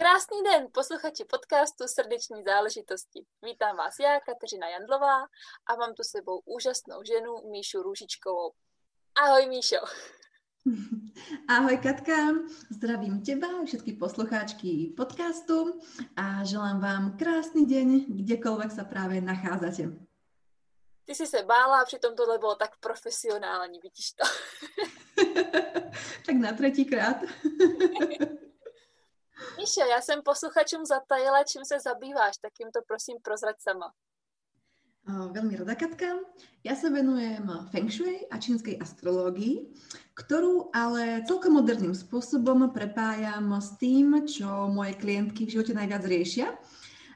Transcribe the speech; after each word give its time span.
Krásný 0.00 0.42
den, 0.42 0.68
posluchači 0.72 1.24
podcastu 1.24 1.88
Srdeční 1.88 2.42
záležitosti. 2.42 3.24
Vítám 3.42 3.76
vás 3.76 3.94
já, 4.00 4.20
Kateřina 4.20 4.68
Jandlová, 4.68 5.16
a 5.66 5.76
mám 5.78 5.94
tu 5.94 6.02
sebou 6.02 6.42
úžasnou 6.44 7.02
ženu 7.02 7.50
Míšu 7.50 7.82
Růžičkovou. 7.82 8.52
Ahoj 9.14 9.46
Míšo. 9.46 9.76
Ahoj 11.48 11.76
Katka, 11.76 12.16
zdravím 12.70 13.22
teba 13.22 13.46
všetky 13.64 13.92
poslucháčky 13.92 14.94
podcastu 14.96 15.80
a 16.16 16.44
želám 16.44 16.80
vám 16.80 17.16
krásný 17.16 17.66
deň, 17.66 18.06
kdekoľvek 18.08 18.70
sa 18.72 18.88
práve 18.88 19.20
nachádzate. 19.20 19.84
Ty 21.04 21.14
si 21.14 21.26
se 21.26 21.42
bála 21.42 21.80
a 21.80 21.84
přitom 21.84 22.16
tohle 22.16 22.38
bylo 22.38 22.54
tak 22.54 22.80
profesionální, 22.80 23.78
vidíš 23.82 24.12
to? 24.12 24.24
tak 26.26 26.36
na 26.36 26.52
třetíkrát. 26.52 27.16
Míšo, 29.58 29.80
já 29.80 30.00
jsem 30.00 30.22
posluchačům 30.24 30.86
zatajila, 30.86 31.44
čím 31.44 31.64
se 31.64 31.80
zabýváš, 31.80 32.36
tak 32.42 32.52
jim 32.60 32.70
to 32.70 32.80
prosím 32.86 33.16
prozrať 33.22 33.56
sama. 33.60 33.92
Veľmi 35.10 35.56
rada, 35.56 35.74
Katka. 35.74 36.22
Ja 36.60 36.76
sa 36.76 36.92
venujem 36.92 37.48
Feng 37.72 37.88
Shui 37.88 38.20
a 38.28 38.36
čínskej 38.36 38.78
astrológii, 38.78 39.72
ktorú 40.12 40.70
ale 40.76 41.24
celkom 41.24 41.56
moderným 41.56 41.96
spôsobom 41.96 42.68
prepájam 42.70 43.48
s 43.58 43.80
tým, 43.80 44.28
čo 44.28 44.68
moje 44.68 44.94
klientky 45.00 45.48
v 45.48 45.56
živote 45.56 45.72
najviac 45.72 46.04
riešia. 46.04 46.52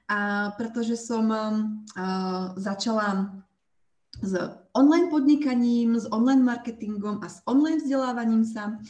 A 0.08 0.50
pretože 0.56 0.96
som 0.96 1.28
začala 2.56 3.36
s 4.24 4.32
online 4.72 5.12
podnikaním, 5.12 6.00
s 6.00 6.08
online 6.08 6.40
marketingom 6.40 7.20
a 7.20 7.28
s 7.28 7.44
online 7.44 7.84
vzdelávaním 7.84 8.48
sa, 8.48 8.80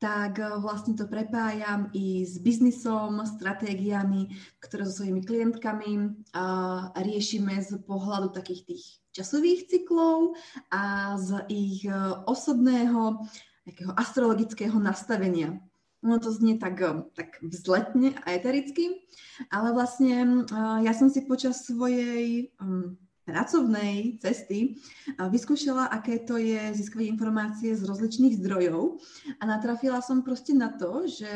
tak 0.00 0.40
eh, 0.40 0.56
vlastne 0.58 0.96
to 0.96 1.04
prepájam 1.06 1.92
i 1.92 2.24
s 2.24 2.40
biznisom, 2.40 3.20
stratégiami, 3.22 4.32
ktoré 4.58 4.88
so 4.88 5.04
svojimi 5.04 5.22
klientkami 5.22 5.90
uh, 6.32 6.90
riešime 6.96 7.60
z 7.60 7.76
pohľadu 7.84 8.32
takých 8.32 8.64
tých 8.66 8.84
časových 9.12 9.68
cyklov 9.68 10.34
a 10.72 11.14
z 11.20 11.44
ich 11.52 11.84
uh, 11.84 12.24
osobného 12.24 13.28
takého 13.68 13.92
astrologického 13.94 14.80
nastavenia. 14.80 15.60
No 16.00 16.16
to 16.16 16.32
znie 16.32 16.56
tak, 16.56 16.80
tak 17.12 17.36
vzletne 17.44 18.16
a 18.24 18.32
etericky, 18.32 19.04
ale 19.52 19.76
vlastne 19.76 20.48
ja 20.80 20.96
som 20.96 21.12
si 21.12 21.28
počas 21.28 21.68
svojej 21.68 22.56
um, 22.56 22.96
pracovnej 23.30 24.18
cesty 24.18 24.74
vyskúšala, 25.16 25.86
aké 25.86 26.18
to 26.26 26.34
je 26.34 26.74
získať 26.74 27.06
informácie 27.06 27.78
z 27.78 27.86
rozličných 27.86 28.42
zdrojov 28.42 28.98
a 29.38 29.42
natrafila 29.46 30.02
som 30.02 30.26
proste 30.26 30.50
na 30.50 30.74
to, 30.74 31.06
že 31.06 31.30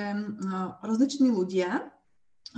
rozliční 0.83 1.31
ľudia 1.31 1.87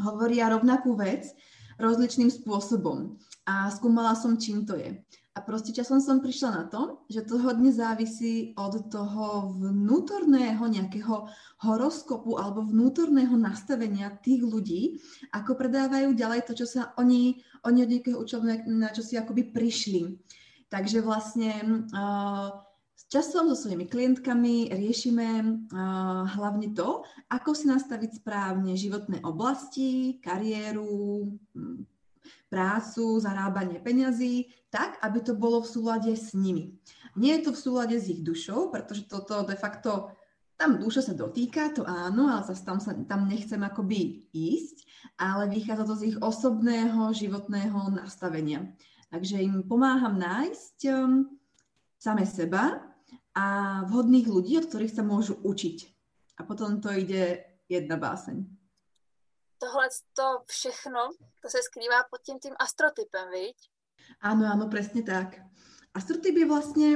hovoria 0.00 0.48
rovnakú 0.48 0.96
vec 0.96 1.36
rozličným 1.76 2.32
spôsobom 2.32 3.20
a 3.44 3.68
skúmala 3.68 4.16
som, 4.16 4.40
čím 4.40 4.64
to 4.64 4.74
je. 4.80 4.96
A 5.36 5.44
proste 5.44 5.68
časom 5.68 6.00
som 6.00 6.24
prišla 6.24 6.48
na 6.48 6.64
to, 6.64 7.04
že 7.12 7.28
to 7.28 7.36
hodne 7.36 7.68
závisí 7.68 8.56
od 8.56 8.88
toho 8.88 9.52
vnútorného 9.52 10.64
nejakého 10.64 11.28
horoskopu 11.60 12.40
alebo 12.40 12.64
vnútorného 12.64 13.36
nastavenia 13.36 14.16
tých 14.24 14.40
ľudí, 14.40 14.96
ako 15.36 15.60
predávajú 15.60 16.16
ďalej 16.16 16.40
to, 16.48 16.52
čo 16.56 16.64
sa 16.64 16.96
oni, 16.96 17.44
oni 17.68 17.78
od 17.84 17.90
niekoho 17.92 18.24
učia, 18.24 18.40
na 18.64 18.88
čo 18.96 19.04
si 19.04 19.20
akoby 19.20 19.52
prišli. 19.52 20.16
Takže 20.72 21.04
vlastne 21.04 21.84
uh, 21.92 22.48
časom 23.12 23.52
so 23.52 23.68
svojimi 23.68 23.92
klientkami 23.92 24.72
riešime 24.72 25.28
uh, 25.44 26.24
hlavne 26.32 26.72
to, 26.72 27.04
ako 27.28 27.52
si 27.52 27.68
nastaviť 27.68 28.24
správne 28.24 28.72
životné 28.72 29.20
oblasti, 29.20 30.16
kariéru, 30.24 31.28
prácu, 32.48 33.20
zarábanie 33.20 33.82
peňazí, 33.82 34.50
tak, 34.70 34.98
aby 35.02 35.18
to 35.20 35.32
bolo 35.34 35.62
v 35.62 35.70
súlade 35.70 36.12
s 36.12 36.32
nimi. 36.32 36.76
Nie 37.16 37.40
je 37.40 37.48
to 37.48 37.50
v 37.56 37.62
súlade 37.62 37.96
s 37.96 38.08
ich 38.08 38.20
dušou, 38.20 38.68
pretože 38.68 39.08
toto 39.08 39.44
de 39.44 39.56
facto, 39.56 40.12
tam 40.56 40.80
duša 40.80 41.12
sa 41.12 41.14
dotýka, 41.16 41.72
to 41.72 41.84
áno, 41.84 42.28
ale 42.28 42.44
zase 42.44 42.62
tam, 42.64 42.78
sa, 42.80 42.92
tam 42.92 43.28
nechcem 43.28 43.60
akoby 43.60 44.28
ísť, 44.32 44.76
ale 45.16 45.48
vychádza 45.48 45.84
to 45.84 45.94
z 45.96 46.02
ich 46.12 46.18
osobného 46.20 47.12
životného 47.12 47.92
nastavenia. 47.92 48.68
Takže 49.12 49.38
im 49.40 49.64
pomáham 49.64 50.18
nájsť 50.18 50.76
um, 50.92 51.30
same 51.96 52.24
seba 52.26 52.82
a 53.36 53.46
vhodných 53.86 54.26
ľudí, 54.26 54.58
od 54.58 54.66
ktorých 54.68 54.96
sa 54.96 55.06
môžu 55.06 55.38
učiť. 55.40 55.78
A 56.36 56.44
potom 56.44 56.80
to 56.84 56.92
ide 56.92 57.44
jedna 57.68 57.96
báseň 57.96 58.55
tohle 59.58 59.88
to 60.14 60.42
všechno, 60.46 61.00
to 61.42 61.48
se 61.48 61.58
skrývá 61.62 62.04
pod 62.10 62.20
tím 62.22 62.38
tým 62.38 62.54
astrotypem, 62.58 63.30
viď? 63.30 63.56
Áno, 64.20 64.46
áno, 64.46 64.68
presne 64.70 65.02
tak. 65.02 65.42
Astrotyp 65.96 66.36
je 66.36 66.46
vlastne 66.46 66.88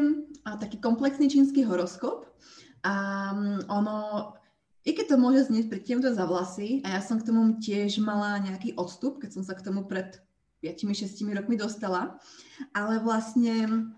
taký 0.44 0.76
komplexný 0.76 1.32
čínsky 1.32 1.64
horoskop 1.64 2.28
a 2.84 2.94
mm, 3.32 3.72
ono, 3.72 3.96
i 4.84 4.92
keď 4.92 5.16
to 5.16 5.16
môže 5.16 5.48
znieť 5.48 5.66
pri 5.72 5.80
týmto 5.80 6.08
za 6.12 6.24
vlasy, 6.28 6.84
a 6.84 6.96
ja 6.96 7.00
som 7.00 7.16
k 7.20 7.28
tomu 7.28 7.56
tiež 7.60 8.00
mala 8.04 8.40
nejaký 8.40 8.76
odstup, 8.76 9.20
keď 9.20 9.40
som 9.40 9.42
sa 9.44 9.56
k 9.56 9.64
tomu 9.64 9.88
pred 9.88 10.20
5-6 10.60 11.16
rokmi 11.32 11.56
dostala, 11.56 12.20
ale 12.76 13.00
vlastne 13.00 13.88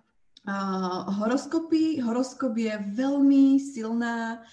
uh, 0.47 1.03
horoskopy, 1.19 1.99
horoskop 1.99 2.55
je 2.55 2.75
veľmi 2.95 3.59
silná 3.59 4.47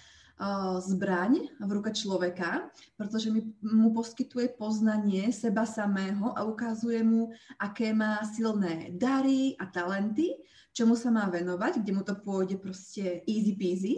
zbraň 0.79 1.51
v 1.59 1.69
ruke 1.69 1.91
človeka, 1.91 2.71
pretože 2.95 3.27
mu 3.59 3.91
poskytuje 3.91 4.55
poznanie 4.55 5.35
seba 5.35 5.67
samého 5.67 6.31
a 6.31 6.47
ukazuje 6.47 7.03
mu, 7.03 7.35
aké 7.59 7.91
má 7.91 8.23
silné 8.23 8.95
dary 8.95 9.59
a 9.59 9.67
talenty, 9.67 10.31
čomu 10.71 10.95
sa 10.95 11.11
má 11.11 11.27
venovať, 11.27 11.83
kde 11.83 11.91
mu 11.91 12.07
to 12.07 12.15
pôjde 12.23 12.55
proste 12.55 13.19
easy 13.27 13.51
peasy, 13.59 13.93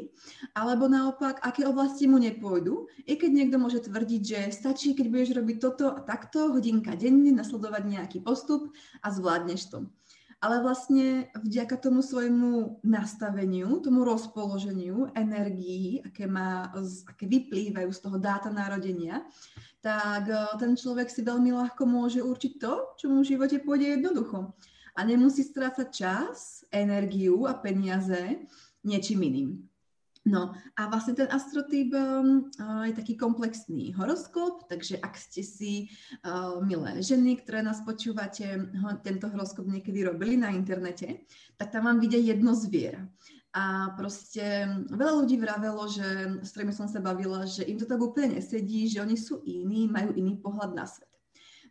alebo 0.57 0.89
naopak, 0.89 1.37
aké 1.45 1.61
oblasti 1.69 2.09
mu 2.09 2.17
nepôjdu, 2.17 2.89
i 3.05 3.13
keď 3.21 3.29
niekto 3.29 3.61
môže 3.61 3.85
tvrdiť, 3.85 4.21
že 4.25 4.39
stačí, 4.49 4.97
keď 4.97 5.05
budeš 5.13 5.29
robiť 5.37 5.57
toto 5.61 5.93
a 5.93 6.01
takto, 6.01 6.49
hodinka 6.57 6.97
denne, 6.97 7.29
nasledovať 7.37 7.83
nejaký 7.85 8.17
postup 8.25 8.73
a 9.05 9.13
zvládneš 9.13 9.69
to 9.69 9.79
ale 10.41 10.57
vlastne 10.65 11.29
vďaka 11.37 11.77
tomu 11.77 12.01
svojmu 12.01 12.81
nastaveniu, 12.81 13.77
tomu 13.77 14.01
rozpoloženiu 14.01 15.13
energií, 15.13 16.01
aké, 16.01 16.25
má, 16.25 16.73
aké 17.05 17.29
vyplývajú 17.29 17.89
z 17.93 17.99
toho 18.01 18.17
dáta 18.17 18.49
narodenia, 18.49 19.21
tak 19.85 20.25
e, 20.25 20.35
ten 20.57 20.73
človek 20.73 21.13
si 21.13 21.21
veľmi 21.21 21.53
ľahko 21.53 21.85
môže 21.85 22.25
určiť 22.25 22.53
to, 22.57 22.73
čo 22.97 23.05
mu 23.13 23.21
v 23.21 23.37
živote 23.37 23.61
pôjde 23.61 24.01
jednoducho. 24.01 24.57
A 24.97 25.05
nemusí 25.05 25.45
strácať 25.45 25.87
čas, 25.93 26.65
energiu 26.73 27.45
a 27.45 27.53
peniaze 27.53 28.41
niečím 28.81 29.21
iným. 29.21 29.70
No 30.21 30.53
a 30.77 30.81
vlastne 30.85 31.17
ten 31.17 31.25
astrotyp 31.33 31.97
um, 31.97 32.45
je 32.85 32.93
taký 32.93 33.17
komplexný 33.17 33.89
horoskop, 33.97 34.69
takže 34.69 35.01
ak 35.01 35.17
ste 35.17 35.41
si, 35.41 35.73
uh, 36.21 36.61
milé 36.61 37.01
ženy, 37.01 37.41
ktoré 37.41 37.65
nás 37.65 37.81
počúvate, 37.81 38.45
ho, 38.45 38.89
tento 39.01 39.33
horoskop 39.33 39.65
niekedy 39.65 40.05
robili 40.05 40.37
na 40.37 40.53
internete, 40.53 41.25
tak 41.57 41.73
tam 41.73 41.89
vám 41.89 41.97
vidia 41.97 42.21
jedno 42.21 42.53
zviera. 42.53 43.01
A 43.51 43.91
proste 43.99 44.63
veľa 44.93 45.25
ľudí 45.25 45.35
vravelo, 45.35 45.83
že, 45.91 46.39
s 46.39 46.55
ktorými 46.55 46.71
som 46.71 46.87
sa 46.87 47.03
bavila, 47.03 47.43
že 47.43 47.67
im 47.67 47.75
to 47.75 47.83
tak 47.83 47.99
úplne 47.99 48.39
nesedí, 48.39 48.87
že 48.87 49.03
oni 49.03 49.19
sú 49.19 49.43
iní, 49.43 49.91
majú 49.91 50.15
iný 50.15 50.39
pohľad 50.39 50.71
na 50.71 50.87
svet. 50.87 51.10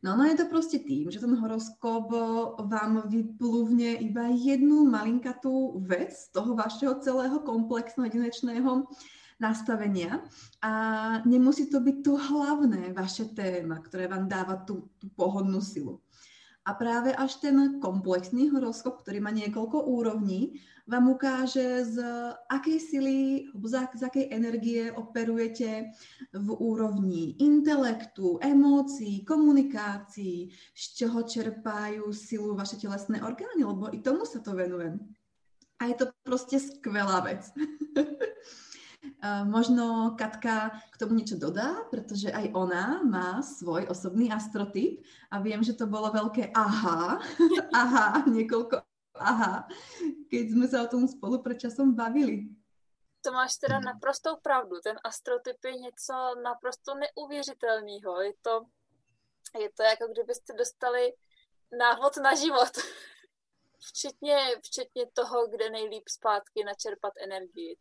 No 0.00 0.16
no 0.16 0.24
je 0.24 0.32
to 0.32 0.48
proste 0.48 0.80
tým, 0.80 1.12
že 1.12 1.20
ten 1.20 1.36
horoskop 1.36 2.08
vám 2.56 3.04
vyplúvne 3.04 4.00
iba 4.00 4.32
jednu 4.32 4.88
malinkatú 4.88 5.76
vec 5.84 6.16
z 6.16 6.32
toho 6.32 6.56
vašeho 6.56 6.96
celého 7.04 7.44
komplexného 7.44 8.08
jedinečného 8.08 8.88
nastavenia 9.36 10.24
a 10.64 10.72
nemusí 11.28 11.68
to 11.68 11.84
byť 11.84 11.96
to 12.00 12.16
hlavné 12.16 12.96
vaše 12.96 13.28
téma, 13.36 13.76
ktoré 13.84 14.08
vám 14.08 14.24
dáva 14.24 14.64
tú, 14.64 14.88
tú 14.96 15.12
pohodnú 15.12 15.60
silu. 15.60 16.00
A 16.64 16.76
práve 16.76 17.12
až 17.16 17.40
ten 17.40 17.80
komplexný 17.80 18.52
horoskop, 18.52 19.00
ktorý 19.04 19.20
má 19.20 19.32
niekoľko 19.32 19.84
úrovní, 19.84 20.60
vám 20.90 21.14
ukáže, 21.14 21.84
z 21.86 22.02
akej 22.50 22.78
sily, 22.82 23.18
z 23.94 24.02
akej 24.02 24.26
energie 24.34 24.90
operujete 24.90 25.94
v 26.34 26.48
úrovni 26.58 27.38
intelektu, 27.38 28.42
emócií, 28.42 29.22
komunikácií, 29.22 30.50
z 30.74 30.84
čoho 30.98 31.22
čerpajú 31.22 32.10
silu 32.10 32.58
vaše 32.58 32.74
telesné 32.74 33.22
orgány, 33.22 33.62
lebo 33.62 33.86
i 33.94 34.02
tomu 34.02 34.26
sa 34.26 34.42
to 34.42 34.50
venujem. 34.58 34.98
A 35.78 35.88
je 35.88 35.94
to 35.94 36.06
proste 36.26 36.58
skvelá 36.58 37.22
vec. 37.22 37.46
Možno 39.48 40.12
Katka 40.18 40.76
k 40.92 40.98
tomu 41.00 41.16
niečo 41.16 41.40
dodá, 41.40 41.88
pretože 41.88 42.28
aj 42.28 42.52
ona 42.52 43.00
má 43.06 43.40
svoj 43.40 43.88
osobný 43.88 44.28
astrotyp 44.28 45.00
a 45.32 45.40
viem, 45.40 45.64
že 45.64 45.72
to 45.72 45.88
bolo 45.88 46.12
veľké 46.12 46.52
aha, 46.52 47.16
aha, 47.72 48.28
niekoľko 48.28 48.89
aha, 49.30 49.68
keď 50.30 50.44
sme 50.50 50.66
sa 50.68 50.84
o 50.84 50.90
tom 50.90 51.08
spolu 51.08 51.42
pred 51.42 51.60
časom 51.60 51.94
bavili. 51.96 52.48
To 53.20 53.32
máš 53.32 53.60
teda 53.60 53.80
naprostou 53.80 54.36
pravdu. 54.40 54.80
Ten 54.80 54.96
astrotyp 55.04 55.64
je 55.64 55.72
něco 55.72 56.14
naprosto 56.42 56.94
neuvěřitelného. 56.94 58.20
Je 58.20 58.32
to, 58.42 58.64
je 59.58 59.70
to 59.76 59.82
jako 59.82 60.08
kdybyste 60.12 60.52
dostali 60.52 61.12
návod 61.78 62.16
na 62.16 62.34
život. 62.34 62.72
Včetně, 63.80 64.36
včetně 64.62 65.06
toho, 65.12 65.46
kde 65.46 65.70
nejlíp 65.70 66.08
zpátky 66.08 66.64
načerpat 66.64 67.12
energii 67.24 67.76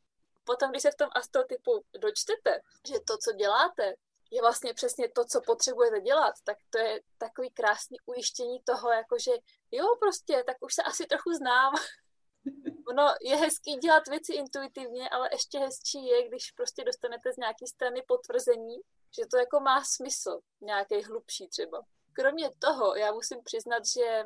potom, 0.49 0.71
když 0.71 0.83
se 0.83 0.91
v 0.91 0.95
tom 0.95 1.09
astrotypu 1.15 1.71
dočtete, 1.99 2.61
že 2.87 2.99
to, 3.07 3.17
co 3.17 3.31
děláte, 3.31 3.93
je 4.31 4.41
vlastně 4.41 4.73
přesně 4.73 5.09
to, 5.09 5.25
co 5.25 5.41
potřebujete 5.41 6.01
dělat, 6.01 6.33
tak 6.43 6.57
to 6.69 6.77
je 6.77 7.01
takový 7.17 7.49
krásný 7.51 7.97
ujištění 8.05 8.59
toho, 8.63 8.91
jakože 8.91 9.31
jo, 9.71 9.85
prostě, 9.99 10.43
tak 10.45 10.57
už 10.59 10.73
se 10.73 10.83
asi 10.83 11.05
trochu 11.05 11.33
znám. 11.33 11.73
Ono 12.89 13.03
je 13.21 13.35
hezký 13.35 13.75
dělat 13.75 14.07
věci 14.07 14.33
intuitivně, 14.33 15.09
ale 15.09 15.29
ještě 15.31 15.59
hezčí 15.59 16.05
je, 16.05 16.27
když 16.27 16.51
prostě 16.51 16.83
dostanete 16.83 17.33
z 17.33 17.37
nějaké 17.37 17.67
strany 17.67 18.03
potvrzení, 18.07 18.77
že 19.19 19.25
to 19.31 19.37
jako 19.37 19.59
má 19.59 19.83
smysl, 19.83 20.39
nějaký 20.61 21.03
hlubší 21.03 21.47
třeba. 21.47 21.81
Kromě 22.13 22.49
toho, 22.59 22.95
já 22.95 23.11
musím 23.11 23.43
přiznat, 23.43 23.83
že 23.97 24.23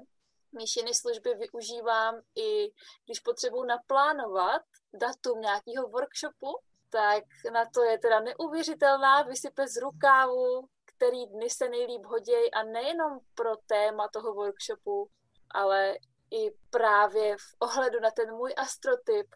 míšiny 0.51 0.94
služby 0.94 1.33
využívám 1.33 2.21
i 2.35 2.71
když 3.05 3.19
potřebuji 3.19 3.63
naplánovat 3.63 4.61
datum 4.94 5.41
nějakého 5.41 5.88
workshopu, 5.88 6.59
tak 6.93 7.23
na 7.53 7.65
to 7.65 7.83
je 7.83 7.99
teda 7.99 8.19
neuvěřitelná 8.19 9.21
vysype 9.21 9.67
z 9.67 9.77
rukávu, 9.77 10.67
který 10.85 11.25
dny 11.25 11.49
se 11.49 11.69
nejlíp 11.69 12.05
hodějí 12.05 12.53
a 12.53 12.63
nejenom 12.63 13.19
pro 13.35 13.57
téma 13.57 14.07
toho 14.13 14.33
workshopu, 14.33 15.09
ale 15.51 15.97
i 16.31 16.51
právě 16.69 17.37
v 17.37 17.55
ohledu 17.59 17.99
na 17.99 18.11
ten 18.11 18.31
můj 18.31 18.53
astrotyp, 18.57 19.27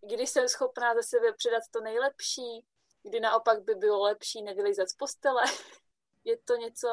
kdy 0.00 0.26
jsem 0.26 0.48
schopná 0.48 0.94
ze 0.94 1.02
sebe 1.02 1.32
předat 1.32 1.62
to 1.70 1.80
nejlepší, 1.80 2.66
kdy 3.02 3.20
naopak 3.20 3.62
by 3.62 3.74
bylo 3.74 4.02
lepší 4.02 4.42
nevylizat 4.42 4.88
z 4.88 4.94
postele. 4.94 5.42
je 6.24 6.36
to 6.44 6.56
něco 6.56 6.88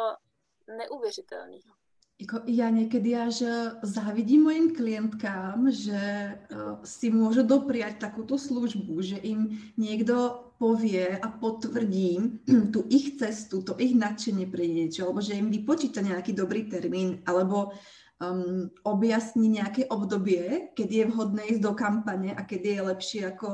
neuvěřitelného. 0.68 1.81
Ja 2.46 2.70
niekedy 2.70 3.18
až 3.18 3.50
závidím 3.82 4.46
mojim 4.46 4.68
klientkám, 4.78 5.74
že 5.74 5.98
uh, 6.38 6.78
si 6.86 7.10
môžu 7.10 7.42
dopriať 7.42 7.98
takúto 7.98 8.38
službu, 8.38 9.02
že 9.02 9.18
im 9.26 9.58
niekto 9.74 10.46
povie 10.62 11.18
a 11.18 11.28
potvrdí 11.34 12.42
tú 12.74 12.86
ich 12.94 13.18
cestu, 13.18 13.66
to 13.66 13.74
ich 13.82 13.98
nadšenie 13.98 14.46
pre 14.46 14.70
niečo, 14.70 15.10
alebo 15.10 15.26
že 15.26 15.34
im 15.34 15.50
vypočíta 15.50 16.06
nejaký 16.06 16.38
dobrý 16.38 16.70
termín, 16.70 17.26
alebo 17.26 17.74
um, 18.22 18.70
objasní 18.86 19.58
nejaké 19.58 19.90
obdobie, 19.90 20.70
kedy 20.78 20.94
je 21.02 21.10
vhodné 21.10 21.42
ísť 21.58 21.62
do 21.66 21.74
kampane 21.74 22.38
a 22.38 22.46
kedy 22.46 22.78
je 22.78 22.82
lepšie 22.94 23.22
ako 23.34 23.50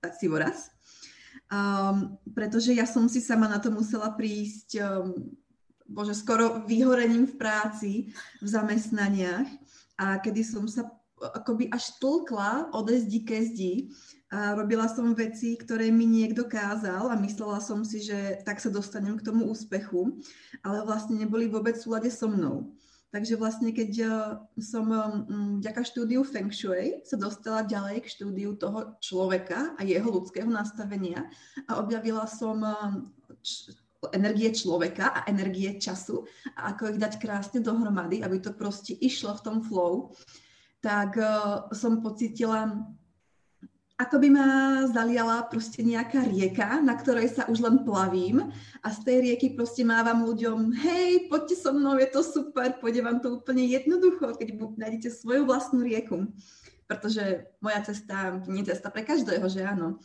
dať 0.00 0.12
si 0.16 0.26
voraz. 0.32 0.72
Um, 1.52 2.16
pretože 2.32 2.72
ja 2.72 2.88
som 2.88 3.04
si 3.08 3.20
sama 3.20 3.48
na 3.48 3.60
to 3.60 3.68
musela 3.68 4.12
prísť 4.16 4.80
um, 4.80 5.12
bože, 5.88 6.14
skoro 6.14 6.62
vyhorením 6.68 7.26
v 7.26 7.34
práci, 7.40 7.92
v 8.44 8.48
zamestnaniach 8.48 9.48
a 9.96 10.20
kedy 10.20 10.44
som 10.44 10.68
sa 10.68 10.86
akoby 11.18 11.66
až 11.74 11.98
tlkla 11.98 12.70
od 12.70 12.86
zdi 12.94 13.26
ke 13.26 13.42
zdi 13.42 13.74
a 14.28 14.54
robila 14.54 14.86
som 14.86 15.16
veci, 15.16 15.56
ktoré 15.56 15.90
mi 15.90 16.06
niekto 16.06 16.46
kázal 16.46 17.10
a 17.10 17.16
myslela 17.18 17.58
som 17.58 17.82
si, 17.82 18.04
že 18.04 18.38
tak 18.44 18.60
sa 18.60 18.70
dostanem 18.70 19.16
k 19.18 19.24
tomu 19.24 19.48
úspechu, 19.48 20.20
ale 20.62 20.84
vlastne 20.84 21.16
neboli 21.16 21.48
vôbec 21.48 21.74
v 21.74 21.82
súlade 21.82 22.10
so 22.12 22.28
mnou. 22.28 22.70
Takže 23.08 23.40
vlastne 23.40 23.72
keď 23.72 23.90
eh, 24.04 24.12
som 24.60 24.84
mm, 24.84 25.64
vďaka 25.64 25.80
štúdiu 25.80 26.20
Feng 26.28 26.52
Shui 26.52 27.00
sa 27.08 27.16
dostala 27.16 27.64
ďalej 27.64 28.04
k 28.04 28.12
štúdiu 28.12 28.52
toho 28.60 29.00
človeka 29.00 29.72
a 29.74 29.82
jeho 29.82 30.12
ľudského 30.12 30.44
nastavenia 30.44 31.24
a 31.64 31.80
objavila 31.80 32.28
som 32.28 32.60
eh, 32.60 32.76
energie 34.14 34.54
človeka 34.54 35.10
a 35.10 35.26
energie 35.26 35.74
času 35.74 36.22
a 36.54 36.70
ako 36.74 36.94
ich 36.94 37.02
dať 37.02 37.18
krásne 37.18 37.58
dohromady, 37.58 38.22
aby 38.22 38.38
to 38.38 38.54
proste 38.54 38.94
išlo 38.94 39.34
v 39.34 39.44
tom 39.44 39.56
flow, 39.66 40.14
tak 40.78 41.18
uh, 41.18 41.66
som 41.74 41.98
pocitila, 41.98 42.86
ako 43.98 44.16
by 44.22 44.28
ma 44.30 44.48
zaliala 44.86 45.50
proste 45.50 45.82
nejaká 45.82 46.22
rieka, 46.30 46.78
na 46.78 46.94
ktorej 46.94 47.34
sa 47.34 47.50
už 47.50 47.58
len 47.58 47.82
plavím 47.82 48.54
a 48.86 48.88
z 48.94 48.98
tej 49.02 49.16
rieky 49.26 49.58
proste 49.58 49.82
mávam 49.82 50.22
ľuďom, 50.22 50.70
hej, 50.78 51.26
poďte 51.26 51.58
so 51.58 51.74
mnou, 51.74 51.98
je 51.98 52.06
to 52.06 52.22
super, 52.22 52.78
pôjde 52.78 53.02
vám 53.02 53.18
to 53.18 53.42
úplne 53.42 53.66
jednoducho, 53.66 54.38
keď 54.38 54.54
nájdete 54.78 55.10
svoju 55.10 55.42
vlastnú 55.42 55.82
rieku. 55.82 56.30
Pretože 56.86 57.50
moja 57.60 57.84
cesta 57.84 58.40
nie 58.48 58.64
je 58.64 58.72
cesta 58.72 58.88
pre 58.88 59.02
každého, 59.04 59.44
že 59.50 59.60
áno 59.60 59.98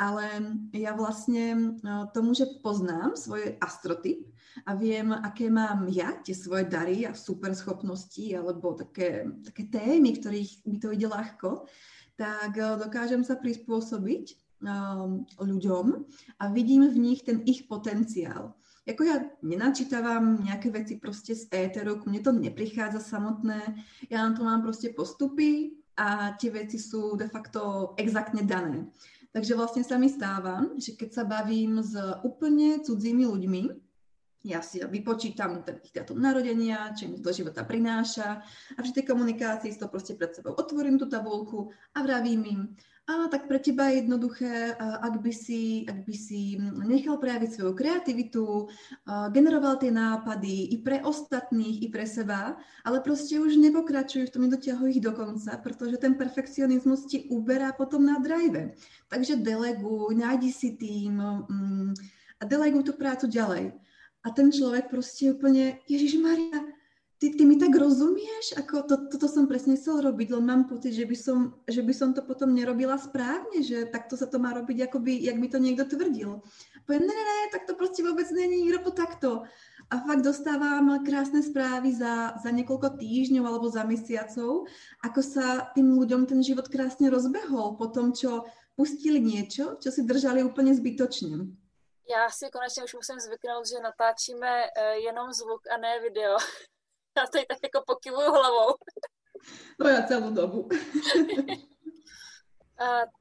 ale 0.00 0.56
ja 0.72 0.96
vlastne 0.96 1.76
no, 1.84 2.08
tomu, 2.08 2.32
že 2.32 2.48
poznám 2.64 3.20
svoj 3.20 3.60
astrotyp 3.60 4.24
a 4.64 4.72
viem, 4.72 5.12
aké 5.12 5.52
mám 5.52 5.92
ja 5.92 6.16
tie 6.24 6.32
svoje 6.32 6.64
dary 6.72 7.04
a 7.04 7.12
super 7.12 7.52
schopnosti 7.52 8.32
alebo 8.32 8.72
také, 8.72 9.28
také 9.44 9.68
témy, 9.68 10.16
ktorých 10.16 10.64
mi 10.64 10.80
to 10.80 10.96
ide 10.96 11.04
ľahko, 11.04 11.68
tak 12.16 12.56
eh, 12.56 12.80
dokážem 12.80 13.20
sa 13.20 13.36
prispôsobiť 13.36 14.40
um, 14.64 15.28
ľuďom 15.36 15.86
a 16.40 16.44
vidím 16.48 16.88
v 16.88 16.96
nich 16.96 17.20
ten 17.20 17.44
ich 17.44 17.68
potenciál. 17.68 18.56
Jako 18.88 19.02
ja 19.04 19.16
nenačítavam 19.44 20.40
nejaké 20.40 20.72
veci 20.72 20.96
proste 20.96 21.36
z 21.36 21.52
éteru, 21.52 22.00
k 22.00 22.08
mne 22.08 22.20
to 22.24 22.32
neprichádza 22.32 23.04
samotné, 23.04 23.60
ja 24.08 24.24
na 24.24 24.32
to 24.32 24.42
mám 24.42 24.64
proste 24.64 24.96
postupy 24.96 25.76
a 26.00 26.32
tie 26.40 26.48
veci 26.48 26.80
sú 26.80 27.14
de 27.20 27.28
facto 27.28 27.92
exaktne 28.00 28.40
dané. 28.40 28.88
Takže 29.30 29.54
vlastne 29.54 29.86
sa 29.86 29.94
mi 29.94 30.10
stáva, 30.10 30.66
že 30.74 30.98
keď 30.98 31.10
sa 31.14 31.24
bavím 31.24 31.78
s 31.78 31.94
úplne 32.26 32.82
cudzími 32.82 33.24
ľuďmi, 33.30 33.62
ja 34.40 34.64
si 34.64 34.80
vypočítam 34.80 35.60
ich 35.84 35.92
dátum 35.92 36.16
narodenia, 36.16 36.96
čo 36.96 37.04
im 37.06 37.20
do 37.20 37.28
života 37.28 37.60
prináša 37.60 38.40
a 38.72 38.80
v 38.80 38.94
tej 38.96 39.04
komunikácii 39.04 39.68
si 39.68 39.76
to 39.76 39.92
proste 39.92 40.16
pred 40.16 40.32
sebou 40.32 40.56
otvorím 40.56 40.96
tú 40.96 41.04
tabulku 41.12 41.68
a 41.92 42.00
vravím 42.00 42.42
im, 42.48 42.60
a 43.10 43.26
tak 43.26 43.50
pre 43.50 43.58
teba 43.58 43.90
je 43.90 44.06
jednoduché, 44.06 44.78
ak 44.78 45.18
by 45.18 45.32
si, 45.34 45.82
ak 45.90 46.06
by 46.06 46.14
si 46.14 46.62
nechal 46.86 47.18
prejaviť 47.18 47.50
svoju 47.50 47.74
kreativitu, 47.74 48.70
generoval 49.34 49.82
tie 49.82 49.90
nápady 49.90 50.70
i 50.70 50.76
pre 50.78 51.02
ostatných, 51.02 51.82
i 51.82 51.88
pre 51.90 52.06
seba, 52.06 52.54
ale 52.86 53.02
proste 53.02 53.42
už 53.42 53.58
nepokračuj 53.58 54.30
v 54.30 54.32
tom, 54.32 54.42
nedotiahuj 54.46 54.94
ich 54.94 55.02
do 55.02 55.10
konca, 55.10 55.58
pretože 55.58 55.98
ten 55.98 56.14
perfekcionizmus 56.14 57.10
ti 57.10 57.26
uberá 57.34 57.74
potom 57.74 58.06
na 58.06 58.22
drive. 58.22 58.78
Takže 59.10 59.42
deleguj, 59.42 60.14
nájdi 60.14 60.50
si 60.54 60.78
tým 60.78 61.18
mm, 61.18 61.90
a 62.38 62.42
deleguj 62.46 62.86
tú 62.86 62.92
prácu 62.94 63.26
ďalej. 63.26 63.74
A 64.20 64.28
ten 64.30 64.52
človek 64.52 64.92
proste 64.92 65.32
úplne, 65.32 65.80
Ježiš 65.88 66.20
Maria, 66.20 66.60
ty, 67.20 67.36
ty 67.36 67.44
mi 67.44 67.60
tak 67.60 67.76
rozumieš? 67.76 68.56
Ako 68.56 68.88
to, 68.88 68.96
toto 69.12 69.28
som 69.28 69.44
presne 69.44 69.76
chcel 69.76 70.00
robiť, 70.00 70.32
len 70.32 70.44
mám 70.48 70.62
pocit, 70.64 70.96
že 70.96 71.04
by, 71.04 71.16
som, 71.16 71.52
že 71.68 71.84
by 71.84 71.92
som 71.92 72.16
to 72.16 72.24
potom 72.24 72.56
nerobila 72.56 72.96
správne, 72.96 73.60
že 73.60 73.84
takto 73.92 74.16
sa 74.16 74.24
to 74.24 74.40
má 74.40 74.56
robiť, 74.56 74.88
akoby, 74.88 75.20
jak 75.20 75.36
mi 75.36 75.52
to 75.52 75.60
niekto 75.60 75.84
tvrdil. 75.84 76.40
Poviem, 76.88 77.04
ne, 77.04 77.12
ne, 77.12 77.24
ne, 77.28 77.52
tak 77.52 77.68
to 77.68 77.76
proste 77.76 78.00
vôbec 78.00 78.24
není, 78.32 78.64
robo 78.72 78.90
takto. 78.90 79.44
A 79.92 80.00
fakt 80.00 80.24
dostávam 80.24 81.02
krásne 81.04 81.44
správy 81.44 81.92
za, 81.92 82.38
za 82.40 82.50
niekoľko 82.54 82.96
týždňov 82.96 83.44
alebo 83.44 83.68
za 83.68 83.84
mesiacov, 83.84 84.70
ako 85.04 85.20
sa 85.20 85.68
tým 85.76 85.92
ľuďom 86.00 86.24
ten 86.24 86.40
život 86.40 86.72
krásne 86.72 87.12
rozbehol 87.12 87.76
po 87.76 87.92
tom, 87.92 88.16
čo 88.16 88.48
pustili 88.78 89.20
niečo, 89.20 89.76
čo 89.76 89.92
si 89.92 90.08
držali 90.08 90.40
úplne 90.40 90.72
zbytočne. 90.72 91.60
Já 92.10 92.30
si 92.30 92.50
konečně 92.50 92.84
už 92.84 92.94
musím 92.94 93.20
zvyknout, 93.20 93.66
že 93.66 93.80
natáčíme 93.80 94.64
uh, 94.66 94.82
jenom 94.98 95.32
zvuk 95.32 95.62
a 95.70 95.76
ne 95.76 96.00
video. 96.00 96.36
Já 97.16 97.26
tady 97.26 97.46
tak 97.46 97.58
jako 97.62 97.82
pokyvuju 97.86 98.32
hlavou. 98.32 98.74
No 99.80 99.88
já 99.88 100.02
celou 100.02 100.30
dobu. 100.30 100.68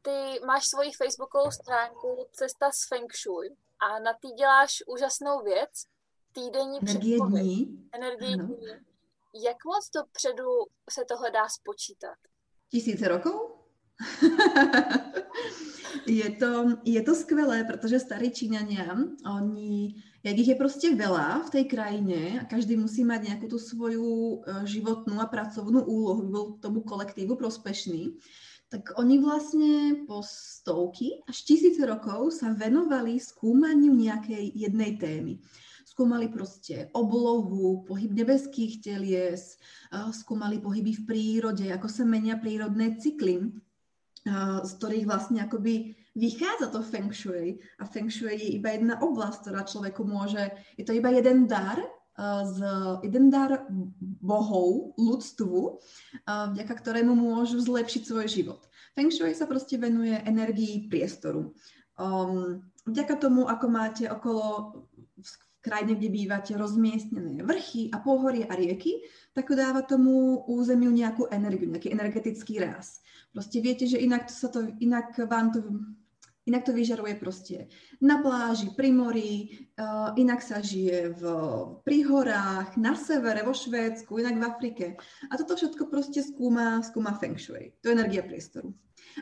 Ty 0.02 0.40
máš 0.46 0.68
svoji 0.68 0.92
facebookovou 0.92 1.52
stránku 1.52 2.28
Cesta 2.32 2.72
s 2.72 2.88
Feng 2.88 3.16
Shui 3.16 3.50
a 3.80 4.00
na 4.00 4.14
ty 4.14 4.28
děláš 4.28 4.84
úžasnou 4.88 5.44
věc, 5.44 5.70
týdenní 6.34 6.80
Energie 6.82 7.18
dní. 7.28 7.90
Energie 7.92 8.38
dní. 8.38 8.58
Jak 9.46 9.66
moc 9.66 9.90
dopředu 9.96 10.50
se 10.90 11.06
tohle 11.06 11.32
dá 11.32 11.50
spočítat? 11.50 12.16
Tisíce 12.72 13.08
rokov? 13.08 13.52
je, 16.08 16.32
to, 16.32 16.66
je 16.84 17.04
to 17.04 17.16
skvelé, 17.16 17.64
protože 17.64 18.00
starí 18.00 18.32
Číňania, 18.32 18.96
oni, 19.36 20.04
jak 20.24 20.38
ich 20.38 20.48
je 20.48 20.56
prostě 20.56 20.88
veľa 20.96 21.48
v 21.48 21.50
tej 21.50 21.66
krajine 21.66 22.20
a 22.42 22.44
každý 22.46 22.76
musí 22.76 23.04
mať 23.04 23.32
nejakú 23.32 23.48
tú 23.48 23.60
svoju 23.60 24.08
e, 24.08 24.68
životnú 24.68 25.20
a 25.22 25.32
pracovnú 25.32 25.84
úlohu, 25.88 26.28
by 26.28 26.30
bol 26.32 26.46
tomu 26.60 26.80
kolektívu 26.84 27.40
prospešný, 27.40 28.20
tak 28.70 28.94
oni 29.00 29.18
vlastne 29.18 30.06
po 30.06 30.22
stovky 30.22 31.24
až 31.26 31.42
tisíce 31.42 31.82
rokov 31.82 32.36
sa 32.36 32.54
venovali 32.54 33.18
skúmaniu 33.18 33.96
nejakej 33.96 34.54
jednej 34.54 35.00
témy. 35.00 35.34
Skúmali 35.88 36.30
proste 36.30 36.88
oblohu, 36.94 37.84
pohyb 37.88 38.12
nebeských 38.12 38.84
telies, 38.84 39.56
e, 39.92 39.98
skúmali 40.12 40.60
pohyby 40.60 41.00
v 41.00 41.06
prírode, 41.08 41.66
ako 41.72 41.88
sa 41.88 42.04
menia 42.04 42.36
prírodné 42.36 43.00
cykly, 43.00 43.56
z 44.64 44.72
ktorých 44.78 45.08
vlastne 45.08 45.40
akoby 45.42 45.96
vychádza 46.20 46.68
to 46.76 46.84
feng 46.84 47.16
shui. 47.16 47.64
A 47.80 47.88
feng 47.88 48.12
shui 48.12 48.36
je 48.36 48.60
iba 48.60 48.76
jedna 48.76 49.00
oblasť, 49.00 49.48
ktorá 49.48 49.64
človeku 49.64 50.04
môže, 50.04 50.52
je 50.76 50.84
to 50.84 50.92
iba 50.92 51.10
jeden 51.16 51.48
dar, 51.48 51.80
z, 52.44 52.60
jeden 53.08 53.32
dar 53.32 53.64
bohov, 54.20 54.92
ľudstvu, 55.00 55.80
vďaka 56.28 56.74
ktorému 56.76 57.16
môžu 57.16 57.64
zlepšiť 57.64 58.04
svoj 58.04 58.28
život. 58.28 58.68
Feng 58.92 59.08
shui 59.08 59.32
sa 59.32 59.48
proste 59.48 59.80
venuje 59.80 60.20
energii 60.28 60.92
priestoru. 60.92 61.56
Um, 61.96 62.60
vďaka 62.84 63.16
tomu, 63.16 63.48
ako 63.48 63.66
máte 63.72 64.04
okolo 64.12 64.76
v 65.16 65.32
krajine, 65.64 65.96
kde 65.96 66.10
bývate, 66.12 66.52
rozmiestnené 66.56 67.44
vrchy 67.44 67.92
a 67.92 68.00
pohorie 68.00 68.48
a 68.48 68.56
rieky, 68.56 69.04
tak 69.36 69.52
dáva 69.52 69.84
tomu 69.84 70.44
územiu 70.48 70.92
nejakú 70.92 71.28
energiu, 71.32 71.72
nejaký 71.72 71.92
energetický 71.92 72.60
ráz. 72.64 73.00
Proste 73.32 73.60
viete, 73.60 73.88
že 73.88 74.00
inak, 74.00 74.28
to 74.28 74.34
sa 74.36 74.48
to, 74.52 74.72
inak 74.80 75.16
vám 75.28 75.52
to 75.52 75.60
Inak 76.50 76.66
to 76.66 76.74
vyžaruje 76.74 77.14
proste 77.22 77.70
na 78.02 78.18
pláži, 78.26 78.74
pri 78.74 78.90
mori, 78.90 79.34
uh, 79.78 80.18
inak 80.18 80.42
sa 80.42 80.58
žije 80.66 81.14
v, 81.14 81.24
pri 81.86 82.00
horách, 82.10 82.74
na 82.74 82.98
severe, 82.98 83.46
vo 83.46 83.54
Švédsku, 83.54 84.18
inak 84.18 84.42
v 84.42 84.48
Afrike. 84.50 84.86
A 85.30 85.38
toto 85.38 85.54
všetko 85.54 85.94
proste 85.94 86.26
skúma, 86.26 86.82
skúma 86.82 87.14
Feng 87.14 87.38
Shui. 87.38 87.78
To 87.86 87.94
je 87.94 87.96
energia 87.96 88.26
priestoru. 88.26 88.74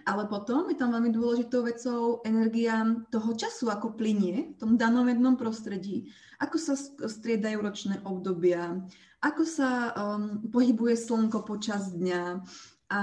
Ale 0.08 0.30
potom 0.32 0.72
je 0.72 0.78
tam 0.80 0.96
veľmi 0.96 1.12
dôležitou 1.12 1.68
vecou 1.68 2.24
energia 2.24 2.86
toho 3.12 3.32
času, 3.36 3.68
ako 3.68 4.00
plinie 4.00 4.56
v 4.56 4.58
tom 4.58 4.80
danom 4.80 5.08
jednom 5.12 5.36
prostredí, 5.36 6.08
ako 6.40 6.56
sa 6.56 6.74
striedajú 7.08 7.60
ročné 7.60 7.96
obdobia, 8.08 8.88
ako 9.20 9.44
sa 9.44 9.92
um, 9.98 10.48
pohybuje 10.48 10.96
slnko 10.96 11.44
počas 11.44 11.92
dňa. 11.92 12.46
A 12.94 13.00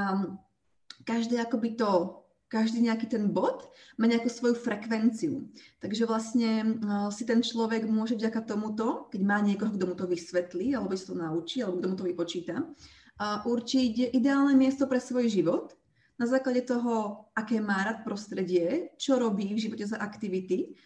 každé 1.04 1.42
akoby 1.42 1.76
to, 1.76 2.23
každý 2.54 2.86
nejaký 2.86 3.10
ten 3.10 3.34
bod 3.34 3.74
má 3.98 4.06
nejakú 4.06 4.30
svoju 4.30 4.54
frekvenciu. 4.54 5.50
Takže 5.82 6.06
vlastne 6.06 6.78
uh, 6.78 7.10
si 7.10 7.26
ten 7.26 7.42
človek 7.42 7.90
môže 7.90 8.14
vďaka 8.14 8.46
tomuto, 8.46 9.10
keď 9.10 9.20
má 9.26 9.42
niekoho, 9.42 9.74
kto 9.74 9.84
mu 9.90 9.94
to 9.98 10.06
vysvetlí, 10.06 10.78
alebo 10.78 10.94
si 10.94 11.10
to 11.10 11.18
naučí, 11.18 11.58
alebo 11.58 11.82
kto 11.82 11.88
mu 11.90 11.96
to 11.98 12.06
vypočíta, 12.06 12.62
uh, 12.62 13.42
určiť 13.42 14.14
ideálne 14.14 14.54
miesto 14.54 14.86
pre 14.86 15.02
svoj 15.02 15.26
život 15.26 15.74
na 16.14 16.30
základe 16.30 16.62
toho, 16.62 17.26
aké 17.34 17.58
má 17.58 17.82
rád 17.82 18.06
prostredie, 18.06 18.94
čo 19.02 19.18
robí 19.18 19.50
v 19.50 19.62
živote 19.66 19.90
za 19.90 19.98
aktivity 19.98 20.78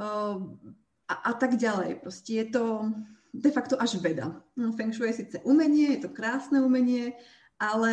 uh, 0.00 0.40
a, 1.04 1.14
a 1.28 1.32
tak 1.36 1.60
ďalej. 1.60 2.00
Proste 2.00 2.40
je 2.40 2.46
to 2.48 2.64
de 3.36 3.50
facto 3.52 3.76
až 3.76 4.00
veda. 4.00 4.40
No, 4.56 4.72
Feng 4.72 4.90
Shui 4.90 5.12
je 5.12 5.20
síce 5.20 5.36
umenie, 5.44 6.00
je 6.00 6.08
to 6.08 6.10
krásne 6.16 6.64
umenie, 6.64 7.12
ale 7.60 7.92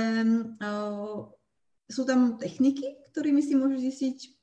uh, 0.63 1.27
sú 1.87 2.03
tam 2.03 2.35
techniky, 2.39 2.99
ktorými 3.17 3.41
si 3.41 3.57
môžu 3.57 3.81
zistiť 3.81 4.37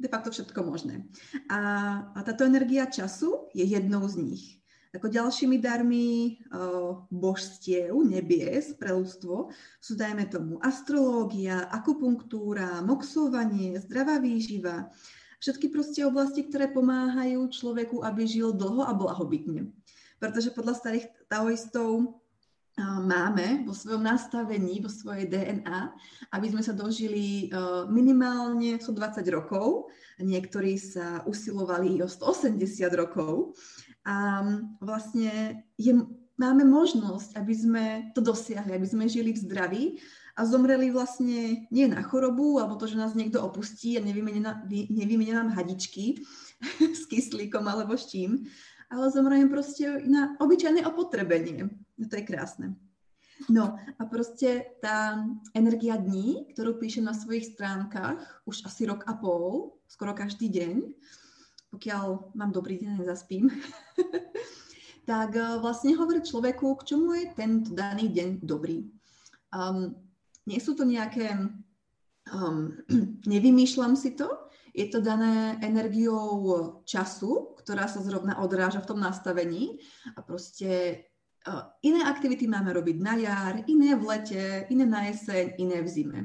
de 0.00 0.08
facto 0.08 0.32
všetko 0.32 0.64
možné. 0.64 1.04
A, 1.52 1.60
a 2.16 2.18
táto 2.24 2.48
energia 2.48 2.88
času 2.88 3.52
je 3.52 3.68
jednou 3.68 4.08
z 4.08 4.16
nich. 4.16 4.44
Ako 4.96 5.12
ďalšími 5.12 5.58
darmi 5.60 6.38
uh, 6.54 7.04
božstiev, 7.12 7.92
nebies 8.00 8.78
pre 8.78 8.94
ľudstvo 8.96 9.50
sú, 9.82 9.92
dajme 9.92 10.30
tomu, 10.30 10.56
astrológia, 10.62 11.66
akupunktúra, 11.68 12.80
moxovanie, 12.80 13.76
zdravá 13.84 14.22
výživa, 14.22 14.88
všetky 15.42 15.68
proste 15.68 16.06
oblasti, 16.06 16.46
ktoré 16.46 16.70
pomáhajú 16.70 17.44
človeku, 17.52 18.06
aby 18.06 18.24
žil 18.24 18.56
dlho 18.56 18.86
a 18.86 18.94
blahobytne. 18.96 19.68
Pretože 20.22 20.54
podľa 20.54 20.78
starých 20.78 21.10
taoistov 21.28 22.22
máme 22.82 23.62
vo 23.62 23.70
svojom 23.70 24.02
nastavení, 24.02 24.82
vo 24.82 24.90
svojej 24.90 25.30
DNA, 25.30 25.94
aby 26.34 26.46
sme 26.50 26.62
sa 26.62 26.74
dožili 26.74 27.46
minimálne 27.86 28.82
120 28.82 29.22
rokov. 29.30 29.94
Niektorí 30.18 30.74
sa 30.78 31.22
usilovali 31.22 32.02
o 32.02 32.08
180 32.10 32.58
rokov. 32.98 33.54
A 34.04 34.42
vlastne 34.82 35.64
je, 35.78 35.94
máme 36.34 36.66
možnosť, 36.66 37.38
aby 37.38 37.54
sme 37.54 37.84
to 38.12 38.20
dosiahli, 38.20 38.74
aby 38.74 38.86
sme 38.86 39.06
žili 39.06 39.32
v 39.32 39.42
zdraví 39.42 39.84
a 40.34 40.42
zomreli 40.42 40.90
vlastne 40.90 41.70
nie 41.70 41.86
na 41.86 42.02
chorobu, 42.02 42.58
alebo 42.58 42.74
to, 42.74 42.90
že 42.90 42.98
nás 42.98 43.14
niekto 43.14 43.38
opustí 43.38 43.94
a 43.94 44.02
nevymenia 44.02 45.34
nám 45.38 45.54
hadičky 45.54 46.18
s 46.98 47.06
kyslíkom 47.06 47.62
alebo 47.70 47.94
s 47.94 48.10
čím, 48.10 48.50
ale 48.90 49.14
zomriem 49.14 49.46
proste 49.46 50.02
na 50.04 50.34
obyčajné 50.42 50.82
opotrebenie. 50.84 51.70
No 51.98 52.04
to 52.10 52.18
je 52.18 52.24
krásne. 52.26 52.74
No 53.50 53.74
a 53.98 54.02
proste 54.06 54.78
tá 54.78 55.18
energia 55.52 55.98
dní, 55.98 56.54
ktorú 56.54 56.78
píšem 56.78 57.02
na 57.02 57.12
svojich 57.12 57.54
stránkach 57.54 58.46
už 58.46 58.62
asi 58.62 58.86
rok 58.86 59.02
a 59.10 59.14
pol, 59.18 59.74
skoro 59.90 60.14
každý 60.14 60.48
deň, 60.48 60.86
pokiaľ 61.74 62.34
mám 62.38 62.54
dobrý 62.54 62.78
deň 62.78 62.88
a 62.94 63.00
nezaspím, 63.02 63.50
tak 65.10 65.34
eh, 65.34 65.58
vlastne 65.58 65.98
hovorí 65.98 66.22
človeku, 66.22 66.78
k 66.78 66.94
čomu 66.94 67.18
je 67.18 67.34
tento 67.34 67.74
daný 67.74 68.08
deň 68.14 68.46
dobrý. 68.46 68.86
Um, 69.50 69.98
nie 70.46 70.62
sú 70.62 70.78
to 70.78 70.86
nejaké, 70.86 71.34
um, 72.30 72.78
nevymýšľam 73.34 73.98
si 73.98 74.14
to, 74.14 74.30
je 74.74 74.90
to 74.90 74.98
dané 74.98 75.54
energiou 75.62 76.82
času, 76.82 77.54
ktorá 77.62 77.86
sa 77.86 78.02
zrovna 78.02 78.42
odráža 78.42 78.82
v 78.82 78.90
tom 78.90 78.98
nastavení 78.98 79.78
a 80.18 80.22
proste 80.22 81.02
iné 81.84 82.00
aktivity 82.04 82.48
máme 82.48 82.72
robiť 82.72 82.96
na 83.00 83.14
jar, 83.20 83.54
iné 83.68 83.92
v 83.92 84.02
lete, 84.08 84.44
iné 84.72 84.84
na 84.88 85.04
jeseň, 85.12 85.60
iné 85.60 85.78
v 85.84 85.88
zime. 85.88 86.20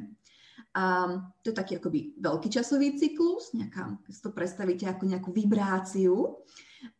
A 0.78 1.10
to 1.44 1.50
je 1.50 1.56
taký 1.58 1.76
akoby 1.82 2.14
veľký 2.22 2.48
časový 2.48 2.96
cyklus, 2.96 3.52
nejaká, 3.58 4.00
keď 4.06 4.14
to 4.22 4.30
predstavíte 4.32 4.86
ako 4.88 5.04
nejakú 5.10 5.30
vibráciu. 5.34 6.40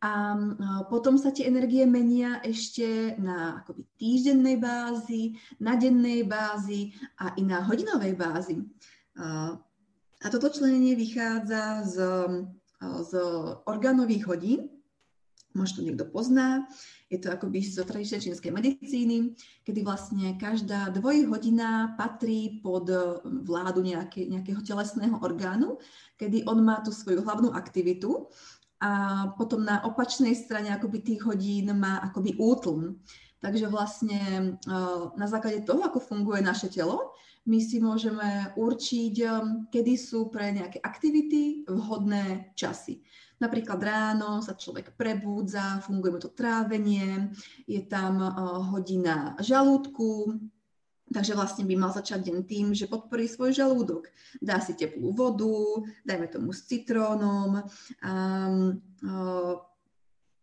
A 0.04 0.36
potom 0.92 1.16
sa 1.16 1.32
tie 1.32 1.48
energie 1.48 1.88
menia 1.88 2.44
ešte 2.44 3.16
na 3.16 3.64
akoby 3.64 3.88
týždennej 3.96 4.60
bázi, 4.60 5.40
na 5.56 5.78
dennej 5.80 6.28
bázi 6.28 6.92
a 7.16 7.32
i 7.40 7.42
na 7.46 7.64
hodinovej 7.64 8.12
bázi. 8.18 8.60
A 10.20 10.26
toto 10.28 10.52
členenie 10.52 10.92
vychádza 10.92 11.88
z, 11.88 11.96
z 12.84 13.12
orgánových 13.64 14.28
hodín. 14.28 14.68
Možno 15.56 15.80
to 15.80 15.86
niekto 15.88 16.04
pozná. 16.04 16.68
Je 17.10 17.18
to 17.18 17.26
akoby 17.34 17.58
zo 17.66 17.82
tradičnej 17.82 18.22
čínskej 18.22 18.54
medicíny, 18.54 19.34
kedy 19.66 19.82
vlastne 19.82 20.38
každá 20.38 20.94
dvojhodina 20.94 21.98
patrí 21.98 22.62
pod 22.62 22.86
vládu 23.26 23.82
nejaké, 23.82 24.30
nejakého 24.30 24.62
telesného 24.62 25.18
orgánu, 25.18 25.82
kedy 26.14 26.46
on 26.46 26.62
má 26.62 26.78
tú 26.86 26.94
svoju 26.94 27.26
hlavnú 27.26 27.50
aktivitu 27.50 28.30
a 28.78 29.26
potom 29.34 29.66
na 29.66 29.82
opačnej 29.82 30.38
strane 30.38 30.70
akoby 30.70 31.02
tých 31.02 31.26
hodín 31.26 31.74
má 31.74 31.98
akoby 31.98 32.38
útlm. 32.38 33.02
Takže 33.42 33.66
vlastne 33.66 34.54
na 35.18 35.26
základe 35.26 35.66
toho, 35.66 35.82
ako 35.82 35.98
funguje 35.98 36.46
naše 36.46 36.70
telo, 36.70 37.10
my 37.48 37.58
si 37.58 37.80
môžeme 37.80 38.52
určiť, 38.52 39.14
um, 39.24 39.64
kedy 39.72 39.96
sú 39.96 40.28
pre 40.28 40.52
nejaké 40.52 40.76
aktivity 40.84 41.64
vhodné 41.64 42.52
časy. 42.52 43.00
Napríklad 43.40 43.80
ráno 43.80 44.44
sa 44.44 44.52
človek 44.52 44.92
prebúdza, 45.00 45.80
funguje 45.80 46.12
mu 46.12 46.20
to 46.20 46.28
trávenie, 46.28 47.32
je 47.64 47.80
tam 47.88 48.20
uh, 48.20 48.60
hodina 48.68 49.32
žalúdku, 49.40 50.36
takže 51.08 51.32
vlastne 51.32 51.64
by 51.64 51.74
mal 51.74 51.88
začať 51.88 52.28
deň 52.28 52.38
tým, 52.44 52.66
že 52.76 52.84
podporí 52.84 53.24
svoj 53.26 53.56
žalúdok. 53.56 54.12
Dá 54.44 54.60
si 54.60 54.76
teplú 54.76 55.16
vodu, 55.16 55.82
dajme 56.04 56.28
tomu 56.28 56.52
s 56.52 56.68
citrónom, 56.68 57.64
um, 58.04 58.78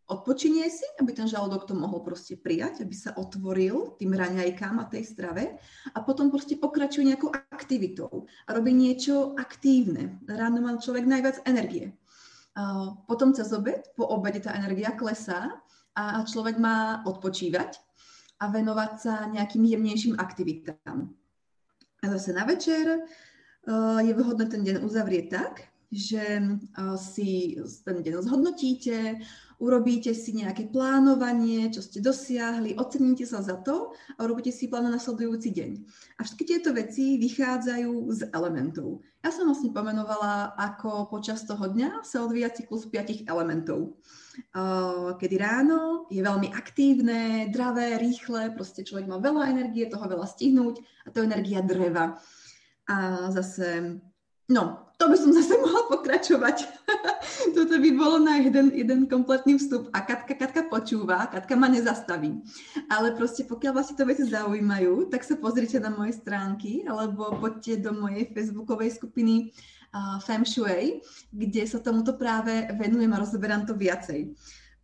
odpočinie 0.08 0.72
si, 0.72 0.88
aby 0.98 1.12
ten 1.12 1.28
žalúdok 1.28 1.68
to 1.68 1.76
mohol 1.76 2.00
proste 2.00 2.40
prijať, 2.40 2.88
aby 2.88 2.96
sa 2.96 3.12
otvoril 3.20 4.00
tým 4.00 4.16
raňajkám 4.16 4.80
a 4.80 4.88
tej 4.88 5.04
strave 5.04 5.60
a 5.92 6.00
potom 6.00 6.32
proste 6.32 6.56
pokračuje 6.56 7.12
nejakou 7.12 7.30
aktivitou 7.30 8.26
a 8.48 8.50
robí 8.56 8.72
niečo 8.72 9.36
aktívne. 9.36 10.16
Ráno 10.26 10.64
má 10.64 10.80
človek 10.80 11.04
najviac 11.04 11.44
energie. 11.44 11.92
Potom 13.06 13.38
cez 13.38 13.54
obed, 13.54 13.86
po 13.94 14.10
obede 14.10 14.42
tá 14.42 14.58
energia 14.58 14.98
klesá 14.98 15.62
a 15.94 16.26
človek 16.26 16.58
má 16.58 17.06
odpočívať 17.06 17.78
a 18.42 18.50
venovať 18.50 18.92
sa 18.98 19.14
nejakým 19.30 19.66
jemnejším 19.66 20.18
aktivitám. 20.18 21.10
A 22.02 22.06
zase 22.14 22.34
na 22.34 22.46
večer 22.46 22.86
uh, 22.86 24.00
je 24.06 24.14
vhodné 24.14 24.46
ten 24.46 24.62
deň 24.62 24.86
uzavrieť 24.86 25.26
tak, 25.34 25.54
že 25.88 26.44
uh, 26.44 27.00
si 27.00 27.56
ten 27.88 27.98
deň 28.04 28.20
zhodnotíte, 28.20 29.24
urobíte 29.58 30.14
si 30.14 30.38
nejaké 30.38 30.70
plánovanie, 30.70 31.72
čo 31.74 31.82
ste 31.82 31.98
dosiahli, 32.04 32.78
oceníte 32.78 33.26
sa 33.26 33.42
za 33.42 33.58
to 33.58 33.96
a 34.16 34.20
urobíte 34.22 34.54
si 34.54 34.70
plán 34.70 34.86
na 34.86 35.00
nasledujúci 35.00 35.50
deň. 35.50 35.72
A 36.20 36.28
všetky 36.28 36.44
tieto 36.46 36.70
veci 36.76 37.18
vychádzajú 37.18 37.94
z 38.14 38.22
elementov. 38.36 39.02
Ja 39.26 39.34
som 39.34 39.50
vlastne 39.50 39.74
pomenovala, 39.74 40.54
ako 40.56 41.10
počas 41.10 41.44
toho 41.44 41.68
dňa 41.68 42.06
sa 42.06 42.24
odvíja 42.24 42.54
cyklus 42.54 42.86
piatich 42.86 43.26
elementov. 43.26 43.98
Kedy 45.18 45.36
ráno 45.42 46.06
je 46.14 46.22
veľmi 46.22 46.54
aktívne, 46.54 47.50
dravé, 47.50 47.98
rýchle, 47.98 48.54
proste 48.54 48.86
človek 48.86 49.10
má 49.10 49.18
veľa 49.18 49.50
energie, 49.50 49.90
toho 49.90 50.06
veľa 50.06 50.30
stihnúť 50.30 50.76
a 51.04 51.08
to 51.10 51.26
je 51.26 51.30
energia 51.34 51.66
dreva. 51.66 52.22
A 52.88 53.28
zase 53.34 54.00
No, 54.48 54.88
to 54.96 55.12
by 55.12 55.18
som 55.20 55.36
zase 55.38 55.60
mohla 55.60 55.92
pokračovať. 55.92 56.58
Toto 57.56 57.76
by 57.78 57.90
bolo 57.94 58.18
na 58.24 58.40
jeden, 58.40 58.72
jeden 58.74 59.06
kompletný 59.06 59.60
vstup 59.60 59.92
a 59.92 60.02
Katka, 60.02 60.34
Katka 60.34 60.72
počúva, 60.72 61.28
Katka 61.28 61.54
ma 61.60 61.68
nezastaví. 61.68 62.42
Ale 62.88 63.14
proste 63.14 63.44
pokiaľ 63.44 63.74
vás 63.76 63.92
to 63.92 64.04
veci 64.08 64.26
zaujímajú, 64.26 65.12
tak 65.12 65.28
sa 65.28 65.36
pozrite 65.36 65.78
na 65.78 65.92
moje 65.92 66.18
stránky 66.18 66.88
alebo 66.88 67.36
poďte 67.38 67.84
do 67.84 67.92
mojej 67.94 68.32
facebookovej 68.32 68.96
skupiny 68.98 69.52
uh, 69.92 70.18
Feng 70.24 70.48
Shui, 70.48 71.04
kde 71.30 71.64
sa 71.68 71.84
tomuto 71.84 72.16
práve 72.16 72.72
venujem 72.80 73.12
a 73.12 73.22
rozoberám 73.22 73.68
to 73.68 73.76
viacej 73.76 74.32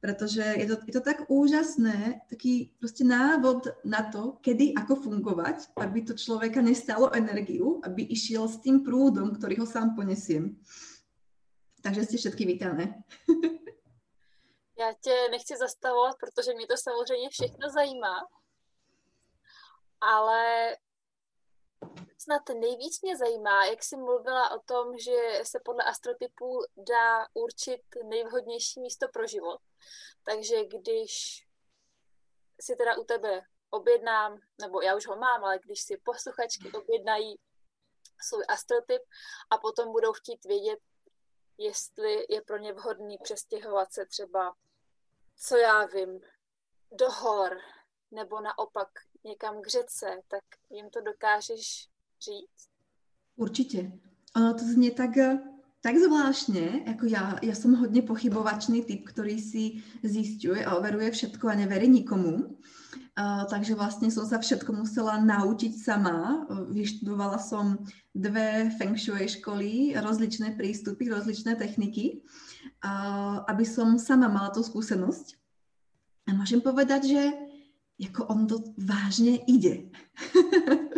pretože 0.03 0.43
je 0.43 0.67
to, 0.67 0.75
je 0.83 0.93
to 0.99 0.99
tak 0.99 1.31
úžasné, 1.31 2.27
taký 2.27 2.75
proste 2.75 3.07
návod 3.07 3.71
na 3.87 4.03
to, 4.11 4.35
kedy, 4.43 4.75
ako 4.75 4.99
fungovať, 4.99 5.71
aby 5.79 6.03
to 6.03 6.19
človeka 6.19 6.59
nestalo 6.59 7.07
energiu, 7.15 7.79
aby 7.87 8.03
išiel 8.11 8.51
s 8.51 8.59
tým 8.59 8.83
prúdom, 8.83 9.31
ktorý 9.31 9.63
ho 9.63 9.67
sám 9.67 9.95
ponesiem. 9.95 10.59
Takže 11.79 12.03
ste 12.03 12.17
všetky 12.19 12.43
vítané. 12.43 12.99
Já 14.79 14.93
tě 15.01 15.15
nechci 15.31 15.53
zastavovat, 15.57 16.15
protože 16.19 16.53
mě 16.53 16.67
to 16.67 16.77
samozřejmě 16.77 17.29
všechno 17.29 17.69
zajímá, 17.69 18.27
ale 20.01 20.41
snad 22.23 22.49
nejvíc 22.49 23.01
mě 23.01 23.17
zajímá, 23.17 23.65
jak 23.65 23.83
jsi 23.83 23.97
mluvila 23.97 24.51
o 24.51 24.59
tom, 24.59 24.97
že 24.97 25.39
se 25.43 25.59
podle 25.59 25.83
astrotypu 25.83 26.59
dá 26.77 27.27
určit 27.33 27.81
nejvhodnější 28.03 28.79
místo 28.79 29.07
pro 29.13 29.27
život. 29.27 29.61
Takže 30.23 30.65
když 30.65 31.43
si 32.61 32.75
teda 32.75 32.97
u 32.97 33.03
tebe 33.03 33.41
objednám, 33.69 34.39
nebo 34.61 34.81
já 34.81 34.95
už 34.95 35.07
ho 35.07 35.15
mám, 35.15 35.43
ale 35.43 35.59
když 35.59 35.81
si 35.81 35.97
posluchačky 35.97 36.71
objednají 36.71 37.39
svůj 38.21 38.43
astrotyp 38.47 39.01
a 39.49 39.57
potom 39.57 39.91
budou 39.91 40.13
chtít 40.13 40.45
vědět, 40.45 40.79
jestli 41.57 42.25
je 42.29 42.41
pro 42.41 42.57
ně 42.57 42.73
vhodný 42.73 43.17
přestěhovat 43.17 43.93
se 43.93 44.05
třeba, 44.05 44.55
co 45.37 45.57
já 45.57 45.85
vím, 45.85 46.21
do 46.91 47.11
hor, 47.11 47.59
nebo 48.11 48.41
naopak 48.41 48.89
někam 49.23 49.61
k 49.61 49.67
řece, 49.67 50.21
tak 50.27 50.43
jim 50.69 50.89
to 50.89 51.01
dokážeš 51.01 51.92
říct? 52.23 52.63
Určitě. 53.35 53.91
Ono 54.35 54.53
to 54.53 54.65
znie 54.65 54.91
tak, 54.91 55.13
tak 55.81 55.95
zvláštne, 55.97 56.87
ako 56.89 57.05
ja, 57.05 57.37
ja 57.43 57.53
som 57.53 57.75
hodne 57.75 58.01
pochybovačný 58.01 58.87
typ, 58.87 59.03
ktorý 59.03 59.37
si 59.37 59.83
zistuje 60.01 60.65
a 60.65 60.79
overuje 60.79 61.11
všetko 61.11 61.43
a 61.51 61.59
neverí 61.59 61.91
nikomu. 61.91 62.57
Uh, 63.13 63.45
takže 63.45 63.77
vlastne 63.77 64.09
som 64.09 64.25
sa 64.25 64.41
všetko 64.41 64.73
musela 64.73 65.21
naučiť 65.21 65.73
sama. 65.77 66.49
Vyštudovala 66.73 67.37
som 67.37 67.85
dve 68.09 68.73
feng 68.73 68.97
shui 68.97 69.29
školy, 69.29 69.93
rozličné 69.93 70.57
prístupy, 70.57 71.13
rozličné 71.13 71.53
techniky, 71.53 72.25
uh, 72.81 73.45
aby 73.45 73.61
som 73.69 74.01
sama 74.01 74.25
mala 74.33 74.49
tú 74.49 74.65
skúsenosť. 74.65 75.37
A 76.25 76.33
môžem 76.33 76.57
povedať, 76.57 77.13
že 77.13 77.21
ako 78.01 78.21
on 78.33 78.49
to 78.49 78.57
vážne 78.81 79.45
ide. 79.45 79.93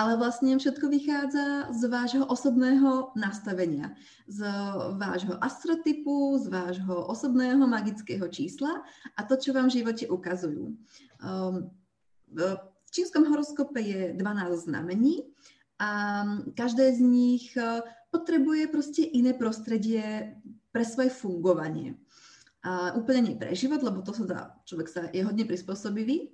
ale 0.00 0.16
vlastne 0.16 0.56
všetko 0.56 0.88
vychádza 0.88 1.68
z 1.76 1.82
vášho 1.92 2.24
osobného 2.24 3.12
nastavenia, 3.12 3.92
z 4.24 4.48
vášho 4.96 5.36
astrotypu, 5.44 6.40
z 6.40 6.48
vášho 6.48 7.04
osobného 7.04 7.60
magického 7.68 8.24
čísla 8.32 8.80
a 9.12 9.20
to, 9.28 9.36
čo 9.36 9.52
vám 9.52 9.68
v 9.68 9.84
živote 9.84 10.08
ukazujú. 10.08 10.72
Um, 11.20 11.68
v 12.32 12.40
čínskom 12.88 13.28
horoskope 13.28 13.76
je 13.84 14.16
12 14.16 14.72
znamení 14.72 15.28
a 15.76 16.24
každé 16.56 16.96
z 16.96 17.00
nich 17.04 17.52
uh, 17.60 17.84
potrebuje 18.08 18.72
proste 18.72 19.04
iné 19.04 19.36
prostredie 19.36 20.32
pre 20.72 20.84
svoje 20.88 21.12
fungovanie. 21.12 22.00
A 22.60 22.92
úplne 22.92 23.24
nie 23.24 23.40
pre 23.40 23.56
život, 23.56 23.80
lebo 23.80 24.04
to 24.04 24.12
sa 24.12 24.24
dá, 24.28 24.40
človek 24.68 24.88
sa 24.92 25.00
je 25.16 25.24
hodne 25.24 25.48
prispôsobivý, 25.48 26.28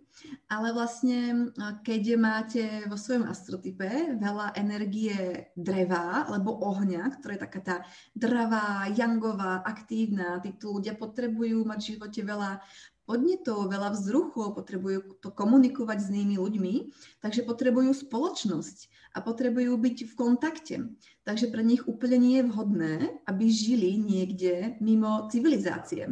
ale 0.50 0.74
vlastne 0.74 1.50
keď 1.86 2.02
máte 2.18 2.62
vo 2.90 2.98
svojom 2.98 3.30
astrotype 3.30 4.18
veľa 4.18 4.58
energie 4.58 5.14
dreva 5.54 6.26
alebo 6.26 6.58
ohňa, 6.66 7.14
ktorá 7.14 7.38
je 7.38 7.44
taká 7.46 7.60
tá 7.62 7.76
dravá, 8.10 8.90
jangová, 8.90 9.62
aktívna, 9.62 10.42
títo 10.42 10.74
ľudia 10.74 10.98
potrebujú 10.98 11.62
mať 11.62 11.78
v 11.78 11.88
živote 11.94 12.20
veľa 12.26 12.58
podnetov, 13.07 13.71
veľa 13.71 13.95
vzruchov, 13.95 14.59
potrebujú 14.59 15.23
to 15.23 15.31
komunikovať 15.31 15.99
s 16.03 16.11
inými 16.11 16.37
ľuďmi, 16.42 16.75
takže 17.23 17.47
potrebujú 17.47 17.95
spoločnosť 17.95 18.90
a 19.14 19.23
potrebujú 19.23 19.79
byť 19.79 19.97
v 20.11 20.14
kontakte. 20.19 20.77
Takže 21.23 21.49
pre 21.55 21.62
nich 21.62 21.87
úplne 21.87 22.19
nie 22.19 22.42
je 22.42 22.49
vhodné, 22.51 22.95
aby 23.25 23.47
žili 23.47 23.97
niekde 23.97 24.77
mimo 24.83 25.31
civilizácie, 25.31 26.11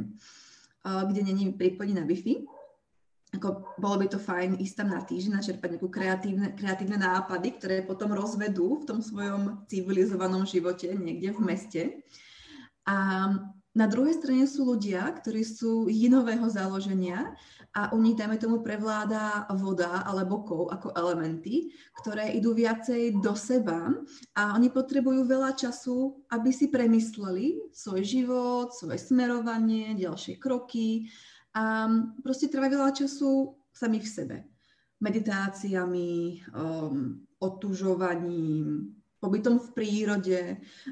kde 0.82 1.20
není 1.20 1.52
pripojení 1.52 1.98
na 1.98 2.06
Wi-Fi. 2.06 2.46
Ako, 3.34 3.66
bolo 3.82 3.98
by 3.98 4.06
to 4.06 4.22
fajn 4.22 4.62
ísť 4.62 4.74
tam 4.78 4.94
na 4.94 5.02
týždeň, 5.02 5.42
načerpať 5.42 5.74
nejaké 5.74 5.90
kreatívne, 5.90 6.48
kreatívne 6.54 7.02
nápady, 7.02 7.58
ktoré 7.58 7.76
potom 7.82 8.14
rozvedú 8.14 8.78
v 8.78 8.86
tom 8.86 9.02
svojom 9.02 9.66
civilizovanom 9.66 10.46
živote 10.46 10.94
niekde 10.94 11.34
v 11.34 11.40
meste. 11.42 11.82
A 12.86 13.26
na 13.74 13.90
druhej 13.90 14.22
strane 14.22 14.46
sú 14.46 14.70
ľudia, 14.70 15.02
ktorí 15.18 15.42
sú 15.42 15.90
jinového 15.90 16.46
založenia 16.46 17.34
a 17.74 17.90
u 17.90 17.98
nich, 17.98 18.14
dajme 18.14 18.38
tomu, 18.38 18.62
prevláda 18.62 19.50
voda 19.58 20.06
alebo 20.06 20.46
kov 20.46 20.70
ako 20.70 20.94
elementy, 20.94 21.74
ktoré 21.98 22.30
idú 22.38 22.54
viacej 22.54 23.18
do 23.18 23.34
seba 23.34 23.90
a 24.38 24.54
oni 24.54 24.70
potrebujú 24.70 25.26
veľa 25.26 25.58
času, 25.58 26.22
aby 26.30 26.54
si 26.54 26.70
premysleli 26.70 27.74
svoj 27.74 28.02
život, 28.06 28.70
svoje 28.70 29.02
smerovanie, 29.02 29.98
ďalšie 29.98 30.38
kroky 30.38 31.10
a 31.58 31.90
proste 32.22 32.46
trvá 32.46 32.70
veľa 32.70 32.94
času 32.94 33.58
sami 33.74 33.98
v 33.98 34.06
sebe. 34.06 34.36
Meditáciami, 35.02 36.46
um, 36.54 37.26
otužovaním, 37.42 38.94
pobytom 39.24 39.56
v 39.56 39.68
prírode, 39.72 40.40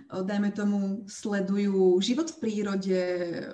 dajme 0.09 0.51
tomu, 0.57 1.05
sledujú 1.05 2.01
život 2.01 2.33
v 2.33 2.40
prírode, 2.40 3.01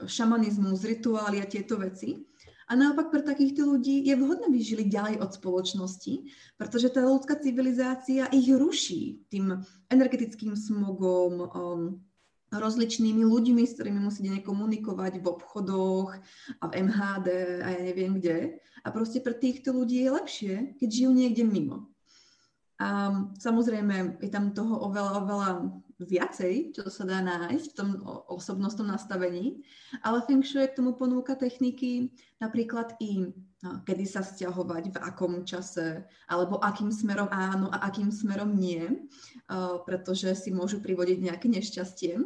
šamanizmus, 0.07 0.87
rituály 0.87 1.43
a 1.43 1.51
tieto 1.51 1.83
veci. 1.83 2.23
A 2.69 2.77
naopak 2.77 3.09
pre 3.09 3.25
takýchto 3.25 3.65
ľudí 3.65 4.05
je 4.05 4.15
vhodné, 4.15 4.45
aby 4.53 4.61
žili 4.61 4.85
ďalej 4.93 5.25
od 5.25 5.31
spoločnosti, 5.35 6.15
pretože 6.61 6.93
tá 6.93 7.01
ľudská 7.01 7.41
civilizácia 7.41 8.29
ich 8.29 8.45
ruší 8.53 9.25
tým 9.33 9.65
energetickým 9.89 10.53
smogom, 10.53 11.33
um, 11.49 11.81
rozličnými 12.53 13.25
ľuďmi, 13.25 13.65
s 13.65 13.77
ktorými 13.77 14.01
musí 14.01 14.25
denne 14.25 14.45
komunikovať 14.45 15.21
v 15.21 15.27
obchodoch 15.29 16.17
a 16.61 16.65
v 16.69 16.73
MHD 16.89 17.29
a 17.65 17.69
ja 17.73 17.81
neviem 17.85 18.17
kde. 18.17 18.61
A 18.85 18.89
proste 18.93 19.21
pre 19.21 19.37
týchto 19.37 19.73
ľudí 19.73 20.05
je 20.05 20.11
lepšie, 20.13 20.55
keď 20.81 20.89
žijú 20.89 21.11
niekde 21.13 21.45
mimo. 21.45 21.89
A 22.79 23.11
samozrejme, 23.43 24.23
je 24.23 24.31
tam 24.31 24.55
toho 24.55 24.87
oveľa, 24.87 25.13
oveľa 25.27 25.51
viacej, 25.99 26.79
čo 26.79 26.87
sa 26.87 27.03
dá 27.03 27.19
nájsť 27.19 27.75
v 27.75 27.77
tom 27.77 27.91
osobnostnom 28.31 28.87
nastavení, 28.87 29.67
ale 30.07 30.23
Feng 30.23 30.47
Shui 30.47 30.71
k 30.71 30.79
tomu 30.79 30.95
ponúka 30.95 31.35
techniky 31.35 32.15
napríklad 32.39 32.95
i 33.03 33.35
no, 33.67 33.83
kedy 33.83 34.07
sa 34.07 34.23
stiahovať, 34.23 34.95
v 34.95 34.99
akom 35.03 35.43
čase, 35.43 36.07
alebo 36.31 36.63
akým 36.63 36.95
smerom 36.95 37.27
áno 37.35 37.67
a 37.75 37.83
akým 37.91 38.15
smerom 38.15 38.55
nie, 38.55 39.11
pretože 39.83 40.31
si 40.39 40.55
môžu 40.55 40.79
privodiť 40.79 41.19
nejaké 41.19 41.51
nešťastie. 41.51 42.23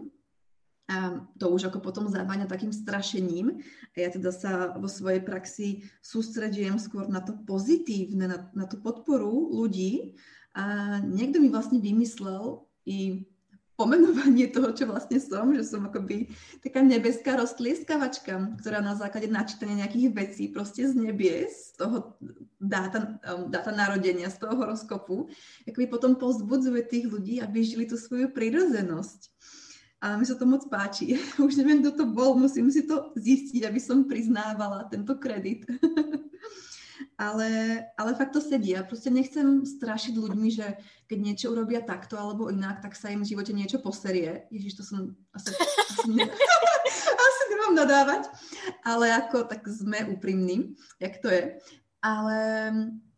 A 0.92 1.24
to 1.40 1.48
už 1.48 1.72
ako 1.72 1.80
potom 1.80 2.04
závaňa 2.12 2.44
takým 2.44 2.74
strašením. 2.74 3.64
Ja 3.96 4.12
teda 4.12 4.28
sa 4.28 4.76
vo 4.76 4.90
svojej 4.90 5.24
praxi 5.24 5.88
sústredujem 6.04 6.76
skôr 6.76 7.08
na 7.08 7.24
to 7.24 7.32
pozitívne, 7.48 8.28
na, 8.28 8.38
na 8.52 8.68
tú 8.68 8.76
podporu 8.84 9.32
ľudí, 9.56 10.12
a 10.52 10.98
niekto 11.00 11.40
mi 11.40 11.48
vlastne 11.48 11.80
vymyslel 11.80 12.64
i 12.84 13.24
pomenovanie 13.82 14.52
toho, 14.52 14.70
čo 14.76 14.84
vlastne 14.84 15.16
som, 15.18 15.50
že 15.56 15.64
som 15.64 15.88
akoby 15.88 16.28
taká 16.60 16.84
nebeská 16.84 17.40
roztlieskavačka, 17.40 18.60
ktorá 18.60 18.84
na 18.84 18.94
základe 18.94 19.26
načítania 19.26 19.82
nejakých 19.82 20.08
vecí 20.12 20.44
proste 20.52 20.86
z 20.86 20.94
nebies, 20.94 21.72
z 21.72 21.82
toho 21.82 22.14
dáta, 22.60 23.18
um, 23.26 23.48
dáta 23.48 23.72
narodenia, 23.72 24.28
z 24.28 24.38
toho 24.38 24.54
horoskopu, 24.60 25.32
akoby 25.64 25.86
potom 25.88 26.14
pozbudzuje 26.20 26.84
tých 26.84 27.06
ľudí, 27.08 27.40
aby 27.40 27.64
žili 27.64 27.88
tú 27.88 27.96
svoju 27.96 28.30
prírodzenosť. 28.30 29.32
A 30.02 30.18
mi 30.18 30.26
sa 30.26 30.34
to 30.34 30.44
moc 30.44 30.66
páči. 30.66 31.18
Už 31.42 31.56
neviem, 31.56 31.80
kto 31.80 32.04
to 32.04 32.04
bol, 32.10 32.34
musím 32.36 32.68
si 32.68 32.84
to 32.84 33.14
zistiť, 33.16 33.66
aby 33.66 33.80
som 33.80 34.04
priznávala 34.04 34.84
tento 34.92 35.16
kredit. 35.16 35.64
ale, 37.16 37.82
ale 37.98 38.10
fakt 38.14 38.32
to 38.32 38.40
sedí. 38.40 38.74
Ja 38.74 38.82
proste 38.86 39.12
nechcem 39.12 39.66
strašiť 39.66 40.14
ľuďmi, 40.16 40.48
že 40.52 40.76
keď 41.06 41.18
niečo 41.18 41.46
urobia 41.52 41.84
takto 41.84 42.16
alebo 42.16 42.48
inak, 42.48 42.80
tak 42.80 42.96
sa 42.96 43.12
im 43.12 43.22
v 43.22 43.30
živote 43.34 43.52
niečo 43.52 43.78
poserie. 43.78 44.48
Ježiš, 44.48 44.80
to 44.80 44.84
som 44.86 45.14
asi, 45.36 45.52
asi, 45.54 46.08
ne, 46.10 46.26
asi 47.28 47.42
nemám 47.52 47.74
nadávať, 47.84 48.22
ale 48.82 49.12
ako 49.12 49.46
tak 49.46 49.62
sme 49.68 50.08
úprimní, 50.08 50.74
jak 51.02 51.20
to 51.20 51.28
je. 51.28 51.60
Ale 52.02 52.38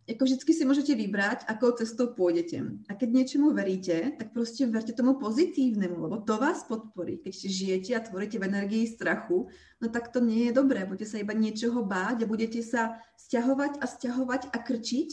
ako 0.05 0.29
vždycky 0.29 0.53
si 0.53 0.69
môžete 0.69 0.93
vybrať, 0.93 1.49
akou 1.49 1.73
cestou 1.73 2.13
pôjdete. 2.13 2.61
A 2.89 2.93
keď 2.93 3.09
niečomu 3.09 3.57
veríte, 3.57 4.13
tak 4.21 4.37
proste 4.37 4.69
verte 4.69 4.93
tomu 4.93 5.17
pozitívnemu, 5.17 5.97
lebo 5.97 6.21
to 6.21 6.37
vás 6.37 6.69
podporí. 6.69 7.17
Keď 7.25 7.33
žijete 7.33 7.91
a 7.97 8.05
tvoríte 8.05 8.37
v 8.37 8.53
energii 8.53 8.85
strachu, 8.85 9.49
no 9.81 9.87
tak 9.89 10.13
to 10.13 10.21
nie 10.21 10.53
je 10.53 10.53
dobré. 10.53 10.85
Budete 10.85 11.09
sa 11.09 11.17
iba 11.17 11.33
niečoho 11.33 11.81
báť 11.81 12.25
a 12.25 12.31
budete 12.31 12.61
sa 12.61 13.01
stiahovať 13.17 13.81
a 13.81 13.85
stiahovať 13.89 14.53
a 14.53 14.59
krčiť 14.61 15.11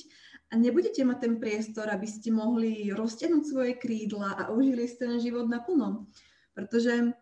a 0.52 0.60
nebudete 0.60 1.08
mať 1.08 1.18
ten 1.24 1.34
priestor, 1.40 1.88
aby 1.88 2.08
ste 2.12 2.36
mohli 2.36 2.92
roztiahnuť 2.92 3.44
svoje 3.48 3.74
krídla 3.80 4.36
a 4.36 4.44
užili 4.52 4.92
ste 4.92 5.08
ten 5.08 5.24
život 5.24 5.48
naplno. 5.48 6.12
Pretože 6.52 7.16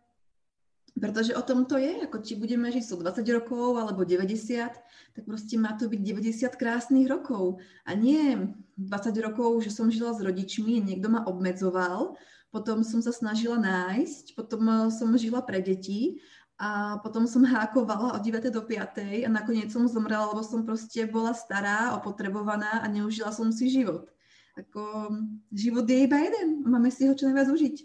pretože 0.98 1.36
o 1.38 1.44
tom 1.44 1.68
to 1.70 1.78
je, 1.78 2.08
ako 2.08 2.24
či 2.24 2.40
budeme 2.40 2.72
žiť 2.72 2.84
120 2.96 3.38
rokov 3.38 3.78
alebo 3.78 4.02
90, 4.08 4.74
tak 5.14 5.24
proste 5.28 5.56
má 5.60 5.76
to 5.78 5.92
byť 5.92 6.02
90 6.02 6.56
krásnych 6.56 7.06
rokov. 7.06 7.62
A 7.86 7.94
nie 7.94 8.54
20 8.80 9.14
rokov, 9.22 9.62
že 9.62 9.76
som 9.76 9.92
žila 9.92 10.16
s 10.16 10.24
rodičmi, 10.24 10.80
niekto 10.80 11.12
ma 11.12 11.28
obmedzoval, 11.28 12.18
potom 12.50 12.82
som 12.82 13.00
sa 13.04 13.14
snažila 13.14 13.62
nájsť, 13.62 14.34
potom 14.34 14.62
eh, 14.66 14.78
som 14.90 15.14
žila 15.14 15.46
pre 15.46 15.62
deti 15.62 16.18
a 16.60 17.00
potom 17.00 17.24
som 17.24 17.48
hákovala 17.48 18.20
od 18.20 18.22
9. 18.26 18.52
do 18.52 18.60
5. 18.60 19.24
a 19.24 19.30
nakoniec 19.32 19.72
som 19.72 19.88
zomrela, 19.88 20.28
lebo 20.28 20.44
som 20.44 20.68
proste 20.68 21.08
bola 21.08 21.32
stará, 21.32 21.96
opotrebovaná 21.96 22.84
a 22.84 22.88
neužila 22.92 23.32
som 23.32 23.48
si 23.54 23.72
život. 23.72 24.12
Ako, 24.60 25.16
život 25.56 25.88
je 25.88 26.04
iba 26.04 26.20
jeden, 26.20 26.68
máme 26.68 26.92
si 26.92 27.08
ho 27.08 27.16
čo 27.16 27.32
najviac 27.32 27.48
užiť. 27.48 27.76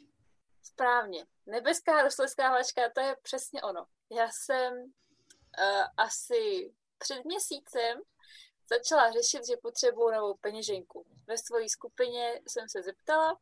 Správně. 0.64 1.27
Nebeská 1.46 2.03
rostlská 2.03 2.48
hlačka, 2.48 2.90
to 2.94 3.00
je 3.00 3.16
přesně 3.22 3.62
ono. 3.62 3.87
Já 4.11 4.29
jsem 4.31 4.74
uh, 4.83 5.87
asi 5.96 6.74
před 6.98 7.24
měsícem 7.24 8.00
začala 8.68 9.12
řešit, 9.12 9.46
že 9.46 9.57
potřebuju 9.57 10.11
novou 10.11 10.35
peněženku. 10.35 11.07
Ve 11.27 11.38
své 11.38 11.68
skupině 11.68 12.40
jsem 12.48 12.68
se 12.68 12.83
zeptala, 12.83 13.38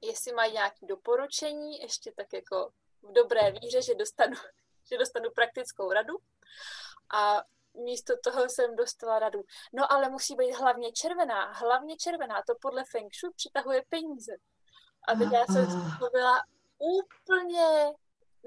jestli 0.00 0.32
mají 0.32 0.52
nějaké 0.52 0.86
doporučení, 0.86 1.80
ještě 1.80 2.12
tak 2.12 2.32
jako 2.32 2.72
v 3.02 3.12
dobré 3.12 3.50
víře, 3.50 3.82
že 3.82 3.94
dostanu, 3.94 4.36
že 4.90 4.98
dostanu 4.98 5.30
praktickou 5.30 5.92
radu. 5.92 6.14
A 7.14 7.44
místo 7.74 8.14
toho 8.24 8.48
jsem 8.48 8.76
dostala 8.76 9.18
radu. 9.18 9.42
No 9.72 9.92
ale 9.92 10.08
musí 10.08 10.34
být 10.34 10.52
hlavně 10.52 10.92
červená. 10.92 11.52
Hlavně 11.52 11.96
červená, 11.96 12.42
to 12.46 12.54
podle 12.60 12.84
Feng 12.84 13.14
Shui 13.14 13.32
přitahuje 13.32 13.82
peníze. 13.88 14.32
A 15.08 15.14
teď 15.14 15.28
já 15.32 15.44
jsem 15.46 15.66
byla 16.12 16.42
úplně 16.78 17.92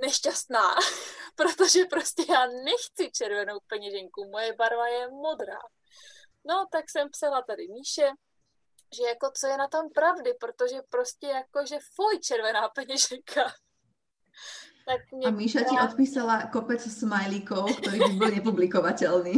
nešťastná, 0.02 0.76
protože 1.36 1.86
prostě 1.86 2.26
já 2.30 2.48
nechci 2.48 3.12
červenou 3.12 3.60
peněženku, 3.68 4.30
moje 4.30 4.54
barva 4.54 4.88
je 4.88 5.08
modrá. 5.12 5.60
No, 6.48 6.65
tak 6.72 6.89
jsem 6.89 7.10
psala 7.10 7.41
tady 7.41 7.68
Míše, 7.68 8.10
že 8.98 9.04
jako 9.04 9.32
co 9.39 9.48
je 9.48 9.58
na 9.58 9.68
tom 9.68 9.89
pravdy, 9.89 10.34
protože 10.39 10.82
prostě 10.89 11.28
jako, 11.28 11.65
že 11.65 11.78
fuj, 11.96 12.20
červená 12.20 12.70
peněženka. 12.76 13.54
Tak 14.88 15.12
mě 15.12 15.28
A 15.28 15.32
Míša 15.32 15.60
ti 15.60 15.76
odpísala 15.84 16.48
kopec 16.54 16.84
smajlíkov, 16.84 17.82
ktorý 17.82 18.00
by 18.00 18.13
byl 18.13 18.32
nepublikovatelný. 18.32 19.34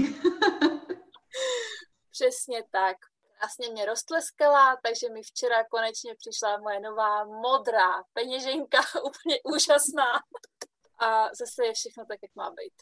Přesně 2.11 2.63
tak 2.71 2.97
krásně 3.39 3.69
mě 3.73 3.85
roztleskala, 3.85 4.77
takže 4.83 5.13
mi 5.13 5.21
včera 5.23 5.63
konečně 5.71 6.15
přišla 6.17 6.57
moje 6.57 6.79
nová 6.79 7.25
modrá 7.25 8.03
peněženka, 8.13 8.79
úplně 9.09 9.37
úžasná. 9.55 10.11
A 10.99 11.29
zase 11.39 11.65
je 11.65 11.73
všechno 11.73 12.05
tak, 12.05 12.19
jak 12.21 12.35
má 12.35 12.49
být. 12.49 12.73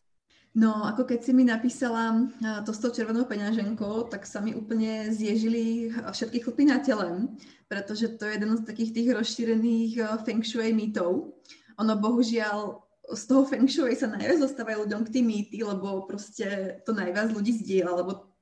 No, 0.56 0.88
ako 0.88 1.04
keď 1.04 1.20
si 1.24 1.34
mi 1.36 1.44
napísala 1.44 2.15
to 2.63 2.72
s 2.72 2.80
tou 2.80 2.88
červenou 2.89 3.28
peňaženkou, 3.28 4.08
tak 4.08 4.24
sa 4.24 4.39
mi 4.39 4.56
úplne 4.56 5.12
zježili 5.12 5.91
všetky 5.91 6.39
chlpy 6.39 6.63
na 6.63 6.80
tele, 6.80 7.28
pretože 7.68 8.08
to 8.15 8.24
je 8.24 8.39
jeden 8.39 8.56
z 8.58 8.63
takých 8.63 8.91
tých 8.96 9.10
rozšírených 9.12 9.94
feng 10.24 10.39
shui 10.48 10.72
mýtov. 10.72 11.36
Ono 11.76 11.94
bohužiaľ 12.00 12.88
z 13.20 13.24
toho 13.28 13.44
feng 13.44 13.68
shui 13.68 14.00
sa 14.00 14.08
najviac 14.08 14.39
zostávajú 14.48 14.88
ľuďom 14.88 15.04
k 15.04 15.13
tým 15.20 15.26
mýty, 15.28 15.60
lebo 15.60 16.08
proste 16.08 16.80
to 16.88 16.96
najviac 16.96 17.36
ľudí 17.36 17.52
zdieľa, 17.52 17.91
lebo 18.00 18.35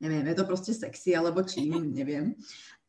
neviem, 0.00 0.26
je 0.26 0.36
to 0.36 0.48
proste 0.48 0.72
sexy 0.72 1.12
alebo 1.12 1.44
čím, 1.44 1.92
neviem. 1.92 2.34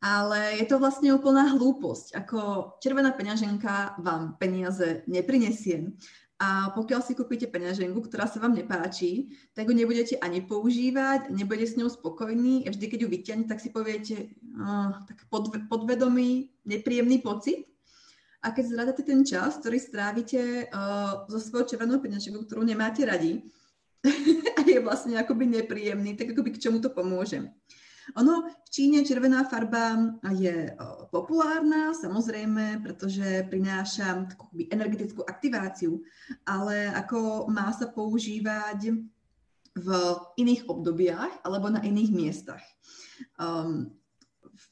Ale 0.02 0.58
je 0.58 0.66
to 0.66 0.82
vlastne 0.82 1.14
úplná 1.14 1.54
hlúposť. 1.54 2.18
Ako 2.18 2.38
červená 2.82 3.14
peňaženka 3.14 4.02
vám 4.02 4.34
peniaze 4.40 5.06
neprinesie. 5.06 5.94
A 6.42 6.74
pokiaľ 6.74 7.06
si 7.06 7.14
kúpite 7.14 7.46
peňaženku, 7.46 8.02
ktorá 8.02 8.26
sa 8.26 8.42
vám 8.42 8.58
nepáči, 8.58 9.30
tak 9.54 9.70
ju 9.70 9.78
nebudete 9.78 10.18
ani 10.18 10.42
používať, 10.42 11.30
nebudete 11.30 11.70
s 11.70 11.78
ňou 11.78 11.86
spokojní 11.86 12.66
a 12.66 12.74
vždy, 12.74 12.86
keď 12.90 12.98
ju 13.06 13.08
vyťahnete, 13.14 13.46
tak 13.46 13.62
si 13.62 13.70
poviete 13.70 14.34
oh, 14.58 14.90
tak 15.06 15.22
podve- 15.30 15.62
podvedomý, 15.70 16.50
nepríjemný 16.66 17.22
pocit. 17.22 17.70
A 18.42 18.50
keď 18.50 18.74
zradáte 18.74 19.06
ten 19.06 19.22
čas, 19.22 19.54
ktorý 19.62 19.78
strávite 19.78 20.66
uh, 20.66 21.30
so 21.30 21.38
svojou 21.38 21.62
červenou 21.62 22.02
peňaženkou, 22.02 22.42
ktorú 22.42 22.66
nemáte 22.66 23.06
radi, 23.06 23.46
a 24.58 24.60
je 24.66 24.78
vlastne 24.82 25.14
akoby 25.18 25.46
nepríjemný, 25.46 26.18
tak 26.18 26.34
akoby 26.34 26.50
k 26.54 26.62
čemu 26.68 26.82
to 26.82 26.90
pomôže. 26.90 27.42
Ono 28.18 28.50
v 28.50 28.68
Číne 28.68 29.06
červená 29.06 29.46
farba 29.46 29.94
je 30.34 30.74
populárna, 31.14 31.94
samozrejme, 31.94 32.82
pretože 32.82 33.46
prináša 33.46 34.26
takú 34.26 34.50
energetickú 34.58 35.22
aktiváciu, 35.22 36.02
ale 36.42 36.90
ako 36.90 37.46
má 37.46 37.70
sa 37.70 37.86
používať 37.86 38.90
v 39.72 39.88
iných 40.36 40.66
obdobiach 40.66 41.46
alebo 41.46 41.70
na 41.70 41.80
iných 41.80 42.10
miestach. 42.10 42.64
Um, 43.38 43.94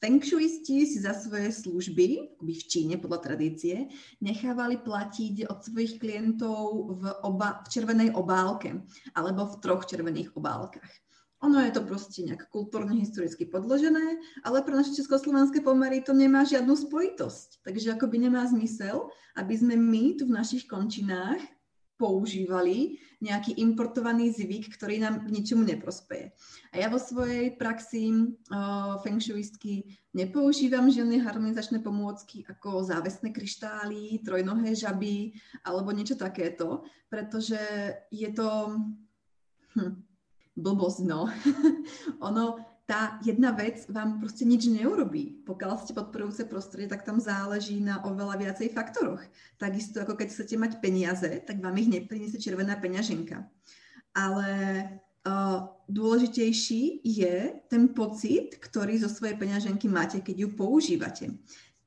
Feng 0.01 0.17
Shuisti 0.25 0.81
si 0.89 0.97
za 0.97 1.13
svoje 1.13 1.53
služby, 1.53 2.41
v 2.41 2.49
Číne 2.65 2.97
podľa 2.97 3.29
tradície, 3.29 3.85
nechávali 4.17 4.81
platiť 4.81 5.45
od 5.45 5.61
svojich 5.61 6.01
klientov 6.01 6.89
v, 6.97 7.03
oba, 7.21 7.61
v 7.61 7.67
červenej 7.69 8.09
obálke 8.17 8.81
alebo 9.13 9.45
v 9.45 9.61
troch 9.61 9.85
červených 9.85 10.33
obálkach. 10.33 10.89
Ono 11.45 11.61
je 11.61 11.69
to 11.69 11.85
proste 11.85 12.25
nejak 12.25 12.49
kultúrne, 12.49 12.97
historicky 12.97 13.45
podložené, 13.45 14.17
ale 14.41 14.65
pre 14.65 14.73
naše 14.73 14.97
československé 14.97 15.61
pomery 15.61 16.01
to 16.01 16.17
nemá 16.17 16.49
žiadnu 16.49 16.73
spojitosť. 16.73 17.61
Takže 17.61 17.93
akoby 17.93 18.25
nemá 18.25 18.41
zmysel, 18.49 19.05
aby 19.37 19.53
sme 19.53 19.77
my 19.77 20.17
tu 20.17 20.25
v 20.25 20.33
našich 20.33 20.65
končinách 20.65 21.41
používali 22.01 22.97
nejaký 23.21 23.61
importovaný 23.61 24.33
zvyk, 24.33 24.73
ktorý 24.73 24.97
nám 24.97 25.29
k 25.29 25.33
ničomu 25.37 25.61
neprospeje. 25.61 26.33
A 26.73 26.81
ja 26.81 26.89
vo 26.89 26.97
svojej 26.97 27.53
praxi 27.53 28.09
uh, 28.09 28.97
feng 29.05 29.21
shuistky 29.21 29.85
nepoužívam 30.17 30.89
žiadne 30.89 31.21
harmonizačné 31.21 31.85
pomôcky 31.85 32.41
ako 32.49 32.81
závesné 32.81 33.29
kryštály, 33.29 34.25
trojnohé 34.25 34.73
žaby 34.73 35.37
alebo 35.61 35.93
niečo 35.93 36.17
takéto, 36.17 36.81
pretože 37.13 37.61
je 38.09 38.29
to 38.33 38.49
hm, 39.77 40.01
blbosť, 40.57 41.05
no. 41.05 41.29
ono 42.27 42.70
tá 42.91 43.15
jedna 43.23 43.55
vec 43.55 43.87
vám 43.87 44.19
proste 44.19 44.43
nič 44.43 44.67
neurobí. 44.67 45.47
Pokiaľ 45.47 45.79
ste 45.79 45.95
podporujúce 45.95 46.43
prostredie, 46.43 46.91
tak 46.91 47.07
tam 47.07 47.23
záleží 47.23 47.79
na 47.79 48.03
oveľa 48.03 48.35
viacej 48.35 48.75
faktoroch. 48.75 49.23
Takisto 49.55 50.03
ako 50.03 50.19
keď 50.19 50.27
chcete 50.27 50.59
mať 50.59 50.71
peniaze, 50.83 51.31
tak 51.47 51.63
vám 51.63 51.79
ich 51.79 51.87
nepriniesie 51.87 52.35
červená 52.35 52.75
peňaženka. 52.75 53.47
Ale 54.11 54.51
uh, 55.23 55.71
dôležitejší 55.87 57.07
je 57.07 57.63
ten 57.71 57.95
pocit, 57.95 58.59
ktorý 58.59 58.99
zo 58.99 59.07
svojej 59.07 59.39
peňaženky 59.39 59.87
máte, 59.87 60.19
keď 60.19 60.35
ju 60.43 60.49
používate. 60.51 61.25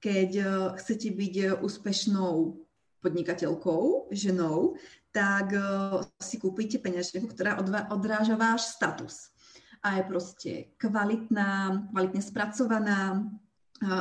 Keď 0.01 0.31
uh, 0.41 0.49
chcete 0.81 1.13
byť 1.13 1.61
úspešnou 1.61 2.65
podnikateľkou, 3.05 4.09
ženou, 4.09 4.81
tak 5.13 5.53
uh, 5.53 6.01
si 6.17 6.41
kúpite 6.41 6.81
peňaženku, 6.81 7.29
ktorá 7.29 7.61
odráža 7.93 8.41
váš 8.41 8.73
status 8.73 9.34
a 9.85 10.01
je 10.01 10.03
proste 10.09 10.51
kvalitná, 10.81 11.85
kvalitne 11.93 12.23
spracovaná, 12.25 13.29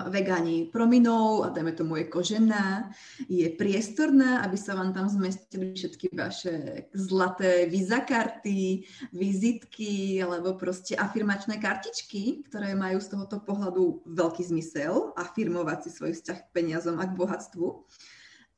vegani 0.08 0.70
prominou 0.72 1.44
a 1.44 1.50
dajme 1.50 1.72
tomu 1.72 1.96
je 2.00 2.06
kožená, 2.08 2.94
je 3.28 3.50
priestorná, 3.58 4.46
aby 4.46 4.56
sa 4.56 4.78
vám 4.78 4.94
tam 4.94 5.10
zmestili 5.10 5.74
všetky 5.74 6.14
vaše 6.14 6.88
zlaté 6.94 7.66
víza 7.66 8.00
karty, 8.00 8.86
vizitky 9.12 10.22
alebo 10.24 10.56
proste 10.56 10.96
afirmačné 10.96 11.58
kartičky, 11.58 12.48
ktoré 12.48 12.78
majú 12.78 13.02
z 13.02 13.12
tohoto 13.12 13.42
pohľadu 13.44 14.08
veľký 14.08 14.44
zmysel, 14.46 15.12
afirmovať 15.18 15.80
si 15.84 15.90
svoj 15.90 16.12
vzťah 16.16 16.38
k 16.38 16.52
peniazom 16.54 17.02
a 17.02 17.10
k 17.10 17.18
bohatstvu. 17.18 17.68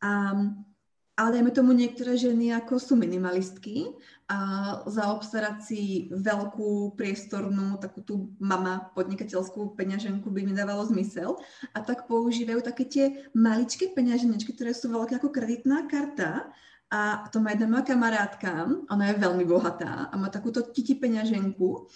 A 0.06 0.12
ale 1.16 1.40
dajme 1.40 1.52
tomu 1.56 1.72
niektoré 1.72 2.20
ženy 2.20 2.52
ako 2.52 2.76
sú 2.76 3.00
minimalistky 3.00 3.88
a 4.26 4.40
zaobstarať 4.90 5.58
si 5.62 5.82
veľkú 6.10 6.98
priestornú, 6.98 7.78
takú 7.78 8.02
tú 8.02 8.16
mama 8.42 8.90
podnikateľskú 8.98 9.78
peňaženku 9.78 10.34
by 10.34 10.42
mi 10.42 10.54
dávalo 10.58 10.82
zmysel. 10.90 11.38
A 11.78 11.86
tak 11.86 12.10
používajú 12.10 12.66
také 12.66 12.90
tie 12.90 13.06
maličké 13.38 13.94
peňaženečky, 13.94 14.58
ktoré 14.58 14.74
sú 14.74 14.90
veľké 14.90 15.22
ako 15.22 15.30
kreditná 15.30 15.86
karta. 15.86 16.50
A 16.90 17.30
to 17.30 17.38
má 17.38 17.54
jedna 17.54 17.70
moja 17.70 17.86
kamarátka, 17.86 18.66
ona 18.90 19.14
je 19.14 19.22
veľmi 19.22 19.46
bohatá 19.46 20.10
a 20.10 20.14
má 20.18 20.30
takúto 20.30 20.62
titi 20.74 20.94
peňaženku 20.98 21.90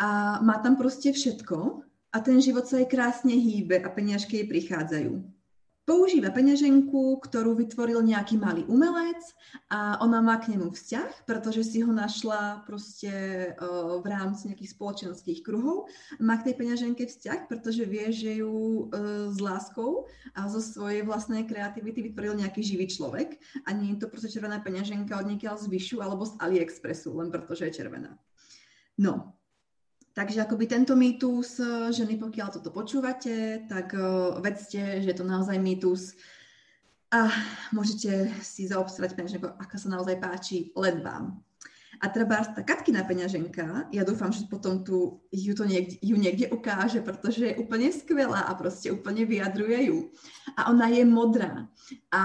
a 0.00 0.40
má 0.44 0.60
tam 0.60 0.76
proste 0.76 1.12
všetko 1.12 1.84
a 2.12 2.16
ten 2.20 2.36
život 2.40 2.68
sa 2.68 2.80
jej 2.80 2.88
krásne 2.88 3.32
hýbe 3.32 3.80
a 3.80 3.88
peňažky 3.88 4.44
jej 4.44 4.46
prichádzajú 4.48 5.39
používa 5.90 6.30
peňaženku, 6.30 7.18
ktorú 7.18 7.58
vytvoril 7.58 8.06
nejaký 8.06 8.38
malý 8.38 8.62
umelec 8.70 9.18
a 9.74 9.98
ona 9.98 10.22
má 10.22 10.38
k 10.38 10.54
nemu 10.54 10.70
vzťah, 10.70 11.26
pretože 11.26 11.66
si 11.66 11.82
ho 11.82 11.90
našla 11.90 12.62
proste 12.62 13.10
uh, 13.58 13.98
v 13.98 14.06
rámci 14.06 14.54
nejakých 14.54 14.78
spoločenských 14.78 15.42
kruhov. 15.42 15.90
Má 16.22 16.38
k 16.38 16.46
tej 16.46 16.54
peňaženke 16.62 17.10
vzťah, 17.10 17.50
pretože 17.50 17.82
vie, 17.90 18.06
že 18.14 18.38
ju 18.38 18.86
uh, 18.86 19.34
s 19.34 19.42
láskou 19.42 20.06
a 20.38 20.46
zo 20.46 20.62
svojej 20.62 21.02
vlastnej 21.02 21.42
kreativity 21.42 22.06
vytvoril 22.06 22.38
nejaký 22.38 22.62
živý 22.62 22.86
človek 22.86 23.42
a 23.66 23.74
nie 23.74 23.98
je 23.98 24.06
to 24.06 24.06
proste 24.06 24.30
červená 24.30 24.62
peňaženka 24.62 25.18
od 25.18 25.26
niekiaľ 25.26 25.58
z 25.58 25.74
Vyšu 25.74 25.98
alebo 26.06 26.22
z 26.22 26.38
AliExpressu, 26.38 27.10
len 27.18 27.34
pretože 27.34 27.66
je 27.66 27.82
červená. 27.82 28.14
No, 28.94 29.39
Takže 30.10 30.42
akoby 30.42 30.66
tento 30.66 30.98
mýtus, 30.98 31.62
e, 31.62 31.94
ženy, 31.94 32.18
pokiaľ 32.18 32.48
toto 32.50 32.74
počúvate, 32.74 33.62
tak 33.70 33.94
uh, 33.94 34.42
vedzte, 34.42 34.98
že 34.98 35.06
je 35.06 35.16
to 35.16 35.22
naozaj 35.22 35.54
mýtus 35.54 36.18
a 37.10 37.30
môžete 37.74 38.30
si 38.42 38.70
zaobstarať 38.70 39.18
peňaženku, 39.18 39.46
aká 39.58 39.76
sa 39.78 39.90
naozaj 39.90 40.18
páči, 40.18 40.74
len 40.78 41.02
vám. 41.02 41.42
A 42.00 42.08
treba 42.08 42.40
tá 42.40 42.64
Katkina 42.64 43.04
peňaženka, 43.04 43.92
ja 43.92 44.02
dúfam, 44.08 44.32
že 44.32 44.48
potom 44.48 44.80
tu 44.80 45.20
ju, 45.28 45.52
to 45.52 45.68
niekde, 45.68 46.00
ju 46.00 46.16
niekde 46.16 46.48
ukáže, 46.48 47.04
pretože 47.04 47.52
je 47.52 47.58
úplne 47.60 47.92
skvelá 47.92 48.48
a 48.48 48.56
proste 48.56 48.88
úplne 48.88 49.28
vyjadruje 49.28 49.92
ju. 49.92 49.98
A 50.56 50.72
ona 50.72 50.88
je 50.88 51.04
modrá. 51.04 51.68
A 52.08 52.22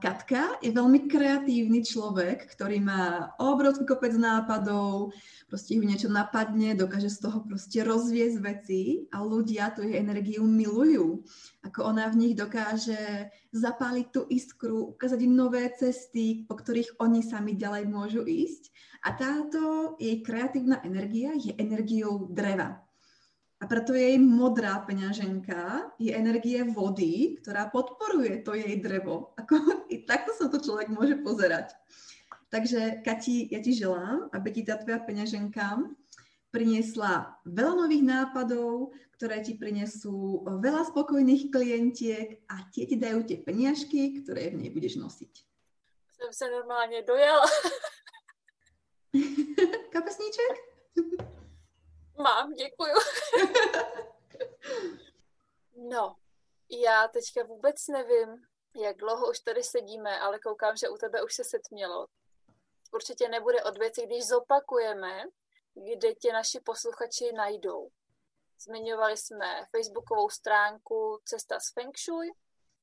Katka 0.00 0.56
je 0.64 0.72
veľmi 0.72 1.12
kreatívny 1.12 1.84
človek, 1.84 2.48
ktorý 2.56 2.80
má 2.80 3.36
obrovský 3.36 3.84
kopec 3.84 4.16
nápadov, 4.16 5.12
proste 5.44 5.76
ju 5.76 5.84
niečo 5.84 6.08
napadne, 6.08 6.72
dokáže 6.72 7.12
z 7.12 7.28
toho 7.28 7.44
proste 7.44 7.84
rozviesť 7.84 8.38
veci 8.40 9.12
a 9.12 9.20
ľudia 9.20 9.76
tú 9.76 9.84
jej 9.84 10.00
energiu 10.00 10.48
milujú. 10.48 11.20
Ako 11.68 11.84
ona 11.84 12.08
v 12.08 12.16
nich 12.16 12.32
dokáže 12.32 13.28
zapáliť 13.52 14.06
tú 14.08 14.24
iskru, 14.32 14.96
ukázať 14.96 15.20
im 15.20 15.36
nové 15.36 15.68
cesty, 15.76 16.48
po 16.48 16.56
ktorých 16.56 16.96
oni 16.96 17.20
sami 17.20 17.52
ďalej 17.60 17.84
môžu 17.92 18.24
ísť 18.24 18.72
a 19.04 19.08
táto 19.14 19.94
jej 20.02 20.22
kreatívna 20.22 20.82
energia 20.82 21.34
je 21.36 21.54
energiou 21.54 22.26
dreva. 22.30 22.82
A 23.58 23.66
preto 23.66 23.90
jej 23.90 24.14
modrá 24.22 24.78
peňaženka 24.86 25.90
je 25.98 26.14
energie 26.14 26.62
vody, 26.62 27.42
ktorá 27.42 27.66
podporuje 27.74 28.46
to 28.46 28.54
jej 28.54 28.78
drevo. 28.78 29.34
Ako, 29.34 29.86
I 29.90 30.06
takto 30.06 30.30
sa 30.30 30.46
to 30.46 30.62
človek 30.62 30.86
môže 30.94 31.18
pozerať. 31.26 31.74
Takže, 32.48 33.02
Kati, 33.02 33.50
ja 33.50 33.60
ti 33.60 33.74
želám, 33.74 34.30
aby 34.30 34.48
ti 34.54 34.62
tá 34.62 34.78
tvoja 34.78 35.02
peňaženka 35.02 35.84
priniesla 36.48 37.36
veľa 37.44 37.74
nových 37.84 38.04
nápadov, 38.06 38.96
ktoré 39.18 39.42
ti 39.42 39.58
prinesú 39.58 40.46
veľa 40.46 40.88
spokojných 40.94 41.50
klientiek 41.50 42.40
a 42.46 42.62
tie 42.70 42.86
ti 42.86 42.94
dajú 42.94 43.26
tie 43.26 43.42
peniažky, 43.42 44.22
ktoré 44.22 44.54
v 44.54 44.64
nej 44.64 44.70
budeš 44.70 44.96
nosiť. 45.02 45.32
Som 46.14 46.30
sa 46.30 46.46
normálne 46.46 47.02
dojala. 47.02 47.44
Kapesníček? 49.92 50.58
Mám, 52.18 52.52
děkuju. 52.52 52.94
no, 55.90 56.16
já 56.70 57.08
teďka 57.08 57.42
vůbec 57.44 57.88
nevím, 57.88 58.46
jak 58.74 58.96
dlouho 58.96 59.30
už 59.30 59.38
tady 59.40 59.62
sedíme, 59.62 60.20
ale 60.20 60.38
koukám, 60.38 60.76
že 60.76 60.88
u 60.88 60.96
tebe 60.96 61.22
už 61.22 61.34
se 61.34 61.44
setmělo. 61.44 62.06
Určitě 62.92 63.28
nebude 63.28 63.64
od 63.64 63.78
věci, 63.78 64.06
když 64.06 64.26
zopakujeme, 64.26 65.24
kde 65.74 66.14
tě 66.14 66.32
naši 66.32 66.60
posluchači 66.60 67.32
najdou. 67.32 67.90
Zmiňovali 68.60 69.16
jsme 69.16 69.64
facebookovou 69.76 70.30
stránku 70.30 71.20
Cesta 71.24 71.60
z 71.60 71.72
Feng 71.72 71.98
Shui, 71.98 72.28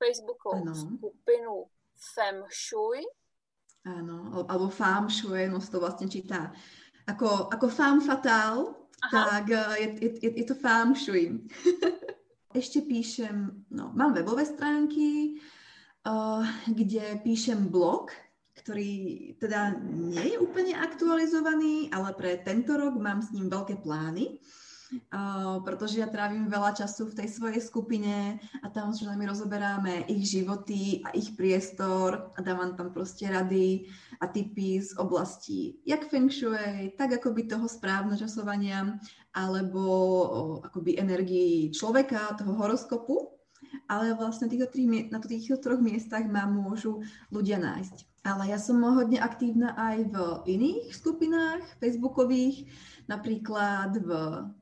facebookovou 0.03 0.55
ano. 0.55 0.75
skupinu 0.75 1.65
Feng 2.13 2.53
Shui, 2.53 3.03
Áno, 3.85 4.45
alebo 4.49 4.65
fám 4.73 5.05
šuje, 5.05 5.45
no 5.45 5.61
to 5.61 5.77
vlastne 5.77 6.09
číta 6.09 6.49
ako, 7.05 7.53
ako 7.53 7.67
fám 7.69 8.01
fatal, 8.01 8.73
tak 9.13 9.45
eh, 9.53 9.73
je, 9.81 9.87
je, 10.01 10.09
je, 10.25 10.29
je 10.41 10.45
to 10.45 10.55
fám 10.57 10.97
šuj. 10.97 11.37
Ešte 12.59 12.81
píšem, 12.81 13.67
no, 13.69 13.91
mám 13.93 14.15
webové 14.15 14.47
stránky, 14.47 15.37
uh, 16.07 16.39
kde 16.71 17.19
píšem 17.19 17.67
blog, 17.67 18.15
ktorý 18.55 19.35
teda 19.43 19.75
nie 19.83 20.33
je 20.33 20.37
úplne 20.39 20.71
aktualizovaný, 20.79 21.91
ale 21.91 22.15
pre 22.15 22.39
tento 22.47 22.79
rok 22.79 22.95
mám 22.95 23.19
s 23.19 23.35
ním 23.35 23.51
veľké 23.51 23.83
plány 23.83 24.39
protože 25.63 25.99
ja 25.99 26.07
trávim 26.07 26.47
veľa 26.47 26.71
času 26.71 27.11
v 27.11 27.17
tej 27.23 27.27
svojej 27.27 27.61
skupine 27.61 28.39
a 28.63 28.67
tam 28.69 28.93
s 28.93 29.01
ženami 29.01 29.25
rozoberáme 29.25 29.93
ich 30.07 30.27
životy 30.29 31.01
a 31.05 31.13
ich 31.15 31.33
priestor 31.35 32.31
a 32.35 32.39
dávam 32.41 32.75
tam 32.75 32.93
proste 32.93 33.29
rady 33.29 33.85
a 34.21 34.27
typy 34.27 34.81
z 34.81 34.97
oblasti 34.97 35.79
jak 35.85 36.07
feng 36.09 36.31
shui, 36.31 36.91
tak 36.97 37.13
akoby 37.13 37.47
toho 37.47 37.67
správneho 37.67 38.17
časovania 38.19 38.99
alebo 39.35 39.83
akoby 40.63 40.99
energii 40.99 41.71
človeka, 41.71 42.39
toho 42.39 42.55
horoskopu 42.55 43.35
ale 43.87 44.15
vlastne 44.17 44.49
týchto 44.49 44.71
tri, 44.71 44.87
na 44.87 45.19
týchto 45.21 45.59
troch 45.59 45.81
miestach 45.81 46.25
ma 46.25 46.47
môžu 46.49 47.03
ľudia 47.29 47.59
nájsť. 47.61 48.25
Ale 48.25 48.49
ja 48.49 48.57
som 48.57 48.81
hodne 48.81 49.21
aktívna 49.21 49.77
aj 49.77 50.09
v 50.09 50.15
iných 50.49 50.97
skupinách 50.97 51.61
facebookových, 51.77 52.65
napríklad 53.05 54.01
v, 54.01 54.09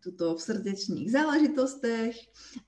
tuto, 0.03 0.36
v 0.36 0.41
srdečných 0.41 1.08
záležitostech, 1.12 2.15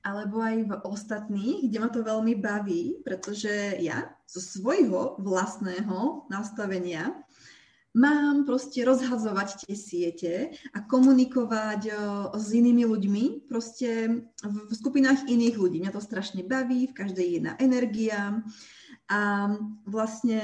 alebo 0.03 0.39
aj 0.39 0.55
v 0.67 0.71
ostatných, 0.88 1.67
kde 1.67 1.77
ma 1.79 1.89
to 1.91 2.01
veľmi 2.03 2.35
baví, 2.39 2.99
pretože 3.03 3.79
ja 3.83 4.15
zo 4.25 4.39
svojho 4.39 5.19
vlastného 5.19 6.27
nastavenia 6.31 7.13
mám 7.95 8.43
proste 8.43 8.83
rozhazovať 8.83 9.63
tie 9.63 9.75
siete 9.75 10.33
a 10.75 10.83
komunikovať 10.83 11.81
o, 11.88 12.35
s 12.35 12.51
inými 12.51 12.83
ľuďmi, 12.83 13.47
proste 13.47 14.19
v, 14.43 14.55
v 14.67 14.73
skupinách 14.75 15.31
iných 15.31 15.55
ľudí. 15.55 15.79
Mňa 15.79 15.95
to 15.95 16.03
strašne 16.03 16.43
baví, 16.43 16.91
v 16.91 16.97
každej 16.97 17.27
jedna 17.39 17.55
energia 17.63 18.43
a 19.07 19.53
vlastne 19.88 20.43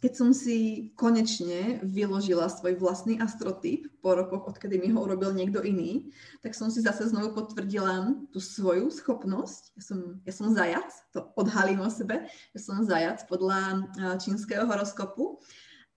keď 0.00 0.12
som 0.16 0.32
si 0.32 0.90
konečne 0.96 1.84
vyložila 1.84 2.48
svoj 2.48 2.80
vlastný 2.80 3.20
astrotyp 3.20 3.84
po 4.00 4.16
rokoch, 4.16 4.48
odkedy 4.48 4.80
mi 4.80 4.88
ho 4.96 5.04
urobil 5.04 5.36
niekto 5.36 5.60
iný, 5.60 6.08
tak 6.40 6.56
som 6.56 6.72
si 6.72 6.80
zase 6.80 7.12
znovu 7.12 7.36
potvrdila 7.36 8.08
tú 8.32 8.40
svoju 8.40 8.88
schopnosť. 8.88 9.76
Ja 9.76 9.82
som, 9.84 9.98
ja 10.24 10.32
som 10.32 10.56
zajac, 10.56 10.88
to 11.12 11.28
odhalím 11.36 11.84
o 11.84 11.92
sebe, 11.92 12.24
ja 12.26 12.60
som 12.60 12.80
zajac 12.80 13.28
podľa 13.28 13.92
čínskeho 14.24 14.64
horoskopu. 14.64 15.36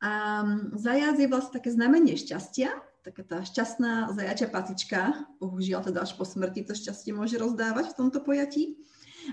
A 0.03 0.43
zajac 0.75 1.15
je 1.15 1.31
vlastne 1.31 1.63
také 1.63 1.71
znamenie 1.71 2.19
šťastia, 2.19 2.75
taká 3.07 3.23
tá 3.23 3.39
šťastná 3.39 4.11
zajačia 4.11 4.51
patička, 4.51 5.15
bohužiaľ 5.39 5.87
teda 5.87 6.03
až 6.03 6.19
po 6.19 6.27
smrti 6.27 6.67
to 6.67 6.75
šťastie 6.75 7.15
môže 7.15 7.39
rozdávať 7.39 7.95
v 7.95 7.97
tomto 8.03 8.19
pojatí 8.19 8.83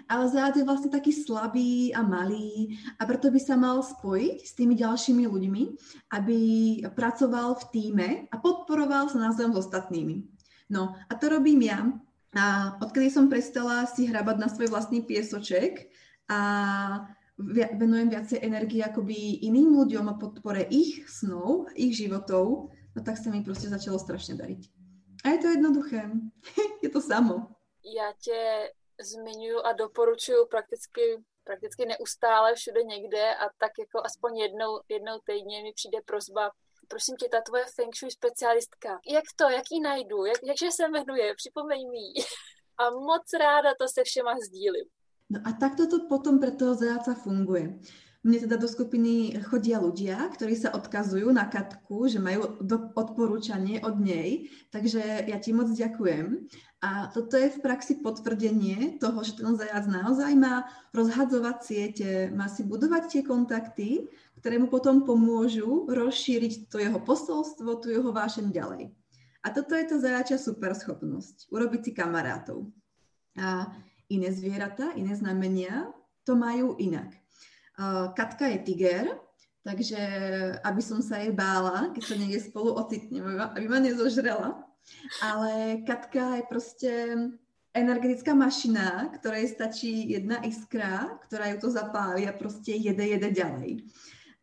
ale 0.07 0.25
zajac 0.31 0.55
je 0.57 0.65
vlastne 0.65 0.91
taký 0.91 1.13
slabý 1.15 1.95
a 1.95 2.03
malý 2.03 2.79
a 2.99 3.07
preto 3.07 3.31
by 3.31 3.41
sa 3.41 3.55
mal 3.59 3.83
spojiť 3.83 4.39
s 4.43 4.53
tými 4.55 4.75
ďalšími 4.79 5.25
ľuďmi, 5.27 5.63
aby 6.15 6.41
pracoval 6.95 7.59
v 7.59 7.65
týme 7.75 8.09
a 8.31 8.35
podporoval 8.39 9.11
sa 9.11 9.19
navzájom 9.19 9.55
s 9.55 9.69
ostatnými. 9.69 10.27
No 10.71 10.95
a 11.11 11.13
to 11.19 11.29
robím 11.29 11.67
ja. 11.67 11.91
A 12.31 12.79
odkedy 12.79 13.11
som 13.11 13.27
prestala 13.27 13.91
si 13.91 14.07
hrabať 14.07 14.37
na 14.39 14.47
svoj 14.47 14.71
vlastný 14.71 15.03
piesoček 15.03 15.91
a 16.31 16.41
venujem 17.75 18.13
viacej 18.13 18.39
energie 18.45 18.85
akoby 18.85 19.43
iným 19.51 19.75
ľuďom 19.75 20.07
a 20.07 20.19
podpore 20.21 20.63
ich 20.71 21.09
snov, 21.11 21.73
ich 21.75 21.99
životov, 21.99 22.71
no 22.71 23.01
tak 23.03 23.19
sa 23.19 23.35
mi 23.35 23.43
proste 23.43 23.67
začalo 23.67 23.99
strašne 23.99 24.39
dariť. 24.39 24.63
A 25.25 25.37
je 25.37 25.39
to 25.43 25.49
jednoduché. 25.53 26.01
je 26.85 26.89
to 26.89 27.01
samo. 27.03 27.57
Ja 27.81 28.13
te 28.21 28.71
zmiňuji 29.01 29.61
a 29.65 29.73
doporučuji 29.73 30.47
prakticky, 30.51 31.25
prakticky 31.45 31.87
neustále 31.87 32.55
všude 32.55 32.83
někde 32.83 33.35
a 33.35 33.45
tak 33.59 33.73
jako 33.79 33.99
aspoň 34.05 34.37
jednou, 34.37 34.81
jednou 34.89 35.19
týdně 35.25 35.63
mi 35.63 35.73
přijde 35.73 35.99
prozba, 36.05 36.51
prosím 36.89 37.17
tě, 37.17 37.29
ta 37.29 37.41
tvoje 37.41 37.65
feng 37.75 37.97
shui 37.97 38.11
specialistka, 38.11 39.01
jak 39.09 39.25
to, 39.37 39.45
jak 39.49 39.65
ji 39.71 39.81
najdu, 39.81 40.25
jak, 40.25 40.39
jakže 40.43 40.71
se 40.71 40.89
jmenuje, 40.89 41.35
připomeň 41.35 41.91
mi 41.91 42.23
A 42.81 42.91
moc 42.91 43.33
ráda 43.41 43.71
to 43.81 43.89
se 43.89 44.05
všema 44.05 44.35
sdílím. 44.47 44.89
No 45.31 45.41
a 45.45 45.53
takto 45.53 45.87
to 45.87 46.09
potom 46.09 46.41
pre 46.41 46.51
toho 46.51 46.75
zajaca 46.75 47.15
funguje. 47.15 47.79
Mne 48.21 48.39
teda 48.45 48.61
do 48.61 48.69
skupiny 48.69 49.33
chodia 49.49 49.81
ľudia, 49.81 50.29
ktorí 50.37 50.53
sa 50.53 50.77
odkazujú 50.77 51.33
na 51.33 51.49
Katku, 51.49 52.05
že 52.05 52.21
majú 52.21 52.61
odporúčanie 52.93 53.81
od 53.81 53.97
nej, 53.97 54.53
takže 54.69 55.25
ja 55.25 55.41
ti 55.41 55.57
moc 55.57 55.73
ďakujem. 55.73 56.51
A 56.81 57.13
toto 57.13 57.37
je 57.37 57.53
v 57.53 57.61
praxi 57.61 58.01
potvrdenie 58.01 58.97
toho, 58.97 59.21
že 59.21 59.37
ten 59.37 59.53
zajac 59.53 59.85
naozaj 59.85 60.33
má 60.33 60.65
rozhadzovať 60.97 61.57
siete, 61.61 62.09
má 62.33 62.49
si 62.49 62.65
budovať 62.65 63.03
tie 63.05 63.23
kontakty, 63.25 64.09
ktoré 64.41 64.57
mu 64.57 64.73
potom 64.73 65.05
pomôžu 65.05 65.85
rozšíriť 65.93 66.73
to 66.73 66.81
jeho 66.81 66.97
posolstvo, 67.05 67.85
tu 67.85 67.93
jeho 67.93 68.09
vášeň 68.09 68.49
ďalej. 68.49 68.97
A 69.45 69.53
toto 69.53 69.77
je 69.77 69.85
to 69.93 70.01
zajačia 70.01 70.41
super 70.41 70.73
schopnosť, 70.73 71.53
urobiť 71.53 71.81
si 71.85 71.93
kamarátov. 71.93 72.73
A 73.37 73.69
iné 74.09 74.33
zvieratá, 74.33 74.97
iné 74.97 75.13
znamenia 75.13 75.93
to 76.25 76.33
majú 76.33 76.81
inak. 76.81 77.13
Katka 78.17 78.49
je 78.57 78.59
tiger, 78.65 79.21
takže 79.69 80.01
aby 80.65 80.81
som 80.81 81.05
sa 81.05 81.21
jej 81.21 81.33
bála, 81.33 81.93
keď 81.93 82.03
sa 82.09 82.17
niekde 82.17 82.41
spolu 82.41 82.73
ocitneme, 82.81 83.37
aby 83.37 83.69
ma 83.69 83.85
nezožrela. 83.85 84.65
Ale 85.23 85.83
Katka 85.87 86.37
je 86.37 86.45
proste 86.49 86.93
energetická 87.75 88.35
mašina, 88.35 89.11
ktorej 89.15 89.55
stačí 89.55 90.11
jedna 90.11 90.43
iskra, 90.43 91.19
ktorá 91.27 91.55
ju 91.55 91.59
to 91.63 91.69
zapáli 91.71 92.27
a 92.27 92.35
proste 92.35 92.75
jede, 92.75 93.07
jede 93.07 93.31
ďalej. 93.31 93.87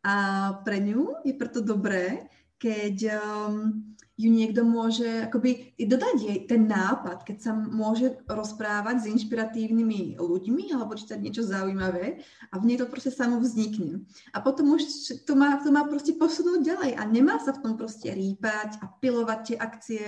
A 0.07 0.15
pre 0.63 0.79
ňu 0.79 1.27
je 1.27 1.33
preto 1.35 1.59
dobré, 1.59 2.31
keď 2.55 3.19
um, 3.19 3.95
ju 4.17 4.33
niekto 4.33 4.65
môže 4.65 5.29
akoby 5.29 5.77
dodať 5.77 6.15
jej 6.17 6.39
ten 6.49 6.65
nápad, 6.65 7.21
keď 7.21 7.37
sa 7.37 7.51
môže 7.53 8.17
rozprávať 8.25 9.05
s 9.05 9.09
inšpiratívnymi 9.13 10.17
ľuďmi 10.17 10.73
alebo 10.73 10.97
čítať 10.97 11.21
niečo 11.21 11.45
zaujímavé 11.45 12.25
a 12.49 12.55
v 12.57 12.65
nej 12.65 12.81
to 12.81 12.89
proste 12.89 13.13
samo 13.13 13.37
vznikne. 13.37 14.09
A 14.33 14.41
potom 14.41 14.73
už 14.73 14.83
to 15.21 15.37
má, 15.37 15.61
to 15.61 15.69
má 15.69 15.85
proste 15.85 16.17
posunúť 16.17 16.65
ďalej 16.65 16.91
a 16.97 17.01
nemá 17.05 17.37
sa 17.37 17.53
v 17.53 17.61
tom 17.61 17.73
proste 17.77 18.09
rýpať 18.09 18.81
a 18.81 18.89
pilovať 18.89 19.39
tie 19.45 19.57
akcie 19.61 20.05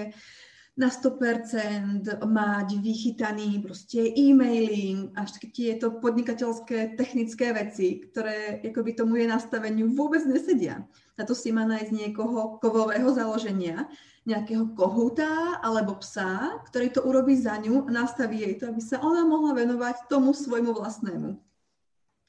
na 0.80 0.88
100%, 0.88 2.24
mať 2.24 2.68
vychytaný 2.80 3.60
proste 3.60 4.00
e-mailing, 4.00 5.12
až 5.12 5.36
tieto 5.52 6.00
podnikateľské 6.00 6.96
technické 6.96 7.52
veci, 7.52 8.00
ktoré 8.00 8.64
akoby 8.64 8.96
tomu 8.96 9.20
je 9.20 9.28
nastaveniu 9.28 9.92
vôbec 9.92 10.24
nesedia. 10.24 10.88
Na 11.20 11.28
to 11.28 11.36
si 11.36 11.52
má 11.52 11.68
nájsť 11.68 11.92
niekoho 11.92 12.64
kovového 12.64 13.12
založenia, 13.12 13.92
nejakého 14.24 14.72
kohúta 14.72 15.60
alebo 15.60 16.00
psa, 16.00 16.64
ktorý 16.72 16.88
to 16.96 17.04
urobí 17.04 17.36
za 17.36 17.60
ňu 17.60 17.84
a 17.84 17.90
nastaví 17.92 18.40
jej 18.40 18.56
to, 18.56 18.72
aby 18.72 18.80
sa 18.80 19.04
ona 19.04 19.28
mohla 19.28 19.52
venovať 19.52 20.08
tomu 20.08 20.32
svojmu 20.32 20.72
vlastnému. 20.72 21.36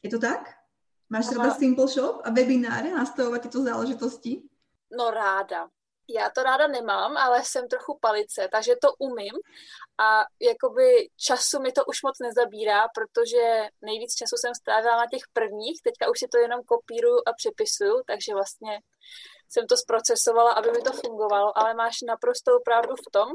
Je 0.02 0.10
to 0.10 0.18
tak? 0.18 0.58
Máš 1.06 1.30
rada 1.30 1.54
Simple 1.54 1.86
Shop 1.86 2.26
a 2.26 2.34
webináre 2.34 2.90
nastavovať 2.90 3.46
tieto 3.46 3.62
záležitosti? 3.62 4.42
No 4.90 5.14
ráda 5.14 5.70
já 6.14 6.30
to 6.30 6.42
ráda 6.42 6.66
nemám, 6.66 7.16
ale 7.16 7.44
jsem 7.44 7.68
trochu 7.68 7.98
palice, 8.00 8.48
takže 8.52 8.74
to 8.80 8.88
umím. 8.98 9.32
A 9.98 10.24
jakoby 10.40 11.08
času 11.16 11.60
mi 11.60 11.72
to 11.72 11.84
už 11.84 12.02
moc 12.02 12.18
nezabírá, 12.18 12.88
protože 12.94 13.68
nejvíc 13.82 14.14
času 14.14 14.36
jsem 14.36 14.54
strávila 14.54 14.96
na 14.96 15.06
těch 15.06 15.22
prvních, 15.32 15.82
teďka 15.82 16.10
už 16.10 16.18
si 16.18 16.28
to 16.28 16.38
jenom 16.38 16.60
kopíruju 16.62 17.18
a 17.26 17.32
přepisuju, 17.32 18.02
takže 18.06 18.34
vlastně 18.34 18.80
jsem 19.48 19.66
to 19.66 19.76
zprocesovala, 19.76 20.52
aby 20.52 20.70
mi 20.70 20.82
to 20.82 20.92
fungovalo, 20.92 21.58
ale 21.58 21.74
máš 21.74 22.02
naprostou 22.02 22.60
pravdu 22.64 22.94
v 22.96 23.10
tom, 23.10 23.28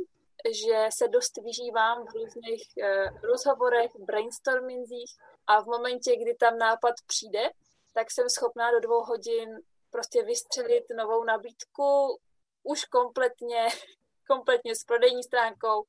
že 0.51 0.89
se 0.97 1.07
dost 1.07 1.38
vyžívám 1.38 2.05
v 2.05 2.13
různých 2.13 2.63
uh, 2.77 3.21
rozhovorech, 3.21 3.91
brainstormingzích 3.99 5.11
a 5.47 5.61
v 5.61 5.65
momentě, 5.65 6.15
kdy 6.15 6.35
tam 6.35 6.57
nápad 6.57 6.95
přijde, 7.07 7.49
tak 7.93 8.11
jsem 8.11 8.29
schopná 8.29 8.71
do 8.71 8.79
dvou 8.79 9.03
hodin 9.03 9.49
prostě 9.89 10.23
vystřelit 10.23 10.83
novou 10.97 11.23
nabídku, 11.23 12.19
už 12.65 12.86
kompletně, 12.86 13.67
kompletně 14.28 14.75
s 14.75 14.84
prodejní 14.84 15.23
stránkou, 15.23 15.84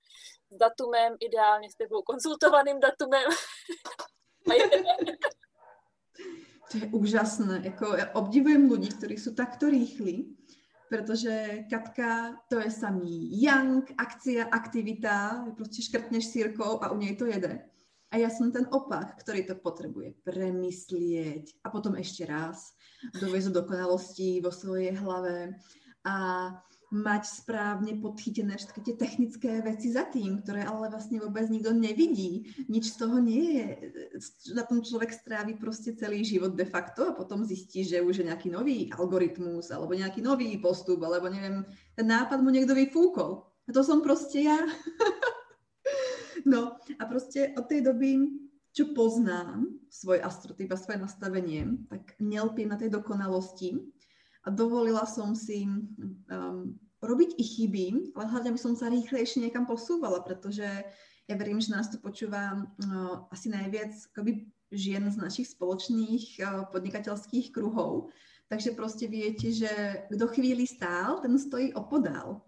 s 0.51 0.57
datumem, 0.57 1.17
ideálně 1.21 1.71
s 1.71 1.75
tebou 1.75 2.03
konzultovaným 2.03 2.81
datumem. 2.81 3.31
to 6.71 6.79
je 6.79 6.87
úžasné. 6.93 7.61
Jako, 7.65 7.97
ja 7.97 8.07
obdivujem 8.15 8.67
ľudí, 8.69 8.91
ktorí 8.95 9.19
sú 9.19 9.35
takto 9.35 9.71
rýchli, 9.71 10.35
pretože 10.91 11.67
Katka 11.71 12.39
to 12.51 12.62
je 12.62 12.71
samý 12.71 13.31
yang, 13.43 13.87
akcia, 13.99 14.51
aktivita, 14.51 15.47
proste 15.59 15.83
škrtneš 15.83 16.31
sírkou 16.31 16.79
a 16.83 16.91
u 16.91 16.97
nej 16.99 17.15
to 17.19 17.27
jede. 17.27 17.67
A 18.15 18.23
ja 18.23 18.31
som 18.31 18.55
ten 18.55 18.71
opak, 18.71 19.19
ktorý 19.19 19.51
to 19.51 19.59
potrebuje 19.59 20.15
premyslieť 20.23 21.59
a 21.67 21.75
potom 21.75 21.99
ešte 21.99 22.23
raz 22.23 22.79
doviezť 23.19 23.51
do 23.51 23.67
dokonalosti 23.67 24.39
vo 24.39 24.55
svojej 24.55 24.95
hlave 24.95 25.59
a 26.07 26.14
mať 26.95 27.42
správne 27.42 27.99
podchytené 27.99 28.55
všetky 28.55 28.81
tie 28.87 28.95
technické 28.95 29.51
veci 29.59 29.90
za 29.90 30.07
tým, 30.07 30.38
ktoré 30.38 30.62
ale 30.62 30.87
vlastne 30.87 31.19
vôbec 31.19 31.51
nikto 31.51 31.75
nevidí. 31.75 32.47
Nič 32.71 32.95
z 32.95 32.97
toho 33.03 33.19
nie 33.19 33.59
je. 33.59 33.66
Na 34.55 34.62
tom 34.62 34.87
človek 34.87 35.11
strávi 35.11 35.59
proste 35.59 35.99
celý 35.99 36.23
život 36.23 36.55
de 36.55 36.62
facto 36.62 37.11
a 37.11 37.16
potom 37.19 37.42
zistí, 37.42 37.83
že 37.83 37.99
už 37.99 38.23
je 38.23 38.29
nejaký 38.31 38.55
nový 38.55 38.87
algoritmus 38.95 39.75
alebo 39.75 39.99
nejaký 39.99 40.23
nový 40.23 40.55
postup, 40.62 41.03
alebo 41.03 41.27
neviem, 41.27 41.66
ten 41.99 42.07
nápad 42.07 42.38
mu 42.38 42.55
niekto 42.55 42.71
vyfúkol. 42.71 43.51
A 43.66 43.71
to 43.75 43.83
som 43.83 43.99
proste 43.99 44.47
ja. 44.47 44.62
no 46.53 46.79
a 46.79 47.03
proste 47.11 47.51
od 47.59 47.66
tej 47.66 47.83
doby, 47.83 48.31
čo 48.71 48.95
poznám 48.95 49.66
svoj 49.90 50.23
astrotyp 50.23 50.71
a 50.71 50.79
svoje 50.79 51.03
nastavenie, 51.03 51.83
tak 51.90 52.14
nelpím 52.23 52.71
na 52.71 52.79
tej 52.79 52.95
dokonalosti, 52.95 53.75
a 54.47 54.49
dovolila 54.55 55.03
som 55.11 55.35
si 55.35 55.67
um, 55.67 56.79
robiť 57.03 57.35
i 57.35 57.45
chyby, 57.45 57.87
ale 58.15 58.31
hlavne 58.31 58.55
by 58.55 58.61
som 58.63 58.79
sa 58.79 58.87
rýchlejšie 58.87 59.43
niekam 59.43 59.67
posúvala, 59.67 60.23
pretože 60.23 60.65
ja 61.27 61.35
verím, 61.35 61.59
že 61.59 61.75
nás 61.75 61.91
tu 61.91 61.99
počúva 61.99 62.55
uh, 62.55 63.27
asi 63.35 63.51
najviac 63.51 63.91
akoby, 64.15 64.47
žien 64.71 65.03
z 65.11 65.19
našich 65.19 65.51
spoločných 65.51 66.43
uh, 66.43 66.71
podnikateľských 66.71 67.51
kruhov. 67.51 68.15
Takže 68.47 68.79
proste 68.79 69.11
viete, 69.11 69.51
že 69.51 70.07
kto 70.07 70.31
chvíli 70.31 70.71
stál, 70.71 71.19
ten 71.19 71.35
stojí 71.35 71.75
opodál. 71.75 72.47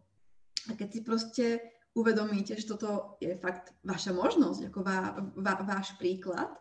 A 0.71 0.79
keď 0.79 0.89
si 0.95 1.01
proste 1.03 1.45
uvedomíte, 1.99 2.55
že 2.55 2.71
toto 2.71 3.19
je 3.19 3.35
fakt 3.43 3.75
vaša 3.83 4.15
možnosť, 4.15 4.71
ako 4.71 4.79
vá, 4.87 5.19
vá, 5.35 5.55
váš 5.67 5.99
príklad, 5.99 6.55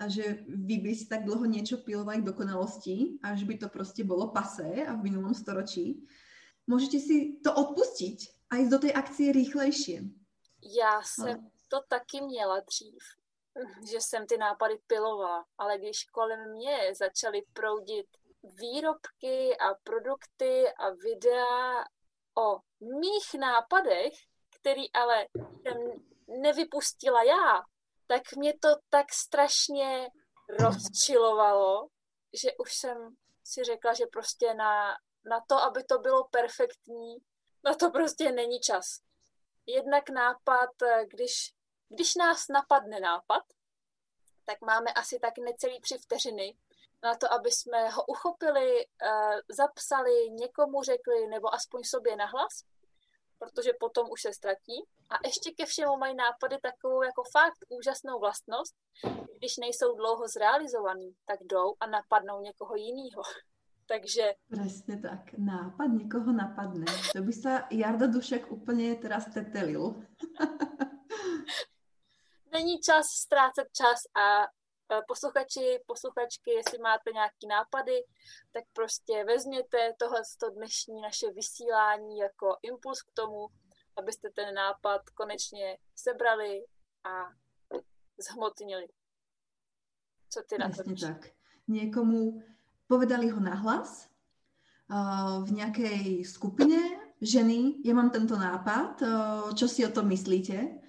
a 0.00 0.08
že 0.08 0.40
vy 0.48 0.80
by 0.80 0.90
si 0.96 1.04
tak 1.06 1.28
dlho 1.28 1.44
niečo 1.44 1.84
pilovali 1.84 2.24
dokonalosti, 2.24 3.20
až 3.20 3.44
by 3.44 3.60
to 3.60 3.68
proste 3.68 4.00
bolo 4.00 4.32
pasé 4.32 4.88
a 4.88 4.96
v 4.96 5.12
minulom 5.12 5.36
storočí, 5.36 6.00
môžete 6.64 6.98
si 6.98 7.16
to 7.44 7.52
odpustiť 7.52 8.48
a 8.48 8.64
ísť 8.64 8.70
do 8.72 8.78
tej 8.78 8.92
akcie 8.96 9.28
rýchlejšie. 9.32 9.98
Já 10.64 11.02
jsem 11.02 11.50
to 11.68 11.80
taky 11.88 12.20
měla 12.20 12.60
dřív, 12.60 13.02
že 13.90 14.00
jsem 14.00 14.26
ty 14.26 14.36
nápady 14.38 14.78
pilovala, 14.86 15.44
ale 15.58 15.78
když 15.78 16.04
kolem 16.04 16.52
mě 16.52 16.78
začaly 16.98 17.42
proudit 17.52 18.06
výrobky 18.42 19.56
a 19.56 19.74
produkty 19.84 20.68
a 20.68 20.90
videa 20.90 21.84
o 22.38 22.58
mých 22.80 23.40
nápadech, 23.40 24.12
který 24.60 24.92
ale 24.92 25.26
jsem 25.34 25.76
nevypustila 26.40 27.22
já, 27.22 27.62
tak 28.10 28.32
mě 28.36 28.58
to 28.58 28.68
tak 28.88 29.12
strašně 29.12 30.08
rozčilovalo, 30.48 31.88
že 32.32 32.50
už 32.58 32.74
jsem 32.74 33.16
si 33.44 33.64
řekla, 33.64 33.92
že 33.94 34.06
prostě 34.06 34.54
na, 34.54 34.98
na 35.24 35.40
to, 35.46 35.62
aby 35.62 35.84
to 35.84 35.98
bylo 35.98 36.24
perfektní, 36.24 37.16
na 37.64 37.74
to 37.74 37.90
prostě 37.90 38.32
není 38.32 38.60
čas. 38.60 39.00
Jednak 39.66 40.10
nápad, 40.10 40.70
když, 41.06 41.54
když 41.88 42.14
nás 42.14 42.48
napadne 42.48 43.00
nápad, 43.00 43.42
tak 44.44 44.60
máme 44.60 44.92
asi 44.92 45.18
tak 45.18 45.38
necelý 45.38 45.80
tři 45.80 45.98
vteřiny 45.98 46.56
na 47.02 47.14
to, 47.16 47.32
aby 47.32 47.50
jsme 47.50 47.88
ho 47.88 48.04
uchopili, 48.06 48.86
eh, 49.02 49.36
zapsali, 49.48 50.30
někomu 50.30 50.82
řekli, 50.82 51.26
nebo 51.26 51.54
aspoň 51.54 51.84
sobě 51.84 52.16
nahlas 52.16 52.64
protože 53.40 53.70
potom 53.80 54.04
už 54.10 54.20
se 54.22 54.32
ztratí. 54.32 54.76
A 55.10 55.14
ještě 55.26 55.50
ke 55.50 55.64
všemu 55.66 55.96
mají 55.96 56.14
nápady 56.16 56.56
takovou 56.62 57.02
jako 57.02 57.22
fakt 57.32 57.60
úžasnou 57.68 58.18
vlastnost, 58.20 58.74
když 59.38 59.56
nejsou 59.56 59.96
dlouho 59.96 60.28
zrealizovaný, 60.28 61.14
tak 61.24 61.38
jdou 61.44 61.74
a 61.80 61.86
napadnou 61.86 62.40
někoho 62.40 62.74
jiného. 62.76 63.22
Takže... 63.88 64.34
Presne 64.48 65.00
tak. 65.02 65.20
Nápad 65.38 65.86
někoho 65.86 66.32
napadne. 66.32 66.86
To 67.12 67.22
by 67.22 67.32
sa 67.32 67.66
Jarda 67.70 68.06
Dušek 68.06 68.52
úplně 68.52 68.94
teraz 68.94 69.26
tetelil. 69.34 69.94
není 72.52 72.80
čas 72.80 73.06
ztrácet 73.06 73.68
čas 73.72 73.98
a 74.14 74.46
posluchači, 75.08 75.82
posluchačky, 75.86 76.50
jestli 76.50 76.78
máte 76.78 77.12
nějaký 77.12 77.46
nápady, 77.48 78.04
tak 78.52 78.64
prostě 78.72 79.24
vezměte 79.24 79.94
tohle 79.98 80.22
dnešní 80.54 81.00
naše 81.00 81.30
vysílání 81.30 82.18
jako 82.18 82.56
impuls 82.62 83.02
k 83.02 83.12
tomu, 83.14 83.48
abyste 83.96 84.30
ten 84.30 84.54
nápad 84.54 85.10
konečně 85.10 85.78
sebrali 85.94 86.64
a 87.04 87.32
zhmotnili. 88.18 88.86
Co 90.28 90.42
ty 90.42 90.58
na 90.58 90.68
to 90.68 90.82
tak. 91.00 91.30
Někomu 91.68 92.42
povedali 92.86 93.28
ho 93.28 93.40
nahlas 93.40 94.08
uh, 94.90 95.44
v 95.48 95.52
nějaké 95.52 95.88
skupině 96.24 97.00
ženy, 97.20 97.84
ja 97.84 97.94
mám 97.94 98.10
tento 98.10 98.36
nápad, 98.36 99.02
uh, 99.02 99.54
čo 99.54 99.68
si 99.68 99.84
o 99.86 99.92
tom 99.92 100.08
myslíte? 100.08 100.80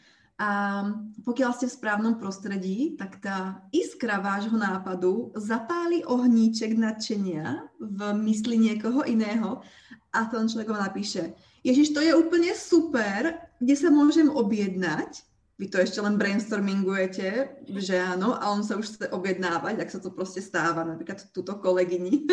A 0.42 0.82
pokiaľ 1.22 1.54
ste 1.54 1.70
v 1.70 1.78
správnom 1.78 2.18
prostredí, 2.18 2.98
tak 2.98 3.22
tá 3.22 3.62
iskra 3.70 4.18
vášho 4.18 4.58
nápadu 4.58 5.30
zapáli 5.38 6.02
ohníček 6.02 6.74
nadšenia 6.74 7.70
v 7.78 8.00
mysli 8.26 8.58
niekoho 8.58 9.06
iného 9.06 9.62
a 10.10 10.26
ten 10.26 10.50
človek 10.50 10.74
vám 10.74 10.90
napíše, 10.90 11.38
Ježiš, 11.62 11.94
to 11.94 12.02
je 12.02 12.18
úplne 12.18 12.58
super, 12.58 13.38
kde 13.62 13.76
sa 13.78 13.94
môžem 13.94 14.34
objednať? 14.34 15.22
Vy 15.62 15.70
to 15.70 15.78
ešte 15.78 16.02
len 16.02 16.18
brainstormingujete, 16.18 17.62
že 17.78 18.02
áno, 18.02 18.34
a 18.34 18.50
on 18.50 18.66
sa 18.66 18.82
už 18.82 18.98
chce 18.98 19.08
objednávať, 19.14 19.78
ak 19.78 19.94
sa 19.94 20.02
to 20.02 20.10
proste 20.10 20.42
stáva, 20.42 20.82
napríklad 20.82 21.22
túto 21.30 21.54
kolegyni. 21.62 22.26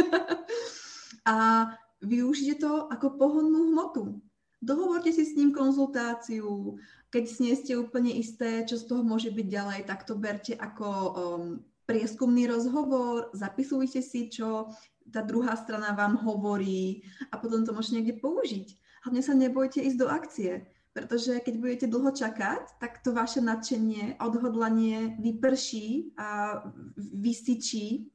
a 1.28 1.68
využite 2.00 2.64
to 2.64 2.88
ako 2.88 3.20
pohonnú 3.20 3.68
hmotu. 3.68 4.16
Dohovorte 4.58 5.14
si 5.14 5.22
s 5.22 5.38
ním 5.38 5.54
konzultáciu, 5.54 6.78
keď 7.14 7.24
nie 7.38 7.54
ste 7.54 7.78
úplne 7.78 8.10
isté, 8.10 8.66
čo 8.66 8.74
z 8.74 8.90
toho 8.90 9.06
môže 9.06 9.30
byť 9.30 9.46
ďalej, 9.46 9.80
tak 9.86 10.02
to 10.02 10.18
berte 10.18 10.52
ako 10.58 10.88
um, 10.90 11.42
prieskumný 11.86 12.50
rozhovor, 12.50 13.30
zapisujte 13.32 14.02
si, 14.02 14.28
čo 14.28 14.74
tá 15.08 15.24
druhá 15.24 15.56
strana 15.56 15.96
vám 15.96 16.20
hovorí 16.20 17.06
a 17.32 17.40
potom 17.40 17.64
to 17.64 17.72
môžete 17.72 18.02
niekde 18.02 18.20
použiť. 18.20 18.66
Hlavne 19.06 19.22
sa 19.24 19.32
nebojte 19.32 19.80
ísť 19.80 19.98
do 19.98 20.10
akcie, 20.10 20.68
pretože 20.92 21.38
keď 21.40 21.54
budete 21.56 21.86
dlho 21.86 22.10
čakať, 22.12 22.82
tak 22.82 23.00
to 23.00 23.14
vaše 23.14 23.40
nadšenie, 23.40 24.20
odhodlanie 24.20 25.16
vyprší 25.22 26.18
a 26.18 26.60
vysyčí 26.98 28.10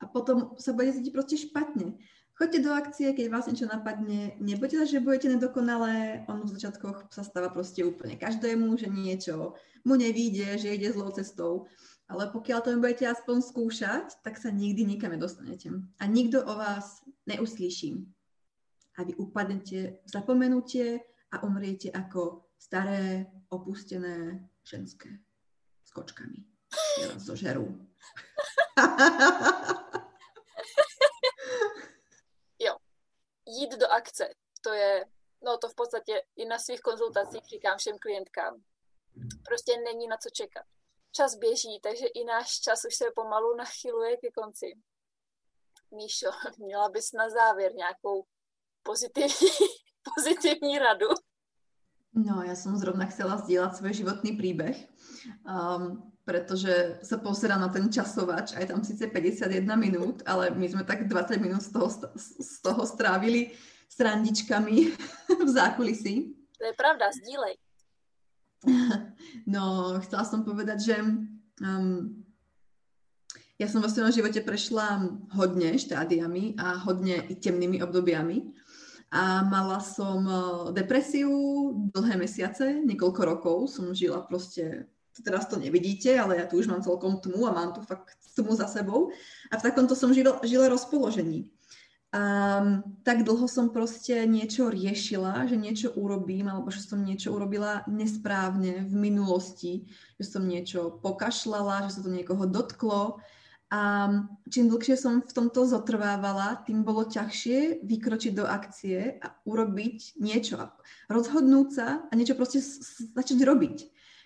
a 0.00 0.08
potom 0.08 0.56
sa 0.56 0.72
budete 0.72 1.00
cítiť 1.00 1.12
proste 1.12 1.36
špatne. 1.36 1.98
Choďte 2.34 2.66
do 2.66 2.74
akcie, 2.74 3.14
keď 3.14 3.30
vás 3.30 3.46
niečo 3.46 3.70
napadne, 3.70 4.34
nebojte 4.42 4.82
sa, 4.82 4.86
že 4.90 4.98
budete 4.98 5.30
nedokonalé, 5.30 6.26
on 6.26 6.42
v 6.42 6.50
začiatkoch 6.58 7.06
sa 7.14 7.22
stáva 7.22 7.46
proste 7.46 7.86
úplne 7.86 8.18
každému, 8.18 8.74
že 8.74 8.90
niečo 8.90 9.54
mu 9.86 9.94
nevíde, 9.94 10.58
že 10.58 10.74
ide 10.74 10.90
zlou 10.90 11.14
cestou. 11.14 11.70
Ale 12.10 12.34
pokiaľ 12.34 12.58
to 12.60 12.74
budete 12.82 13.06
aspoň 13.06 13.38
skúšať, 13.38 14.18
tak 14.26 14.42
sa 14.42 14.50
nikdy 14.50 14.82
nikam 14.82 15.14
nedostanete. 15.14 15.70
A 16.02 16.04
nikto 16.10 16.42
o 16.42 16.58
vás 16.58 17.06
neuslíší. 17.30 18.02
A 18.98 19.06
vy 19.06 19.14
upadnete 19.14 20.02
v 20.02 20.08
zapomenutie 20.10 21.06
a 21.30 21.38
umriete 21.46 21.94
ako 21.94 22.50
staré, 22.58 23.30
opustené 23.46 24.42
ženské 24.66 25.22
s 25.86 25.90
kočkami. 25.94 26.42
Ja 26.98 27.14
vás 27.14 27.22
zožerú. 27.22 27.78
jít 33.64 33.80
do 33.80 33.88
akce. 33.90 34.28
To 34.60 34.72
je, 34.72 35.06
no 35.44 35.58
to 35.58 35.68
v 35.68 35.74
podstatě 35.74 36.22
i 36.36 36.44
na 36.44 36.58
svých 36.58 36.80
konzultacích 36.80 37.44
říkám 37.44 37.78
všem 37.78 37.96
klientkám. 37.98 38.62
Prostě 39.48 39.72
není 39.84 40.08
na 40.08 40.16
co 40.16 40.30
čekat. 40.30 40.64
Čas 41.12 41.34
běží, 41.34 41.80
takže 41.82 42.06
i 42.06 42.24
náš 42.24 42.60
čas 42.60 42.84
už 42.84 42.94
se 42.94 43.04
pomalu 43.14 43.56
nachyluje 43.56 44.16
ke 44.16 44.30
konci. 44.30 44.74
Míšo, 45.90 46.30
měla 46.58 46.88
bys 46.88 47.12
na 47.12 47.30
závěr 47.30 47.74
nějakou 47.74 48.26
pozitivní, 48.82 49.48
pozitivní 50.16 50.78
radu? 50.78 51.08
No, 52.14 52.46
ja 52.46 52.54
som 52.54 52.78
zrovna 52.78 53.10
chcela 53.10 53.42
zdieľať 53.42 53.74
svoj 53.74 53.90
životný 53.90 54.38
príbeh, 54.38 54.86
um, 55.42 56.13
pretože 56.24 56.98
sa 57.04 57.20
pozera 57.20 57.60
na 57.60 57.68
ten 57.68 57.92
časovač, 57.92 58.56
aj 58.56 58.72
tam 58.72 58.80
síce 58.80 59.04
51 59.04 59.60
minút, 59.76 60.24
ale 60.24 60.50
my 60.56 60.66
sme 60.66 60.82
tak 60.82 61.04
20 61.04 61.36
minút 61.36 61.60
z 61.60 61.70
toho, 61.70 61.88
z 62.16 62.56
toho 62.64 62.82
strávili 62.88 63.52
s 63.88 63.96
randičkami 64.00 64.76
v 65.46 65.48
zákulisí. 65.48 66.32
To 66.58 66.64
je 66.64 66.74
pravda, 66.74 67.12
sdílej. 67.12 67.54
No, 69.44 69.96
chcela 70.00 70.24
som 70.24 70.40
povedať, 70.40 70.78
že 70.88 70.96
um, 71.60 72.24
ja 73.60 73.68
som 73.68 73.84
vo 73.84 73.92
svojom 73.92 74.08
živote 74.08 74.40
prešla 74.40 75.04
hodne 75.36 75.76
štádiami 75.76 76.56
a 76.56 76.80
hodne 76.80 77.28
i 77.28 77.36
temnými 77.36 77.84
obdobiami 77.84 78.40
a 79.14 79.46
mala 79.46 79.78
som 79.78 80.26
e, 80.26 80.34
depresiu 80.74 81.30
dlhé 81.94 82.18
mesiace, 82.18 82.82
niekoľko 82.82 83.20
rokov 83.22 83.56
som 83.70 83.94
žila 83.94 84.26
proste, 84.26 84.90
teraz 85.22 85.46
to 85.46 85.60
nevidíte, 85.60 86.10
ale 86.18 86.42
ja 86.42 86.46
tu 86.48 86.58
už 86.58 86.66
mám 86.66 86.82
celkom 86.82 87.22
tmu 87.22 87.46
a 87.46 87.54
mám 87.54 87.70
tu 87.76 87.84
fakt 87.86 88.18
tmu 88.34 88.56
za 88.58 88.66
sebou 88.66 89.14
a 89.52 89.54
v 89.54 89.62
takomto 89.62 89.94
som 89.94 90.10
žila, 90.10 90.42
žila 90.42 90.66
rozpoložení. 90.66 91.54
A 92.14 92.62
tak 93.02 93.26
dlho 93.26 93.50
som 93.50 93.74
proste 93.74 94.22
niečo 94.30 94.70
riešila, 94.70 95.50
že 95.50 95.58
niečo 95.58 95.90
urobím, 95.98 96.46
alebo 96.46 96.70
že 96.70 96.78
som 96.86 97.02
niečo 97.02 97.34
urobila 97.34 97.82
nesprávne 97.90 98.86
v 98.86 98.94
minulosti, 98.94 99.90
že 100.22 100.30
som 100.30 100.46
niečo 100.46 101.02
pokašľala, 101.02 101.90
že 101.90 101.98
sa 101.98 102.00
to 102.06 102.14
niekoho 102.14 102.46
dotklo, 102.46 103.18
a 103.74 104.06
čím 104.54 104.70
dlhšie 104.70 104.94
som 104.94 105.18
v 105.18 105.34
tomto 105.34 105.66
zotrvávala, 105.66 106.62
tým 106.62 106.86
bolo 106.86 107.10
ťažšie 107.10 107.82
vykročiť 107.82 108.30
do 108.30 108.46
akcie 108.46 109.18
a 109.18 109.34
urobiť 109.42 110.14
niečo, 110.22 110.70
rozhodnúť 111.10 111.68
sa 111.74 112.06
a 112.06 112.12
niečo 112.14 112.38
proste 112.38 112.62
začať 112.62 113.42
robiť. 113.42 113.76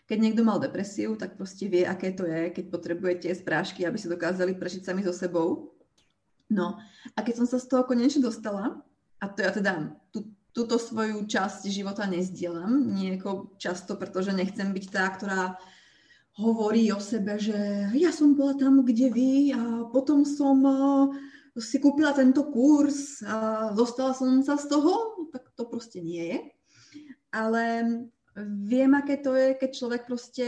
Keď 0.09 0.19
niekto 0.19 0.41
mal 0.41 0.57
depresiu, 0.57 1.21
tak 1.21 1.37
proste 1.37 1.69
vie, 1.69 1.85
aké 1.85 2.17
to 2.17 2.25
je, 2.25 2.49
keď 2.49 2.65
potrebujete 2.73 3.29
sprášky, 3.37 3.85
aby 3.85 4.01
si 4.01 4.09
dokázali 4.09 4.57
prežiť 4.57 4.89
sami 4.89 5.05
so 5.05 5.13
sebou. 5.13 5.77
No 6.49 6.81
a 7.13 7.19
keď 7.21 7.45
som 7.45 7.47
sa 7.47 7.61
z 7.61 7.69
toho 7.69 7.85
konečne 7.85 8.25
dostala, 8.25 8.81
a 9.21 9.25
to 9.29 9.45
ja 9.45 9.53
teda 9.53 9.93
tú, 10.09 10.33
túto 10.57 10.81
svoju 10.81 11.29
časť 11.29 11.69
života 11.69 12.09
nezdielam, 12.09 12.97
nieko 12.97 13.53
často, 13.61 14.01
pretože 14.01 14.33
nechcem 14.33 14.73
byť 14.73 14.85
tá, 14.89 15.05
ktorá 15.13 15.61
hovorí 16.41 16.89
o 16.95 17.03
sebe, 17.03 17.37
že 17.37 17.93
ja 17.93 18.09
som 18.09 18.33
bola 18.33 18.57
tam, 18.57 18.81
kde 18.87 19.13
vy 19.13 19.53
a 19.53 19.91
potom 19.93 20.25
som 20.25 20.57
si 21.59 21.83
kúpila 21.83 22.15
tento 22.15 22.47
kurz 22.49 23.21
a 23.27 23.69
dostala 23.75 24.15
som 24.15 24.41
sa 24.41 24.55
z 24.55 24.71
toho, 24.71 25.27
tak 25.35 25.51
to 25.53 25.67
proste 25.67 25.99
nie 26.01 26.33
je. 26.33 26.39
Ale 27.35 27.63
viem, 28.47 28.95
aké 28.95 29.19
to 29.19 29.35
je, 29.35 29.59
keď 29.59 29.71
človek 29.75 30.03
proste 30.07 30.47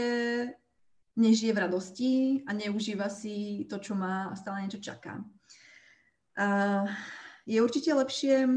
nežije 1.19 1.51
v 1.51 1.61
radosti 1.67 2.13
a 2.47 2.55
neužíva 2.55 3.11
si 3.11 3.67
to, 3.67 3.83
čo 3.83 3.99
má 3.99 4.31
a 4.31 4.39
stále 4.39 4.63
niečo 4.63 4.79
čaká. 4.79 5.19
A 6.39 6.87
je 7.43 7.59
určite 7.59 7.91
lepšie 7.91 8.47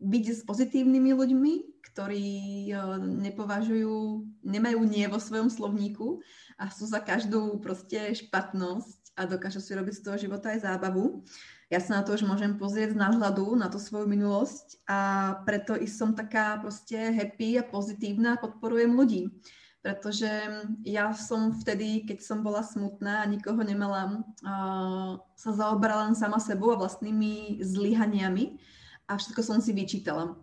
byť 0.00 0.24
s 0.32 0.40
pozitívnymi 0.48 1.12
ľuďmi, 1.12 1.52
ktorí 1.92 2.72
nepovažujú, 3.00 4.24
nemajú 4.40 4.80
nie 4.88 5.04
vo 5.10 5.20
svojom 5.20 5.52
slovníku 5.52 6.24
a 6.56 6.72
sú 6.72 6.88
za 6.88 7.04
každú 7.04 7.60
proste 7.60 8.16
špatnosť 8.16 9.12
a 9.20 9.28
dokážu 9.28 9.60
si 9.60 9.76
robiť 9.76 9.94
z 10.00 10.04
toho 10.06 10.16
života 10.16 10.56
aj 10.56 10.64
zábavu. 10.64 11.20
Ja 11.70 11.78
sa 11.78 11.98
na 11.98 12.02
to 12.02 12.18
už 12.18 12.26
môžem 12.26 12.58
pozrieť 12.58 12.98
z 12.98 13.00
náhľadu 13.00 13.54
na 13.54 13.70
tú 13.70 13.78
svoju 13.78 14.10
minulosť 14.10 14.82
a 14.90 14.98
preto 15.46 15.78
i 15.78 15.86
som 15.86 16.18
taká 16.18 16.58
proste 16.58 16.98
happy 17.14 17.62
a 17.62 17.64
pozitívna 17.64 18.34
a 18.34 18.42
podporujem 18.42 18.90
ľudí. 18.90 19.30
Pretože 19.78 20.28
ja 20.82 21.14
som 21.14 21.54
vtedy, 21.54 22.10
keď 22.10 22.26
som 22.26 22.42
bola 22.42 22.66
smutná 22.66 23.22
a 23.22 23.30
nikoho 23.30 23.62
nemala, 23.62 24.18
uh, 24.42 25.22
sa 25.38 25.50
zaoberala 25.54 26.10
len 26.10 26.18
sama 26.18 26.42
sebou 26.42 26.74
a 26.74 26.80
vlastnými 26.82 27.62
zlyhaniami 27.62 28.58
a 29.06 29.14
všetko 29.14 29.40
som 29.40 29.62
si 29.62 29.70
vyčítala. 29.70 30.34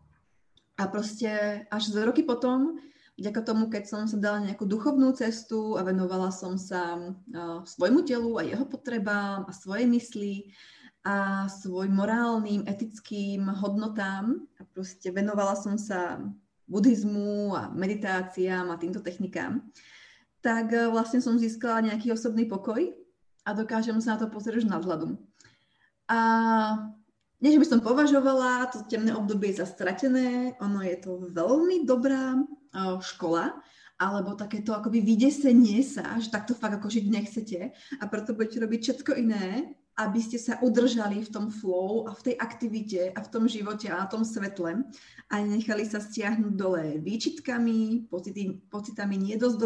A 0.79 0.87
proste 0.87 1.27
až 1.67 1.91
za 1.91 2.07
roky 2.07 2.23
potom, 2.23 2.79
vďaka 3.19 3.41
tomu, 3.43 3.67
keď 3.67 3.83
som 3.83 4.01
sa 4.07 4.15
dala 4.15 4.47
nejakú 4.47 4.63
duchovnú 4.63 5.11
cestu 5.11 5.75
a 5.75 5.83
venovala 5.83 6.31
som 6.31 6.55
sa 6.55 6.95
uh, 6.95 7.67
svojmu 7.67 8.07
telu 8.07 8.39
a 8.39 8.47
jeho 8.47 8.63
potrebám 8.63 9.43
a 9.43 9.51
svojej 9.51 9.91
mysli 9.91 10.55
a 11.07 11.47
svoj 11.47 11.87
morálnym, 11.87 12.67
etickým 12.67 13.47
hodnotám. 13.47 14.43
A 14.59 14.67
proste 14.75 15.07
venovala 15.07 15.55
som 15.55 15.79
sa 15.79 16.19
buddhizmu 16.67 17.55
a 17.55 17.71
meditáciám 17.71 18.67
a 18.67 18.75
týmto 18.75 18.99
technikám, 18.99 19.63
tak 20.43 20.67
uh, 20.75 20.91
vlastne 20.91 21.23
som 21.23 21.39
získala 21.39 21.87
nejaký 21.87 22.11
osobný 22.11 22.43
pokoj 22.43 22.91
a 23.47 23.55
dokážem 23.55 23.95
sa 24.03 24.19
na 24.19 24.27
to 24.27 24.27
pozrieť 24.27 24.67
už 24.67 24.67
nadhľadu. 24.67 25.15
A 26.11 26.19
nie, 27.39 27.55
že 27.55 27.61
by 27.63 27.67
som 27.71 27.79
považovala 27.79 28.67
to 28.75 28.83
temné 28.91 29.15
obdobie 29.15 29.55
za 29.55 29.63
stratené, 29.63 30.59
ono 30.59 30.83
je 30.83 30.97
to 30.99 31.31
veľmi 31.31 31.87
dobrá 31.87 32.35
škola 32.99 33.55
alebo 33.97 34.37
takéto 34.37 34.77
akoby 34.77 35.01
vydesenie 35.01 35.81
sa, 35.81 36.21
že 36.21 36.29
takto 36.29 36.53
fakt 36.53 36.77
ako 36.77 36.89
žiť 36.89 37.05
nechcete 37.09 37.59
a 37.73 38.03
preto 38.05 38.37
budete 38.37 38.61
robiť 38.61 38.79
všetko 38.81 39.11
iné, 39.17 39.76
aby 39.97 40.21
ste 40.21 40.37
sa 40.37 40.61
udržali 40.61 41.25
v 41.25 41.33
tom 41.33 41.49
flow 41.49 42.05
a 42.05 42.13
v 42.13 42.31
tej 42.31 42.35
aktivite 42.37 43.01
a 43.17 43.19
v 43.25 43.31
tom 43.33 43.49
živote 43.49 43.89
a 43.89 44.05
na 44.05 44.07
tom 44.07 44.21
svetle 44.21 44.85
a 45.27 45.33
nechali 45.41 45.83
sa 45.89 45.97
stiahnuť 45.97 46.53
dole 46.53 47.01
výčitkami, 47.01 48.05
pocity, 48.05 48.61
pocitami 48.69 49.17
nedosť 49.17 49.57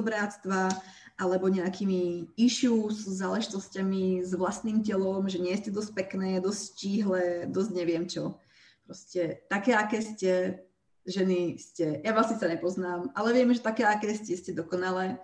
alebo 1.20 1.52
nejakými 1.52 2.34
issues, 2.40 3.04
záležitosťami 3.06 4.24
s 4.24 4.32
vlastným 4.34 4.82
telom, 4.82 5.28
že 5.28 5.38
nie 5.38 5.54
ste 5.60 5.70
dosť 5.70 5.92
pekné, 5.94 6.40
dosť 6.40 6.62
stíhle, 6.64 7.24
dosť 7.52 7.72
neviem 7.76 8.08
čo. 8.08 8.40
Proste 8.88 9.44
také, 9.52 9.76
aké 9.76 10.02
ste, 10.02 10.64
ženy 11.06 11.60
ste, 11.60 12.02
ja 12.02 12.16
vás 12.16 12.32
síce 12.32 12.48
nepoznám, 12.48 13.12
ale 13.14 13.36
viem, 13.36 13.52
že 13.54 13.62
také, 13.62 13.84
aké 13.84 14.16
ste, 14.16 14.34
ste 14.34 14.56
dokonalé 14.56 15.20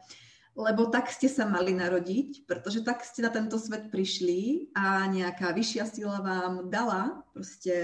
lebo 0.58 0.89
tak 0.89 1.14
ste 1.14 1.30
sa 1.30 1.45
mali 1.45 1.78
narodiť, 1.78 2.49
pretože 2.49 2.82
tak 2.82 3.05
ste 3.05 3.22
na 3.22 3.30
tento 3.30 3.62
svet 3.62 3.93
prišli 3.93 4.74
a 4.74 5.05
nejaká 5.05 5.53
vyššia 5.53 5.86
sila 5.86 6.18
vám 6.26 6.74
dala 6.74 7.22
proste 7.30 7.78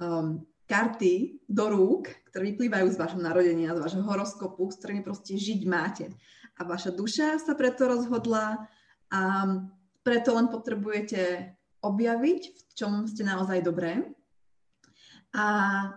um, 0.00 0.40
karty 0.64 1.44
do 1.44 1.68
rúk, 1.68 2.08
ktoré 2.32 2.56
vyplývajú 2.56 2.96
z 2.96 2.96
vášho 2.96 3.20
narodenia, 3.20 3.76
z 3.76 3.82
vášho 3.84 4.02
horoskopu, 4.08 4.72
s 4.72 4.80
ktorými 4.80 5.04
proste 5.04 5.36
žiť 5.36 5.60
máte. 5.68 6.08
A 6.56 6.64
vaša 6.64 6.96
duša 6.96 7.36
sa 7.44 7.52
preto 7.52 7.84
rozhodla 7.84 8.64
a 9.12 9.20
preto 10.00 10.32
len 10.32 10.48
potrebujete 10.48 11.52
objaviť, 11.84 12.42
v 12.56 12.72
čom 12.72 13.04
ste 13.04 13.20
naozaj 13.20 13.60
dobré 13.60 14.15
a 15.36 15.46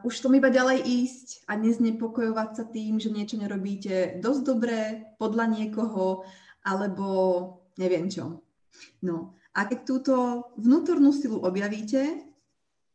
už 0.03 0.19
tom 0.19 0.35
iba 0.35 0.51
ďalej 0.51 0.83
ísť 0.83 1.27
a 1.47 1.55
neznepokojovať 1.55 2.49
sa 2.59 2.65
tým, 2.67 2.99
že 2.99 3.07
niečo 3.07 3.39
nerobíte 3.39 4.19
dosť 4.19 4.41
dobré 4.43 5.07
podľa 5.15 5.55
niekoho, 5.55 6.27
alebo 6.59 7.07
neviem 7.79 8.11
čo. 8.11 8.43
No 8.99 9.39
a 9.55 9.63
keď 9.63 9.79
túto 9.87 10.13
vnútornú 10.59 11.15
silu 11.15 11.39
objavíte, 11.39 12.27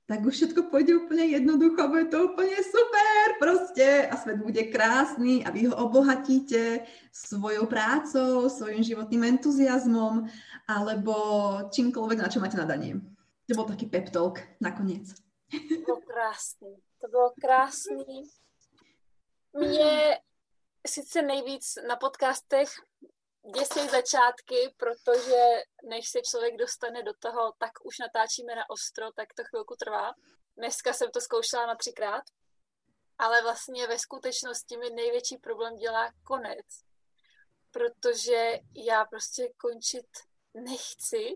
tak 0.05 0.21
už 0.21 0.37
všetko 0.37 0.69
pôjde 0.69 1.01
úplne 1.01 1.33
jednoducho, 1.33 1.89
bude 1.89 2.13
to 2.13 2.29
úplne 2.29 2.61
super 2.61 3.41
proste 3.41 4.05
a 4.05 4.13
svet 4.21 4.37
bude 4.37 4.69
krásny 4.69 5.41
a 5.41 5.49
vy 5.49 5.73
ho 5.73 5.75
obohatíte 5.81 6.85
svojou 7.09 7.65
prácou, 7.65 8.53
svojim 8.53 8.85
životným 8.85 9.41
entuziasmom 9.41 10.29
alebo 10.69 11.17
čímkoľvek, 11.73 12.21
na 12.21 12.29
čo 12.29 12.45
máte 12.45 12.61
nadanie. 12.61 13.01
To 13.49 13.57
bol 13.57 13.65
taký 13.65 13.89
pep 13.89 14.13
talk 14.13 14.45
nakoniec. 14.61 15.09
Bylo 15.49 16.04
krásný. 16.15 16.77
To 17.01 17.09
bylo 17.09 17.31
krásný. 17.41 18.23
Mě 19.53 20.21
sice 20.87 21.23
nejvíc 21.23 21.75
na 21.89 21.97
podcastech 21.97 22.69
děsí 23.57 23.89
začátky, 23.89 24.75
protože 24.77 25.63
než 25.85 26.09
se 26.09 26.21
člověk 26.23 26.57
dostane 26.57 27.03
do 27.03 27.13
toho, 27.19 27.53
tak 27.59 27.71
už 27.85 27.99
natáčíme 27.99 28.55
na 28.55 28.71
ostro, 28.71 29.13
tak 29.13 29.35
to 29.35 29.45
chvilku 29.45 29.77
trvá. 29.77 30.15
Dneska 30.57 30.93
jsem 30.93 31.11
to 31.11 31.21
zkoušela 31.21 31.67
na 31.67 31.77
třikrát, 31.77 32.25
ale 33.19 33.43
vlastně 33.43 33.87
ve 33.87 33.99
skutečnosti 33.99 34.77
mi 34.77 34.91
největší 34.91 35.37
problém 35.37 35.77
dělá 35.77 36.13
konec, 36.23 36.67
protože 37.71 38.59
já 38.75 39.05
prostě 39.05 39.53
končit 39.57 40.07
nechci 40.55 41.35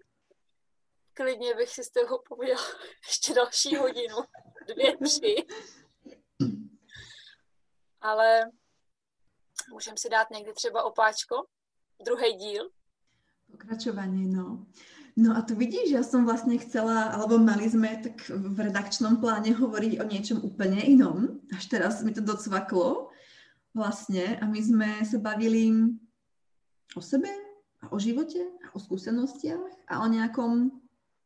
klidně 1.19 1.55
bych 1.55 1.71
si 1.71 1.85
z 1.85 1.91
toho 1.91 2.23
pověděla 2.29 2.63
ještě 3.09 3.35
další 3.35 3.77
hodinu, 3.77 4.17
dvě, 4.67 4.97
tři. 4.97 5.35
Ale 8.01 8.51
můžeme 9.73 9.97
si 9.97 10.09
dát 10.09 10.31
někdy 10.31 10.53
třeba 10.53 10.83
opáčko, 10.83 11.37
druhý 12.05 12.33
díl. 12.33 12.71
Pokračovanie, 13.51 14.29
no. 14.29 14.67
No 15.17 15.37
a 15.37 15.43
tu 15.43 15.59
vidíš, 15.59 15.91
ja 15.91 16.07
som 16.07 16.23
vlastne 16.23 16.55
chcela, 16.63 17.11
alebo 17.11 17.43
mali 17.43 17.67
sme 17.67 17.99
tak 17.99 18.23
v 18.31 18.71
redakčnom 18.71 19.19
pláne 19.19 19.51
hovoriť 19.51 19.99
o 19.99 20.05
niečom 20.07 20.39
úplne 20.47 20.79
inom. 20.79 21.43
Až 21.51 21.67
teraz 21.67 22.07
mi 22.07 22.15
to 22.15 22.23
docvaklo 22.23 23.11
vlastne 23.75 24.39
a 24.39 24.47
my 24.47 24.61
sme 24.63 24.89
sa 25.03 25.19
bavili 25.19 25.75
o 26.95 27.03
sebe 27.03 27.35
a 27.83 27.91
o 27.91 27.99
živote 27.99 28.39
a 28.63 28.67
o 28.71 28.79
skúsenostiach 28.79 29.91
a 29.91 29.95
o 29.99 30.07
nejakom 30.07 30.71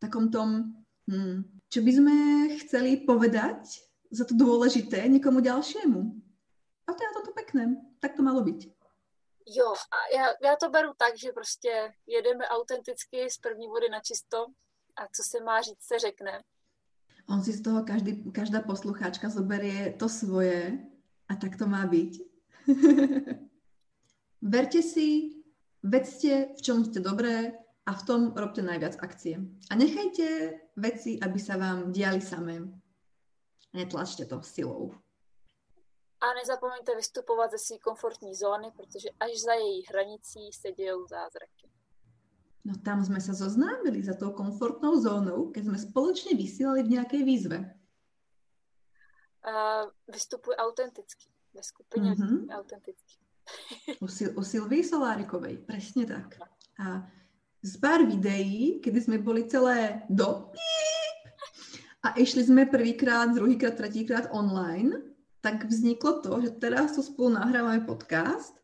takom 0.02 0.34
tom, 0.34 0.74
hm, 1.06 1.46
čo 1.70 1.80
by 1.86 1.92
sme 1.94 2.16
chceli 2.66 3.06
povedať 3.06 3.62
za 4.10 4.26
to 4.26 4.34
dôležité 4.34 5.06
niekomu 5.08 5.40
ďalšiemu. 5.40 6.00
A 6.86 6.88
to 6.92 7.00
je 7.00 7.08
na 7.08 7.14
toto 7.14 7.32
pekné. 7.32 7.78
Tak 8.02 8.18
to 8.18 8.22
malo 8.26 8.42
byť. 8.42 8.60
Jo, 9.46 9.74
a 9.74 9.98
já, 10.16 10.26
já 10.50 10.56
to 10.56 10.70
beru 10.70 10.92
tak, 10.96 11.18
že 11.18 11.32
prostě 11.32 11.94
jedeme 12.06 12.44
autenticky 12.44 13.30
z 13.30 13.38
první 13.38 13.68
vody 13.68 13.88
na 13.88 14.00
čisto 14.00 14.46
a 14.96 15.06
co 15.14 15.22
se 15.22 15.44
má 15.44 15.60
říct, 15.60 15.82
se 15.82 15.98
řekne. 15.98 16.42
On 17.28 17.42
si 17.42 17.52
z 17.52 17.62
toho 17.62 17.84
každý, 17.84 18.32
každá 18.32 18.60
poslucháčka 18.60 19.28
zoberie 19.28 19.92
to 19.98 20.08
svoje 20.08 20.78
a 21.28 21.34
tak 21.36 21.56
to 21.56 21.66
má 21.66 21.86
byť. 21.86 22.18
Verte 24.42 24.82
si, 24.82 25.38
vedzte, 25.82 26.54
v 26.58 26.62
čom 26.62 26.84
ste 26.84 26.98
dobré, 26.98 27.54
a 27.86 27.90
v 27.92 28.02
tom 28.06 28.20
robte 28.36 28.62
najviac 28.62 28.96
akcie. 29.02 29.42
A 29.70 29.74
nechajte 29.74 30.54
veci, 30.76 31.18
aby 31.18 31.38
sa 31.38 31.58
vám 31.58 31.90
diali 31.90 32.22
samé. 32.22 32.62
Netlačte 33.74 34.24
to 34.26 34.42
silou. 34.42 34.94
A 36.22 36.26
nezapomeňte 36.38 36.96
vystupovat 36.96 37.50
ze 37.50 37.58
své 37.58 37.78
komfortní 37.78 38.34
zóny, 38.34 38.70
protože 38.76 39.08
až 39.20 39.30
za 39.44 39.52
její 39.52 39.82
hranicí 39.90 40.52
se 40.52 40.72
dějou 40.72 41.06
zázraky. 41.06 41.72
No 42.62 42.78
tam 42.78 43.02
sme 43.02 43.18
sa 43.18 43.34
zoznámili 43.34 44.06
za 44.06 44.14
tou 44.14 44.30
komfortnou 44.30 44.94
zónou, 45.02 45.50
keď 45.50 45.66
sme 45.66 45.78
spoločne 45.82 46.38
vysielali 46.38 46.86
v 46.86 46.94
nejakej 46.94 47.22
výzve. 47.26 47.58
Uh, 49.42 49.90
vystupuj 50.06 50.54
autenticky. 50.54 51.26
Ve 51.54 51.62
skupině 51.62 52.14
mm-hmm. 52.14 52.50
autenticky. 52.50 53.14
u, 54.00 54.06
Sil- 54.16 54.34
u 54.38 54.42
Silvii 54.42 54.84
Solárikovej, 54.84 55.58
presne 55.58 56.06
tak. 56.06 56.38
A 56.78 57.10
z 57.62 57.74
pár 57.78 58.02
videí, 58.02 58.82
kedy 58.82 58.98
sme 58.98 59.16
boli 59.22 59.46
celé 59.46 60.02
do 60.10 60.50
a 62.02 62.18
išli 62.18 62.42
sme 62.42 62.66
prvýkrát, 62.66 63.30
druhýkrát, 63.30 63.78
tretíkrát 63.78 64.26
online, 64.34 64.98
tak 65.38 65.70
vzniklo 65.70 66.18
to, 66.18 66.42
že 66.42 66.58
teraz 66.58 66.98
tu 66.98 67.06
spolu 67.06 67.38
nahrávame 67.38 67.86
podcast 67.86 68.58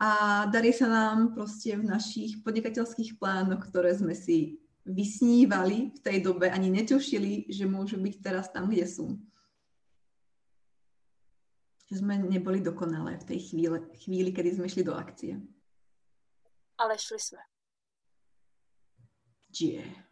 a 0.00 0.44
darí 0.48 0.72
sa 0.72 0.88
nám 0.88 1.36
proste 1.36 1.76
v 1.76 1.84
našich 1.84 2.40
podnikateľských 2.40 3.20
plánoch, 3.20 3.68
ktoré 3.68 3.92
sme 3.92 4.16
si 4.16 4.56
vysnívali 4.88 5.92
v 5.92 6.00
tej 6.00 6.24
dobe, 6.24 6.48
ani 6.48 6.72
netušili, 6.72 7.52
že 7.52 7.68
môžu 7.68 8.00
byť 8.00 8.14
teraz 8.24 8.48
tam, 8.48 8.72
kde 8.72 8.88
sú. 8.88 9.20
Že 11.92 12.00
sme 12.00 12.16
neboli 12.16 12.64
dokonalé 12.64 13.20
v 13.20 13.28
tej 13.28 13.52
chvíli, 13.52 13.76
chvíli, 14.00 14.30
kedy 14.32 14.56
sme 14.56 14.72
šli 14.72 14.82
do 14.88 14.96
akcie. 14.96 15.36
Ale 16.80 16.96
šli 16.96 17.20
sme. 17.20 17.44
Je. 19.60 20.04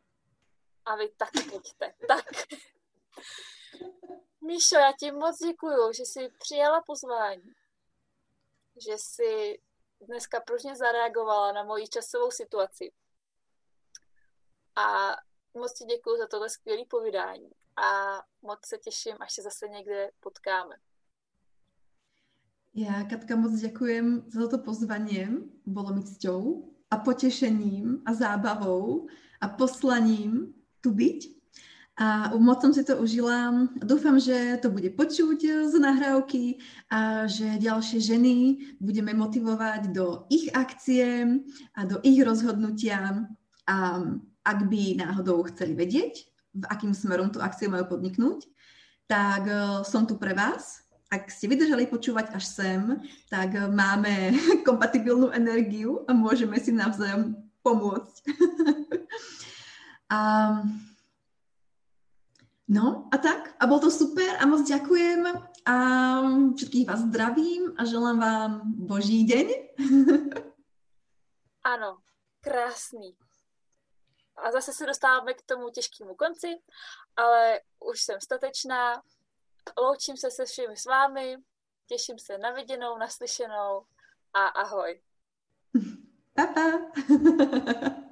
A 0.85 0.97
vy 0.97 1.09
taky 1.09 1.51
pojďte. 1.51 1.95
Tak. 2.09 2.25
Míšo, 4.41 4.77
já 4.77 4.93
ti 4.99 5.13
moc 5.13 5.39
děkuju, 5.39 5.93
že 5.93 6.03
jsi 6.03 6.29
přijala 6.39 6.83
pozvání. 6.87 7.53
Že 8.87 8.93
jsi 8.93 9.59
dneska 10.01 10.41
pružně 10.41 10.77
zareagovala 10.77 11.53
na 11.53 11.63
moji 11.65 11.89
časovou 11.89 12.31
situaci. 12.31 12.93
A 14.77 15.17
moc 15.55 15.73
ti 15.73 15.85
děkuji 15.85 16.19
za 16.19 16.27
tohle 16.27 16.51
skvělé 16.51 16.85
povídání. 16.85 17.51
A 17.77 18.19
moc 18.43 18.67
se 18.67 18.79
těším, 18.79 19.17
až 19.21 19.33
se 19.33 19.43
zase 19.43 19.69
někde 19.69 20.11
potkáme. 20.21 20.77
Ja, 22.79 23.03
Katka, 23.11 23.35
moc 23.35 23.59
ďakujem 23.59 24.31
za 24.31 24.47
toto 24.47 24.63
pozvanie. 24.63 25.27
Bolo 25.67 25.91
mi 25.91 26.03
cťou 26.05 26.71
a 26.91 26.97
potešením 26.97 28.03
a 28.05 28.15
zábavou 28.15 29.07
a 29.41 29.47
poslaním 29.49 30.53
tu 30.81 30.93
byť. 30.93 31.39
A 31.99 32.31
moc 32.39 32.63
som 32.63 32.71
si 32.71 32.87
to 32.87 32.95
užila. 32.95 33.67
Dúfam, 33.83 34.23
že 34.23 34.63
to 34.63 34.71
bude 34.71 34.87
počuť 34.95 35.67
z 35.67 35.75
nahrávky 35.83 36.63
a 36.95 37.27
že 37.27 37.59
ďalšie 37.59 37.99
ženy 37.99 38.37
budeme 38.79 39.11
motivovať 39.19 39.91
do 39.91 40.23
ich 40.31 40.47
akcie 40.55 41.43
a 41.75 41.81
do 41.83 41.99
ich 42.07 42.23
rozhodnutia. 42.23 43.27
A 43.67 43.77
ak 44.47 44.59
by 44.71 44.95
náhodou 44.95 45.43
chceli 45.51 45.75
vedieť, 45.75 46.23
v 46.55 46.65
akým 46.71 46.95
smerom 46.95 47.35
tú 47.35 47.43
akciu 47.43 47.67
majú 47.69 47.99
podniknúť, 47.99 48.47
tak 49.11 49.43
e, 49.45 49.55
som 49.83 50.07
tu 50.07 50.17
pre 50.17 50.33
vás. 50.33 50.88
Ak 51.09 51.33
ste 51.33 51.49
vydržali 51.49 51.89
počúvať 51.89 52.37
až 52.37 52.45
sem, 52.45 52.81
tak 53.33 53.57
máme 53.73 54.37
kompatibilnú 54.69 55.33
energiu 55.33 56.05
a 56.05 56.13
môžeme 56.13 56.61
si 56.61 56.73
navzájom 56.73 57.37
pomôcť. 57.65 58.15
a 60.15 60.19
No 62.69 63.09
a 63.09 63.17
tak, 63.17 63.57
a 63.57 63.65
bol 63.65 63.81
to 63.81 63.89
super 63.89 64.37
a 64.37 64.45
moc 64.45 64.61
ďakujem 64.69 65.25
a 65.65 65.75
všetkých 66.53 66.85
vás 66.85 67.01
zdravím 67.01 67.73
a 67.81 67.85
želám 67.89 68.21
vám 68.21 68.61
boží 68.65 69.25
deň. 69.25 69.47
Ano, 71.65 71.99
krásný. 72.41 73.17
A 74.37 74.51
zase 74.51 74.73
se 74.73 74.87
dostáváme 74.87 75.35
k 75.35 75.43
tomu 75.43 75.71
těžkému 75.71 76.15
konci, 76.15 76.47
ale 77.17 77.61
už 77.93 78.03
jsem 78.03 78.21
statečná, 78.21 79.03
loučím 79.77 80.17
se 80.17 80.31
se 80.31 80.47
všemi 80.47 80.77
s 80.77 80.85
vámi, 80.85 81.37
těším 81.87 82.19
se 82.19 82.39
na 82.39 82.51
viděnou, 82.51 82.99
naslyšenou 82.99 83.87
a 84.35 84.47
ahoj. 84.47 85.01
Pa, 86.35 86.47
pa. 86.47 87.99